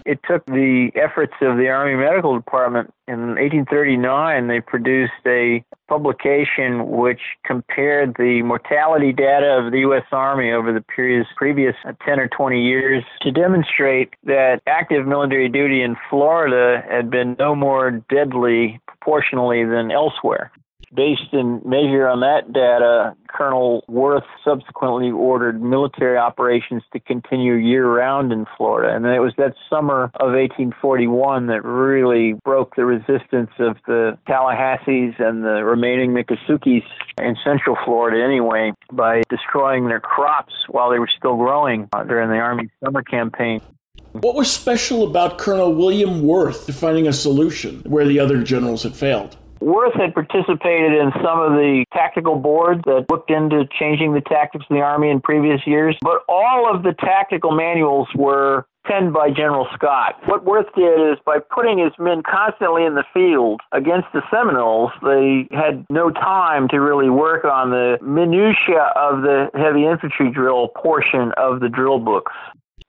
It 0.06 0.20
took 0.28 0.46
the 0.46 0.92
efforts 0.94 1.32
of 1.42 1.56
the 1.56 1.68
Army 1.68 1.96
Medical 1.96 2.36
Department. 2.36 2.94
In 3.08 3.34
1839, 3.34 4.46
they 4.46 4.60
produced 4.60 5.12
a 5.26 5.64
publication 5.88 6.88
which 6.88 7.20
compared 7.44 8.14
the 8.16 8.42
mortality 8.42 9.12
data 9.12 9.58
of 9.58 9.72
the 9.72 9.80
U.S. 9.80 10.04
Army 10.12 10.52
over 10.52 10.72
the 10.72 10.82
previous, 10.82 11.26
previous 11.36 11.74
10 12.06 12.20
or 12.20 12.28
20 12.28 12.62
years 12.62 13.02
to 13.22 13.32
demonstrate 13.32 14.14
that 14.22 14.62
active 14.68 15.08
military 15.08 15.48
duty 15.48 15.82
in 15.82 15.96
Florida 16.08 16.84
had 16.88 17.10
been 17.10 17.34
no 17.40 17.56
more 17.56 17.90
deadly 17.90 18.80
proportionally 18.86 19.64
than 19.64 19.90
elsewhere. 19.90 20.52
Based 20.94 21.32
in 21.32 21.62
measure 21.64 22.08
on 22.08 22.20
that 22.20 22.52
data, 22.52 23.14
Colonel 23.28 23.84
Worth 23.86 24.24
subsequently 24.44 25.12
ordered 25.12 25.62
military 25.62 26.18
operations 26.18 26.82
to 26.92 26.98
continue 26.98 27.54
year 27.54 27.86
round 27.86 28.32
in 28.32 28.44
Florida. 28.56 28.94
And 28.94 29.06
it 29.06 29.20
was 29.20 29.32
that 29.38 29.54
summer 29.68 30.10
of 30.14 30.32
1841 30.32 31.46
that 31.46 31.64
really 31.64 32.32
broke 32.44 32.74
the 32.74 32.84
resistance 32.84 33.50
of 33.60 33.76
the 33.86 34.18
Tallahassees 34.28 35.20
and 35.20 35.44
the 35.44 35.62
remaining 35.64 36.10
Miccosukee 36.10 36.82
in 37.18 37.36
central 37.44 37.76
Florida 37.84 38.24
anyway 38.24 38.72
by 38.92 39.22
destroying 39.30 39.86
their 39.86 40.00
crops 40.00 40.54
while 40.68 40.90
they 40.90 40.98
were 40.98 41.10
still 41.16 41.36
growing 41.36 41.88
uh, 41.92 42.02
during 42.02 42.30
the 42.30 42.36
Army 42.36 42.68
summer 42.84 43.02
campaign. 43.02 43.60
What 44.12 44.34
was 44.34 44.50
special 44.50 45.08
about 45.08 45.38
Colonel 45.38 45.72
William 45.72 46.22
Worth 46.22 46.74
finding 46.74 47.06
a 47.06 47.12
solution 47.12 47.82
where 47.86 48.04
the 48.04 48.18
other 48.18 48.42
generals 48.42 48.82
had 48.82 48.96
failed? 48.96 49.36
Worth 49.60 49.94
had 49.94 50.14
participated 50.14 50.92
in 50.92 51.12
some 51.22 51.38
of 51.40 51.52
the 51.52 51.84
tactical 51.92 52.36
boards 52.36 52.80
that 52.86 53.06
looked 53.10 53.30
into 53.30 53.68
changing 53.78 54.14
the 54.14 54.22
tactics 54.22 54.64
of 54.68 54.74
the 54.74 54.82
Army 54.82 55.10
in 55.10 55.20
previous 55.20 55.60
years, 55.66 55.96
but 56.00 56.22
all 56.28 56.74
of 56.74 56.82
the 56.82 56.94
tactical 56.94 57.52
manuals 57.52 58.08
were 58.14 58.64
penned 58.86 59.12
by 59.12 59.30
General 59.30 59.68
Scott. 59.74 60.16
What 60.24 60.44
Worth 60.44 60.72
did 60.74 61.12
is 61.12 61.18
by 61.26 61.38
putting 61.38 61.78
his 61.78 61.92
men 61.98 62.22
constantly 62.22 62.84
in 62.84 62.94
the 62.94 63.04
field 63.12 63.60
against 63.72 64.08
the 64.14 64.22
Seminoles, 64.30 64.90
they 65.02 65.46
had 65.54 65.84
no 65.90 66.10
time 66.10 66.68
to 66.68 66.78
really 66.78 67.10
work 67.10 67.44
on 67.44 67.70
the 67.70 67.98
minutia 68.00 68.92
of 68.96 69.22
the 69.22 69.50
heavy 69.54 69.84
infantry 69.86 70.30
drill 70.30 70.68
portion 70.68 71.32
of 71.36 71.60
the 71.60 71.68
drill 71.68 71.98
books. 71.98 72.32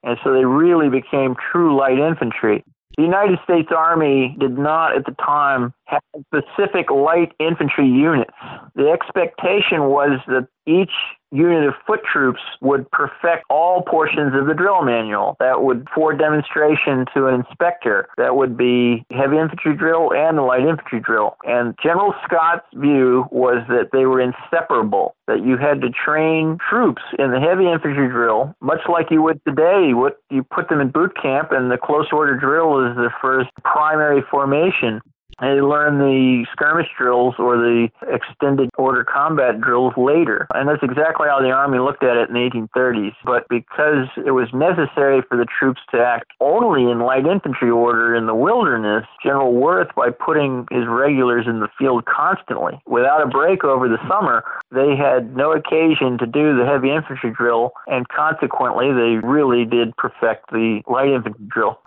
And 0.04 0.18
so 0.24 0.34
they 0.34 0.46
really 0.46 0.90
became 0.90 1.36
true 1.52 1.78
light 1.78 2.00
infantry. 2.00 2.64
The 2.98 3.04
United 3.04 3.40
States 3.44 3.70
Army 3.76 4.36
did 4.40 4.58
not 4.58 4.96
at 4.96 5.06
the 5.06 5.16
time 5.24 5.74
have 5.86 6.02
specific 6.28 6.92
light 6.92 7.34
infantry 7.40 7.88
units. 7.88 8.32
The 8.76 8.90
expectation 8.90 9.86
was 9.86 10.20
that 10.28 10.48
each 10.66 10.92
unit 11.32 11.68
of 11.68 11.74
foot 11.88 12.02
troops 12.04 12.42
would 12.62 12.90
perfect 12.92 13.46
all 13.50 13.82
portions 13.84 14.34
of 14.36 14.48
the 14.48 14.54
drill 14.54 14.84
manual. 14.84 15.36
That 15.40 15.64
would, 15.64 15.88
for 15.94 16.14
demonstration 16.14 17.06
to 17.16 17.28
an 17.28 17.36
inspector, 17.36 18.08
that 18.18 18.36
would 18.36 18.58
be 18.58 19.06
heavy 19.12 19.38
infantry 19.38 19.76
drill 19.76 20.12
and 20.14 20.38
the 20.38 20.42
light 20.42 20.62
infantry 20.62 21.00
drill. 21.00 21.38
And 21.44 21.76
General 21.82 22.14
Scott's 22.26 22.66
view 22.74 23.26
was 23.32 23.64
that 23.70 23.90
they 23.92 24.06
were 24.06 24.22
inseparable, 24.22 25.16
that 25.28 25.44
you 25.44 25.58
had 25.58 25.82
to 25.82 25.90
train 25.90 26.58
troops 26.70 27.02
in 27.18 27.32
the 27.32 27.40
heavy 27.40 27.72
infantry 27.72 28.10
drill, 28.10 28.54
much 28.62 28.82
like 28.90 29.08
you 29.10 29.22
would 29.22 29.42
today. 29.48 29.94
What 29.94 30.22
you 30.30 30.44
put 30.44 30.70
them 30.70 30.82
in 30.82 30.90
boot 30.90 31.16
camp, 31.22 31.52
and 31.52 31.72
the 31.72 31.78
close 31.78 32.08
order 32.12 32.38
drill 32.38 32.86
is 32.90 32.96
the 32.96 33.10
first 33.22 33.50
primary 33.64 34.22
formation. 34.30 35.02
They 35.42 35.60
learn 35.60 35.98
the 35.98 36.46
skirmish 36.54 36.88
drills 36.98 37.36
or 37.40 37.58
the 37.58 37.90
extended 38.08 38.70
order 38.78 39.04
combat 39.04 39.60
drills 39.60 39.94
later. 39.98 40.48
And 40.54 40.70
that's 40.70 40.84
exactly 40.84 41.28
how 41.28 41.42
the 41.42 41.50
Army 41.50 41.80
looked 41.80 42.04
at 42.04 42.16
it 42.16 42.30
in 42.30 42.36
the 42.36 42.46
1830s. 42.46 43.16
But 43.26 43.50
because 43.50 44.08
it 44.24 44.32
was 44.32 44.48
necessary 44.54 45.22
for 45.28 45.38
the 45.38 45.48
troops 45.50 45.82
to 45.92 46.00
act 46.00 46.32
only 46.40 46.90
in 46.90 47.00
light 47.00 47.26
infantry 47.26 47.72
order 47.72 48.16
in 48.16 48.28
the 48.28 48.36
wilderness, 48.36 49.06
General 49.24 49.52
Worth, 49.52 49.90
by 49.96 50.10
putting 50.12 50.68
his 50.70 50.86
regulars 50.88 51.48
in 51.48 51.60
the 51.60 51.70
field 51.78 52.06
constantly, 52.06 52.80
without 52.86 53.24
a 53.24 53.28
break 53.28 53.64
over 53.64 53.90
the 53.90 53.98
summer, 54.08 54.44
they 54.72 54.96
had 54.96 55.36
no 55.36 55.54
occasion 55.54 56.18
to 56.20 56.28
do 56.28 56.56
the 56.56 56.66
heavy 56.66 56.92
infantry 56.92 57.32
drill, 57.32 57.74
and 57.88 58.08
consequently, 58.10 58.94
they 58.94 59.18
really 59.26 59.66
did 59.66 59.98
perfect 59.98 60.52
the 60.52 60.82
light 60.88 61.10
infantry 61.10 61.46
drill. 61.50 61.80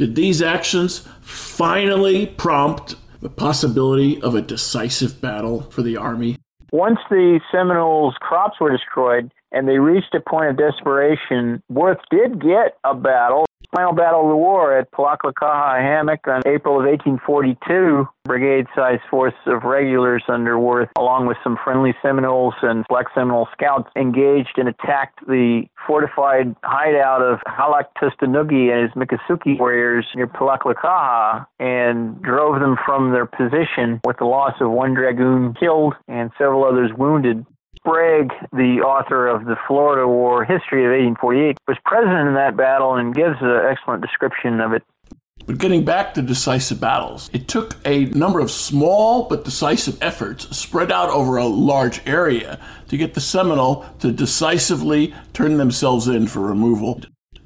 Did 0.00 0.14
these 0.14 0.40
actions 0.40 1.06
finally 1.20 2.24
prompt 2.24 2.94
the 3.20 3.28
possibility 3.28 4.18
of 4.22 4.34
a 4.34 4.40
decisive 4.40 5.20
battle 5.20 5.60
for 5.64 5.82
the 5.82 5.98
Army? 5.98 6.38
Once 6.72 7.00
the 7.10 7.38
Seminoles' 7.52 8.14
crops 8.18 8.58
were 8.58 8.74
destroyed 8.74 9.30
and 9.52 9.68
they 9.68 9.76
reached 9.76 10.14
a 10.14 10.20
point 10.20 10.48
of 10.48 10.56
desperation, 10.56 11.62
Worth 11.68 11.98
did 12.10 12.40
get 12.40 12.78
a 12.82 12.94
battle 12.94 13.44
Final 13.74 13.92
battle 13.92 14.22
of 14.22 14.28
the 14.30 14.36
war 14.36 14.76
at 14.76 14.90
Palaklakaha 14.90 15.80
Hammock 15.80 16.26
on 16.26 16.42
April 16.44 16.80
of 16.80 16.86
1842. 16.86 18.08
Brigade-sized 18.24 19.02
force 19.08 19.34
of 19.46 19.62
regulars 19.62 20.24
under 20.28 20.58
Worth, 20.58 20.88
along 20.98 21.26
with 21.26 21.36
some 21.44 21.56
friendly 21.62 21.94
Seminoles 22.02 22.54
and 22.62 22.84
Black 22.88 23.06
Seminole 23.14 23.48
scouts, 23.52 23.88
engaged 23.94 24.58
and 24.58 24.68
attacked 24.68 25.20
the 25.26 25.64
fortified 25.86 26.54
hideout 26.64 27.22
of 27.22 27.38
Halak 27.46 27.86
Tustanugi 27.96 28.72
and 28.72 28.82
his 28.82 28.90
Miccosukee 28.96 29.58
warriors 29.58 30.04
near 30.16 30.26
Palaklakaha 30.26 31.46
and 31.60 32.20
drove 32.22 32.58
them 32.60 32.76
from 32.84 33.12
their 33.12 33.26
position 33.26 34.00
with 34.04 34.18
the 34.18 34.24
loss 34.24 34.54
of 34.60 34.70
one 34.70 34.94
dragoon 34.94 35.54
killed 35.54 35.94
and 36.08 36.30
several 36.38 36.64
others 36.64 36.90
wounded. 36.96 37.46
Sprague, 37.80 38.32
the 38.52 38.82
author 38.84 39.26
of 39.26 39.46
the 39.46 39.56
Florida 39.66 40.06
War 40.06 40.44
History 40.44 40.84
of 40.84 40.90
1848, 40.90 41.58
was 41.66 41.78
present 41.84 42.28
in 42.28 42.34
that 42.34 42.56
battle 42.56 42.94
and 42.94 43.14
gives 43.14 43.36
an 43.40 43.60
excellent 43.70 44.02
description 44.02 44.60
of 44.60 44.72
it. 44.72 44.82
But 45.46 45.58
getting 45.58 45.84
back 45.84 46.14
to 46.14 46.22
decisive 46.22 46.78
battles, 46.78 47.30
it 47.32 47.48
took 47.48 47.76
a 47.86 48.04
number 48.06 48.38
of 48.38 48.50
small 48.50 49.24
but 49.24 49.44
decisive 49.44 49.96
efforts 50.02 50.54
spread 50.56 50.92
out 50.92 51.08
over 51.10 51.38
a 51.38 51.46
large 51.46 52.06
area 52.06 52.60
to 52.88 52.96
get 52.98 53.14
the 53.14 53.20
Seminole 53.20 53.86
to 54.00 54.12
decisively 54.12 55.14
turn 55.32 55.56
themselves 55.56 56.06
in 56.06 56.28
for 56.28 56.40
removal. 56.40 57.00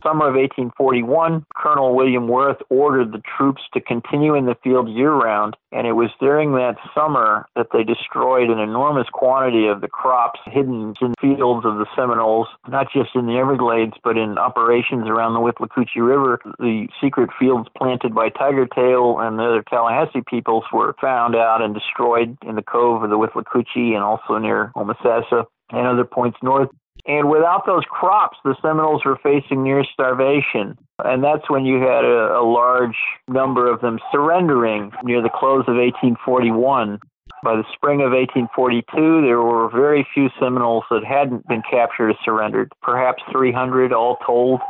Summer 0.05 0.29
of 0.29 0.35
1841, 0.35 1.47
Colonel 1.57 1.97
William 1.97 2.29
Worth 2.29 2.59
ordered 2.69 3.13
the 3.13 3.23
troops 3.37 3.63
to 3.73 3.81
continue 3.81 4.35
in 4.35 4.45
the 4.45 4.57
field 4.63 4.89
year 4.89 5.13
round, 5.13 5.57
and 5.73 5.87
it 5.87 5.93
was 5.93 6.11
during 6.21 6.53
that 6.53 6.77
summer 6.95 7.47
that 7.57 7.69
they 7.73 7.83
destroyed 7.83 8.51
an 8.51 8.59
enormous 8.59 9.09
quantity 9.11 9.67
of 9.67 9.81
the 9.81 9.89
crops 9.89 10.39
hidden 10.45 10.95
in 11.01 11.15
fields 11.21 11.65
of 11.65 11.77
the 11.77 11.87
Seminoles, 11.97 12.49
not 12.69 12.93
just 12.93 13.15
in 13.15 13.27
the 13.27 13.39
Everglades, 13.39 13.95
but 14.05 14.19
in 14.19 14.37
operations 14.37 15.09
around 15.09 15.33
the 15.33 15.41
Withlacoochee 15.41 16.07
River. 16.07 16.39
The 16.59 16.87
secret 17.01 17.31
fields 17.39 17.69
planted 17.77 18.15
by 18.15 18.29
Tiger 18.29 18.67
Tail 18.67 19.19
and 19.19 19.39
the 19.39 19.45
other 19.45 19.65
Tallahassee 19.69 20.23
peoples 20.29 20.65
were 20.73 20.95
found 21.01 21.35
out 21.35 21.63
and 21.63 21.75
destroyed 21.75 22.37
in 22.47 22.57
the 22.57 22.63
cove 22.63 23.03
of 23.03 23.11
the 23.11 23.19
Withlacoochee 23.19 23.95
and 23.95 24.05
also 24.05 24.39
near 24.39 24.71
Homosassa 24.77 25.47
and 25.71 25.87
other 25.87 26.05
points 26.05 26.39
north. 26.43 26.69
And 27.07 27.29
without 27.29 27.67
those 27.67 27.85
crops, 27.89 28.39
the 28.45 28.57
Seminoles 28.63 29.05
were 29.05 29.19
facing 29.23 29.63
near 29.63 29.85
starvation. 29.93 30.79
And 31.05 31.23
that's 31.23 31.51
when 31.51 31.65
you 31.67 31.81
had 31.81 32.05
a, 32.05 32.39
a 32.39 32.45
large 32.45 32.97
number 33.29 33.71
of 33.71 33.81
them 33.81 33.99
surrendering 34.11 34.91
near 35.03 35.21
the 35.21 35.29
close 35.29 35.65
of 35.69 35.77
1841. 35.77 36.99
By 37.43 37.57
the 37.57 37.65
spring 37.75 38.01
of 38.01 38.13
1842, 38.13 39.27
there 39.27 39.43
were 39.43 39.69
very 39.69 40.07
few 40.15 40.31
Seminoles 40.41 40.85
that 40.91 41.05
hadn't 41.05 41.47
been 41.47 41.63
captured 41.71 42.11
or 42.11 42.15
surrendered, 42.25 42.73
perhaps 42.81 43.23
300 43.31 43.93
all 43.93 44.17
told. 44.25 44.61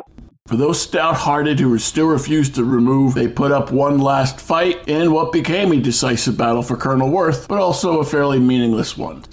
For 0.46 0.56
those 0.56 0.82
stout 0.82 1.14
hearted 1.14 1.60
who 1.60 1.78
still 1.78 2.08
refused 2.08 2.56
to 2.56 2.64
remove, 2.64 3.14
they 3.14 3.28
put 3.28 3.52
up 3.52 3.70
one 3.70 3.98
last 3.98 4.40
fight 4.40 4.88
in 4.88 5.12
what 5.12 5.32
became 5.32 5.72
a 5.72 5.80
decisive 5.80 6.36
battle 6.36 6.62
for 6.62 6.76
Colonel 6.76 7.10
Worth, 7.10 7.46
but 7.46 7.58
also 7.58 8.00
a 8.00 8.04
fairly 8.04 8.40
meaningless 8.40 8.98
one. 8.98 9.24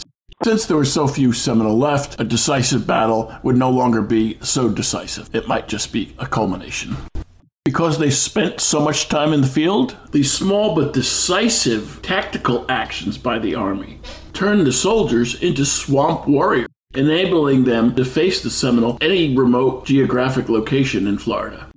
Since 0.43 0.65
there 0.65 0.77
were 0.77 0.85
so 0.85 1.07
few 1.07 1.33
Seminole 1.33 1.77
left, 1.77 2.19
a 2.19 2.23
decisive 2.23 2.87
battle 2.87 3.31
would 3.43 3.57
no 3.57 3.69
longer 3.69 4.01
be 4.01 4.39
so 4.41 4.69
decisive. 4.69 5.33
It 5.35 5.47
might 5.47 5.67
just 5.67 5.93
be 5.93 6.15
a 6.17 6.25
culmination. 6.25 6.97
Because 7.63 7.99
they 7.99 8.09
spent 8.09 8.59
so 8.59 8.81
much 8.81 9.07
time 9.07 9.33
in 9.33 9.41
the 9.41 9.47
field, 9.47 9.95
these 10.11 10.33
small 10.33 10.73
but 10.73 10.93
decisive 10.93 11.99
tactical 12.01 12.65
actions 12.67 13.19
by 13.19 13.37
the 13.37 13.53
Army 13.53 13.99
turned 14.33 14.65
the 14.65 14.73
soldiers 14.73 15.39
into 15.43 15.63
swamp 15.63 16.27
warriors, 16.27 16.67
enabling 16.95 17.65
them 17.65 17.93
to 17.93 18.03
face 18.03 18.41
the 18.41 18.49
Seminole 18.49 18.97
any 18.99 19.37
remote 19.37 19.85
geographic 19.85 20.49
location 20.49 21.05
in 21.05 21.19
Florida. 21.19 21.67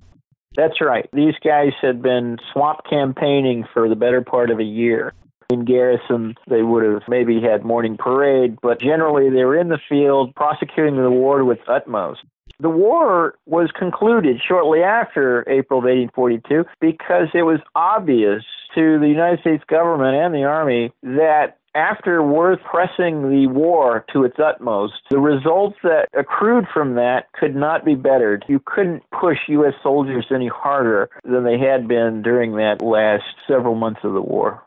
That's 0.57 0.81
right. 0.81 1.07
These 1.13 1.35
guys 1.45 1.73
had 1.83 2.01
been 2.01 2.39
swamp 2.53 2.81
campaigning 2.89 3.67
for 3.75 3.91
the 3.91 3.97
better 3.97 4.23
part 4.23 4.51
of 4.51 4.59
a 4.59 4.65
year. 4.65 5.13
In 5.51 5.65
garrison, 5.65 6.35
they 6.49 6.63
would 6.63 6.85
have 6.85 7.03
maybe 7.09 7.41
had 7.41 7.65
morning 7.65 7.97
parade, 7.97 8.59
but 8.63 8.81
generally 8.81 9.31
they 9.31 9.45
were 9.45 9.59
in 9.59 9.69
the 9.69 9.81
field 9.89 10.35
prosecuting 10.35 10.97
the 10.97 11.11
war 11.11 11.45
with 11.45 11.59
utmost. 11.69 12.21
The 12.61 12.71
war 12.71 13.35
was 13.47 13.71
concluded 13.77 14.41
shortly 14.47 14.83
after 14.83 15.41
April 15.49 15.81
of 15.81 15.85
1842 15.85 16.65
because 16.81 17.29
it 17.35 17.43
was 17.43 17.61
obvious 17.75 18.45
to 18.75 18.99
the 18.99 19.09
United 19.09 19.41
States 19.41 19.65
government 19.69 20.17
and 20.17 20.35
the 20.35 20.45
Army 20.45 20.93
that 21.03 21.59
after 21.75 22.23
Worth 22.23 22.61
pressing 22.63 23.31
the 23.31 23.49
war 23.49 24.05
to 24.13 24.25
its 24.25 24.39
utmost, 24.39 24.95
the 25.11 25.19
results 25.19 25.77
that 25.83 26.09
accrued 26.17 26.67
from 26.73 26.95
that 26.95 27.33
could 27.33 27.57
not 27.57 27.85
be 27.85 27.97
bettered. 27.97 28.45
You 28.49 28.63
couldn't 28.65 29.03
push 29.11 29.39
U.S. 29.49 29.75
soldiers 29.83 30.27
any 30.33 30.49
harder 30.49 31.11
than 31.25 31.45
they 31.45 31.59
had 31.59 31.89
been 31.89 32.23
during 32.23 32.53
that 32.57 32.81
last 32.81 33.25
several 33.49 33.75
months 33.75 34.01
of 34.05 34.15
the 34.15 34.23
war. 34.23 34.63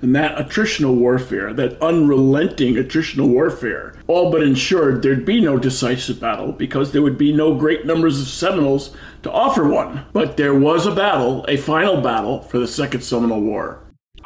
And 0.00 0.14
that 0.14 0.36
attritional 0.36 0.94
warfare, 0.94 1.52
that 1.54 1.80
unrelenting 1.82 2.74
attritional 2.74 3.28
warfare, 3.28 3.96
all 4.06 4.30
but 4.30 4.42
ensured 4.42 5.02
there'd 5.02 5.24
be 5.24 5.40
no 5.40 5.58
decisive 5.58 6.20
battle 6.20 6.52
because 6.52 6.92
there 6.92 7.02
would 7.02 7.18
be 7.18 7.32
no 7.32 7.56
great 7.56 7.84
numbers 7.84 8.20
of 8.20 8.28
Seminoles 8.28 8.94
to 9.22 9.32
offer 9.32 9.66
one. 9.66 10.06
But 10.12 10.36
there 10.36 10.54
was 10.54 10.86
a 10.86 10.94
battle, 10.94 11.44
a 11.48 11.56
final 11.56 12.00
battle 12.00 12.42
for 12.42 12.58
the 12.58 12.68
Second 12.68 13.02
Seminole 13.02 13.40
War 13.40 13.80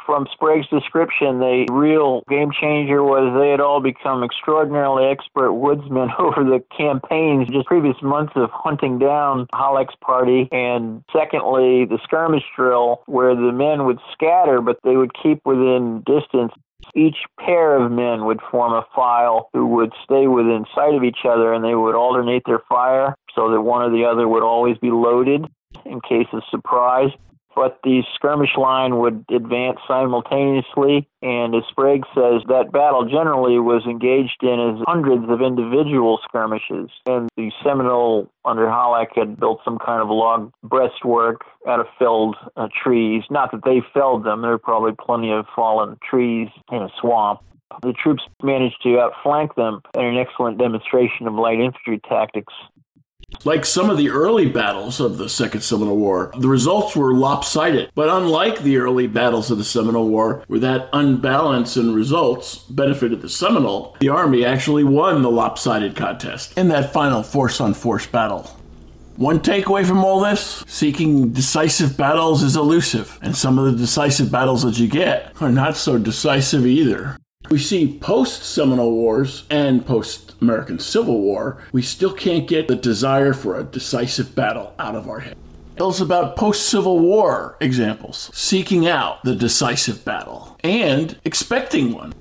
from 0.05 0.27
Sprague's 0.31 0.67
description, 0.67 1.39
the 1.39 1.67
real 1.71 2.23
game 2.29 2.51
changer 2.51 3.03
was 3.03 3.37
they 3.39 3.49
had 3.49 3.59
all 3.59 3.81
become 3.81 4.23
extraordinarily 4.23 5.05
expert 5.05 5.53
woodsmen 5.53 6.09
over 6.19 6.43
the 6.43 6.63
campaigns, 6.75 7.47
just 7.49 7.67
previous 7.67 7.95
months 8.01 8.33
of 8.35 8.49
hunting 8.51 8.99
down 8.99 9.47
Halleck's 9.53 9.95
party. 10.01 10.47
And 10.51 11.03
secondly, 11.11 11.85
the 11.85 11.99
skirmish 12.03 12.43
drill, 12.55 13.03
where 13.05 13.35
the 13.35 13.51
men 13.51 13.85
would 13.85 13.99
scatter, 14.11 14.61
but 14.61 14.79
they 14.83 14.95
would 14.95 15.11
keep 15.21 15.41
within 15.45 16.03
distance. 16.05 16.53
Each 16.95 17.17
pair 17.39 17.81
of 17.81 17.91
men 17.91 18.25
would 18.25 18.41
form 18.51 18.73
a 18.73 18.85
file 18.93 19.49
who 19.53 19.65
would 19.67 19.93
stay 20.03 20.27
within 20.27 20.65
sight 20.75 20.93
of 20.93 21.03
each 21.03 21.25
other 21.27 21.53
and 21.53 21.63
they 21.63 21.75
would 21.75 21.95
alternate 21.95 22.43
their 22.45 22.61
fire 22.67 23.15
so 23.33 23.51
that 23.51 23.61
one 23.61 23.83
or 23.83 23.89
the 23.89 24.05
other 24.05 24.27
would 24.27 24.43
always 24.43 24.77
be 24.77 24.91
loaded 24.91 25.45
in 25.85 26.01
case 26.01 26.27
of 26.33 26.43
surprise 26.51 27.09
but 27.55 27.79
the 27.83 28.03
skirmish 28.15 28.55
line 28.57 28.99
would 28.99 29.25
advance 29.29 29.79
simultaneously. 29.87 31.07
And 31.21 31.55
as 31.55 31.63
Sprague 31.69 32.03
says, 32.13 32.41
that 32.47 32.71
battle 32.71 33.05
generally 33.05 33.59
was 33.59 33.83
engaged 33.85 34.41
in 34.41 34.59
as 34.59 34.83
hundreds 34.87 35.29
of 35.29 35.41
individual 35.41 36.19
skirmishes. 36.23 36.89
And 37.05 37.29
the 37.37 37.51
Seminole 37.63 38.29
under 38.45 38.69
Halleck 38.69 39.09
had 39.15 39.39
built 39.39 39.61
some 39.63 39.79
kind 39.79 40.01
of 40.01 40.09
log 40.09 40.51
breastwork 40.63 41.41
out 41.67 41.79
of 41.79 41.87
felled 41.97 42.35
uh, 42.57 42.67
trees. 42.83 43.23
Not 43.29 43.51
that 43.51 43.63
they 43.63 43.81
felled 43.93 44.25
them, 44.25 44.41
there 44.41 44.51
were 44.51 44.57
probably 44.57 44.93
plenty 44.99 45.31
of 45.31 45.45
fallen 45.55 45.97
trees 46.07 46.49
in 46.71 46.81
a 46.81 46.89
swamp. 46.99 47.41
The 47.81 47.93
troops 47.93 48.23
managed 48.41 48.81
to 48.83 48.99
outflank 48.99 49.55
them 49.55 49.81
in 49.95 50.05
an 50.05 50.17
excellent 50.17 50.57
demonstration 50.57 51.27
of 51.27 51.33
light 51.33 51.59
infantry 51.59 51.99
tactics. 52.07 52.53
Like 53.45 53.65
some 53.65 53.89
of 53.89 53.97
the 53.97 54.09
early 54.09 54.47
battles 54.47 54.99
of 54.99 55.17
the 55.17 55.27
Second 55.27 55.61
Seminole 55.61 55.97
War, 55.97 56.31
the 56.37 56.47
results 56.47 56.95
were 56.95 57.13
lopsided. 57.13 57.91
But 57.93 58.09
unlike 58.09 58.59
the 58.61 58.77
early 58.77 59.07
battles 59.07 59.51
of 59.51 59.57
the 59.57 59.65
Seminole 59.65 60.07
War, 60.07 60.43
where 60.47 60.59
that 60.59 60.89
unbalance 60.93 61.75
in 61.75 61.93
results 61.93 62.59
benefited 62.69 63.21
the 63.21 63.29
Seminole, 63.29 63.97
the 63.99 64.09
Army 64.09 64.45
actually 64.45 64.83
won 64.83 65.21
the 65.21 65.31
lopsided 65.31 65.95
contest 65.95 66.57
in 66.57 66.69
that 66.69 66.93
final 66.93 67.21
force 67.21 67.59
on 67.59 67.73
force 67.73 68.07
battle. 68.07 68.49
One 69.15 69.39
takeaway 69.39 69.85
from 69.85 70.03
all 70.03 70.21
this 70.21 70.63
seeking 70.65 71.33
decisive 71.33 71.95
battles 71.95 72.41
is 72.41 72.55
elusive, 72.55 73.19
and 73.21 73.35
some 73.35 73.59
of 73.59 73.65
the 73.65 73.77
decisive 73.77 74.31
battles 74.31 74.63
that 74.63 74.79
you 74.79 74.87
get 74.87 75.33
are 75.39 75.51
not 75.51 75.77
so 75.77 75.99
decisive 75.99 76.65
either. 76.65 77.17
We 77.51 77.59
see 77.59 77.99
post 77.99 78.43
Seminole 78.43 78.93
Wars 78.93 79.43
and 79.51 79.85
post 79.85 80.32
American 80.43 80.77
Civil 80.77 81.21
War, 81.21 81.57
we 81.71 81.81
still 81.81 82.13
can't 82.13 82.47
get 82.47 82.67
the 82.67 82.75
desire 82.75 83.33
for 83.33 83.57
a 83.57 83.63
decisive 83.63 84.35
battle 84.35 84.73
out 84.77 84.95
of 84.95 85.09
our 85.09 85.19
head. 85.19 85.37
Tell 85.77 85.89
us 85.89 86.01
about 86.01 86.35
post 86.35 86.69
Civil 86.69 86.99
War 86.99 87.57
examples, 87.59 88.29
seeking 88.33 88.87
out 88.87 89.23
the 89.23 89.35
decisive 89.35 90.05
battle 90.05 90.57
and 90.63 91.17
expecting 91.23 91.93
one. 91.93 92.13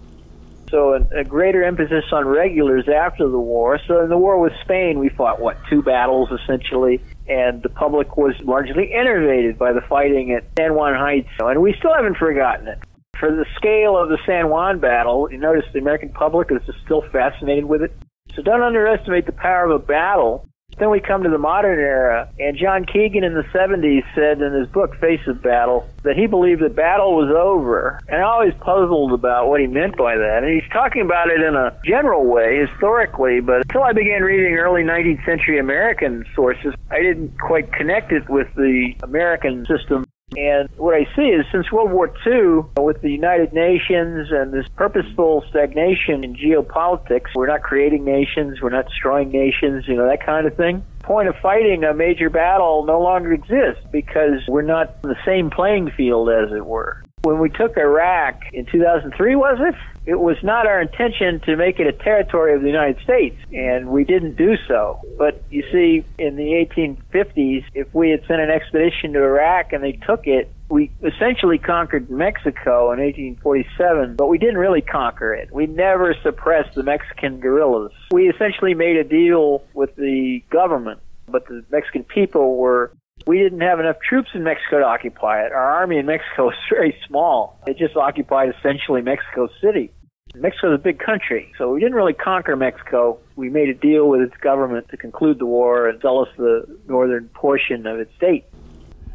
So, 0.70 0.94
a, 0.94 1.22
greater 1.22 1.62
emphasis 1.62 2.04
on 2.12 2.24
regulars 2.26 2.88
after 2.88 3.28
the 3.28 3.38
war. 3.38 3.78
So, 3.86 4.02
in 4.02 4.08
the 4.08 4.16
war 4.16 4.38
with 4.38 4.54
Spain, 4.62 4.98
we 4.98 5.10
fought, 5.10 5.38
what, 5.38 5.58
two 5.68 5.82
battles 5.82 6.30
essentially? 6.30 7.02
And 7.28 7.62
the 7.62 7.68
public 7.68 8.16
was 8.16 8.34
largely 8.42 8.94
enervated 8.94 9.58
by 9.58 9.74
the 9.74 9.82
fighting 9.82 10.32
at 10.32 10.44
San 10.56 10.74
Juan 10.74 10.94
Heights. 10.94 11.28
And 11.38 11.60
we 11.60 11.74
still 11.74 11.92
haven't 11.92 12.16
forgotten 12.16 12.68
it 12.68 12.78
for 13.22 13.30
the 13.30 13.46
scale 13.54 13.96
of 13.96 14.08
the 14.08 14.18
San 14.26 14.48
Juan 14.48 14.80
battle, 14.80 15.30
you 15.30 15.38
notice 15.38 15.64
the 15.72 15.78
American 15.78 16.08
public 16.08 16.50
is 16.50 16.60
still 16.84 17.02
fascinated 17.12 17.64
with 17.64 17.80
it. 17.80 17.92
So 18.34 18.42
don't 18.42 18.62
underestimate 18.62 19.26
the 19.26 19.32
power 19.32 19.64
of 19.64 19.70
a 19.70 19.84
battle. 19.84 20.48
Then 20.78 20.88
we 20.90 21.00
come 21.00 21.22
to 21.22 21.28
the 21.28 21.38
modern 21.38 21.78
era, 21.78 22.30
and 22.38 22.56
John 22.56 22.86
Keegan 22.86 23.24
in 23.24 23.34
the 23.34 23.44
70s 23.52 24.04
said 24.14 24.40
in 24.40 24.54
his 24.54 24.66
book 24.68 24.96
Face 24.98 25.20
of 25.26 25.42
Battle 25.42 25.86
that 26.02 26.16
he 26.16 26.26
believed 26.26 26.62
that 26.62 26.74
battle 26.74 27.14
was 27.14 27.30
over. 27.30 28.00
And 28.08 28.22
I 28.22 28.24
always 28.24 28.54
puzzled 28.54 29.12
about 29.12 29.48
what 29.48 29.60
he 29.60 29.66
meant 29.66 29.98
by 29.98 30.16
that. 30.16 30.42
And 30.42 30.52
he's 30.52 30.68
talking 30.72 31.02
about 31.02 31.28
it 31.28 31.42
in 31.42 31.54
a 31.54 31.78
general 31.84 32.24
way, 32.24 32.58
historically, 32.66 33.40
but 33.40 33.66
until 33.66 33.82
I 33.82 33.92
began 33.92 34.22
reading 34.22 34.54
early 34.54 34.82
19th 34.82 35.24
century 35.26 35.58
American 35.58 36.24
sources, 36.34 36.74
I 36.90 37.02
didn't 37.02 37.38
quite 37.38 37.70
connect 37.70 38.10
it 38.10 38.28
with 38.30 38.48
the 38.54 38.94
American 39.02 39.66
system 39.66 40.06
and 40.36 40.68
what 40.76 40.94
I 40.94 41.04
see 41.14 41.28
is 41.28 41.44
since 41.52 41.70
World 41.70 41.92
War 41.92 42.12
II, 42.26 42.64
with 42.82 43.00
the 43.02 43.10
United 43.10 43.52
Nations 43.52 44.28
and 44.30 44.52
this 44.52 44.66
purposeful 44.76 45.44
stagnation 45.50 46.24
in 46.24 46.34
geopolitics, 46.34 47.34
we're 47.34 47.46
not 47.46 47.62
creating 47.62 48.04
nations, 48.04 48.60
we're 48.60 48.70
not 48.70 48.86
destroying 48.86 49.30
nations, 49.30 49.86
you 49.86 49.94
know, 49.94 50.06
that 50.06 50.24
kind 50.24 50.46
of 50.46 50.56
thing. 50.56 50.84
Point 51.00 51.28
of 51.28 51.34
fighting 51.42 51.84
a 51.84 51.92
major 51.94 52.30
battle 52.30 52.84
no 52.84 53.00
longer 53.00 53.32
exists 53.32 53.84
because 53.90 54.40
we're 54.48 54.62
not 54.62 54.96
on 55.04 55.10
the 55.10 55.16
same 55.24 55.50
playing 55.50 55.90
field, 55.90 56.30
as 56.30 56.52
it 56.52 56.64
were. 56.64 57.02
When 57.22 57.38
we 57.38 57.50
took 57.50 57.76
Iraq 57.76 58.42
in 58.52 58.66
2003, 58.66 59.36
was 59.36 59.58
it? 59.60 59.74
It 60.04 60.18
was 60.18 60.36
not 60.42 60.66
our 60.66 60.80
intention 60.80 61.40
to 61.46 61.56
make 61.56 61.78
it 61.78 61.86
a 61.86 61.92
territory 61.92 62.54
of 62.54 62.62
the 62.62 62.68
United 62.68 63.02
States, 63.02 63.36
and 63.52 63.88
we 63.88 64.04
didn't 64.04 64.36
do 64.36 64.56
so. 64.66 65.00
But 65.16 65.42
you 65.50 65.62
see, 65.70 66.04
in 66.18 66.36
the 66.36 66.66
1850s, 66.74 67.64
if 67.74 67.94
we 67.94 68.10
had 68.10 68.20
sent 68.26 68.40
an 68.40 68.50
expedition 68.50 69.12
to 69.12 69.20
Iraq 69.20 69.72
and 69.72 69.82
they 69.82 69.92
took 69.92 70.26
it, 70.26 70.52
we 70.68 70.90
essentially 71.02 71.58
conquered 71.58 72.10
Mexico 72.10 72.92
in 72.92 72.98
1847, 72.98 74.16
but 74.16 74.28
we 74.28 74.38
didn't 74.38 74.56
really 74.56 74.80
conquer 74.80 75.34
it. 75.34 75.52
We 75.52 75.66
never 75.66 76.14
suppressed 76.22 76.74
the 76.74 76.82
Mexican 76.82 77.40
guerrillas. 77.40 77.92
We 78.10 78.28
essentially 78.28 78.74
made 78.74 78.96
a 78.96 79.04
deal 79.04 79.62
with 79.74 79.94
the 79.96 80.42
government 80.50 81.00
but 81.32 81.46
the 81.48 81.64
Mexican 81.70 82.04
people 82.04 82.56
were 82.56 82.92
we 83.26 83.38
didn't 83.38 83.60
have 83.60 83.80
enough 83.80 83.96
troops 84.06 84.30
in 84.34 84.42
Mexico 84.42 84.80
to 84.80 84.84
occupy 84.84 85.44
it. 85.44 85.52
Our 85.52 85.72
army 85.72 85.98
in 85.98 86.06
Mexico 86.06 86.46
was 86.46 86.54
very 86.70 86.96
small. 87.06 87.60
It 87.66 87.78
just 87.78 87.96
occupied 87.96 88.54
essentially 88.58 89.02
Mexico 89.02 89.48
City. 89.60 89.92
Mexico's 90.34 90.74
a 90.74 90.78
big 90.78 90.98
country, 90.98 91.52
so 91.58 91.72
we 91.72 91.80
didn't 91.80 91.94
really 91.94 92.14
conquer 92.14 92.56
Mexico. 92.56 93.18
We 93.36 93.50
made 93.50 93.68
a 93.68 93.74
deal 93.74 94.08
with 94.08 94.22
its 94.22 94.36
government 94.38 94.88
to 94.88 94.96
conclude 94.96 95.38
the 95.38 95.46
war 95.46 95.88
and 95.88 96.00
sell 96.00 96.20
us 96.20 96.28
the 96.38 96.64
northern 96.88 97.28
portion 97.34 97.86
of 97.86 98.00
its 98.00 98.14
state. 98.16 98.46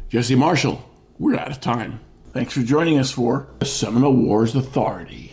Jesse 0.08 0.36
Marshall, 0.36 0.80
we're 1.18 1.36
out 1.36 1.50
of 1.50 1.60
time. 1.60 1.98
Thanks 2.32 2.52
for 2.52 2.62
joining 2.62 2.98
us 2.98 3.10
for 3.10 3.48
the 3.58 3.64
Seminole 3.64 4.14
Wars 4.14 4.54
Authority. 4.54 5.32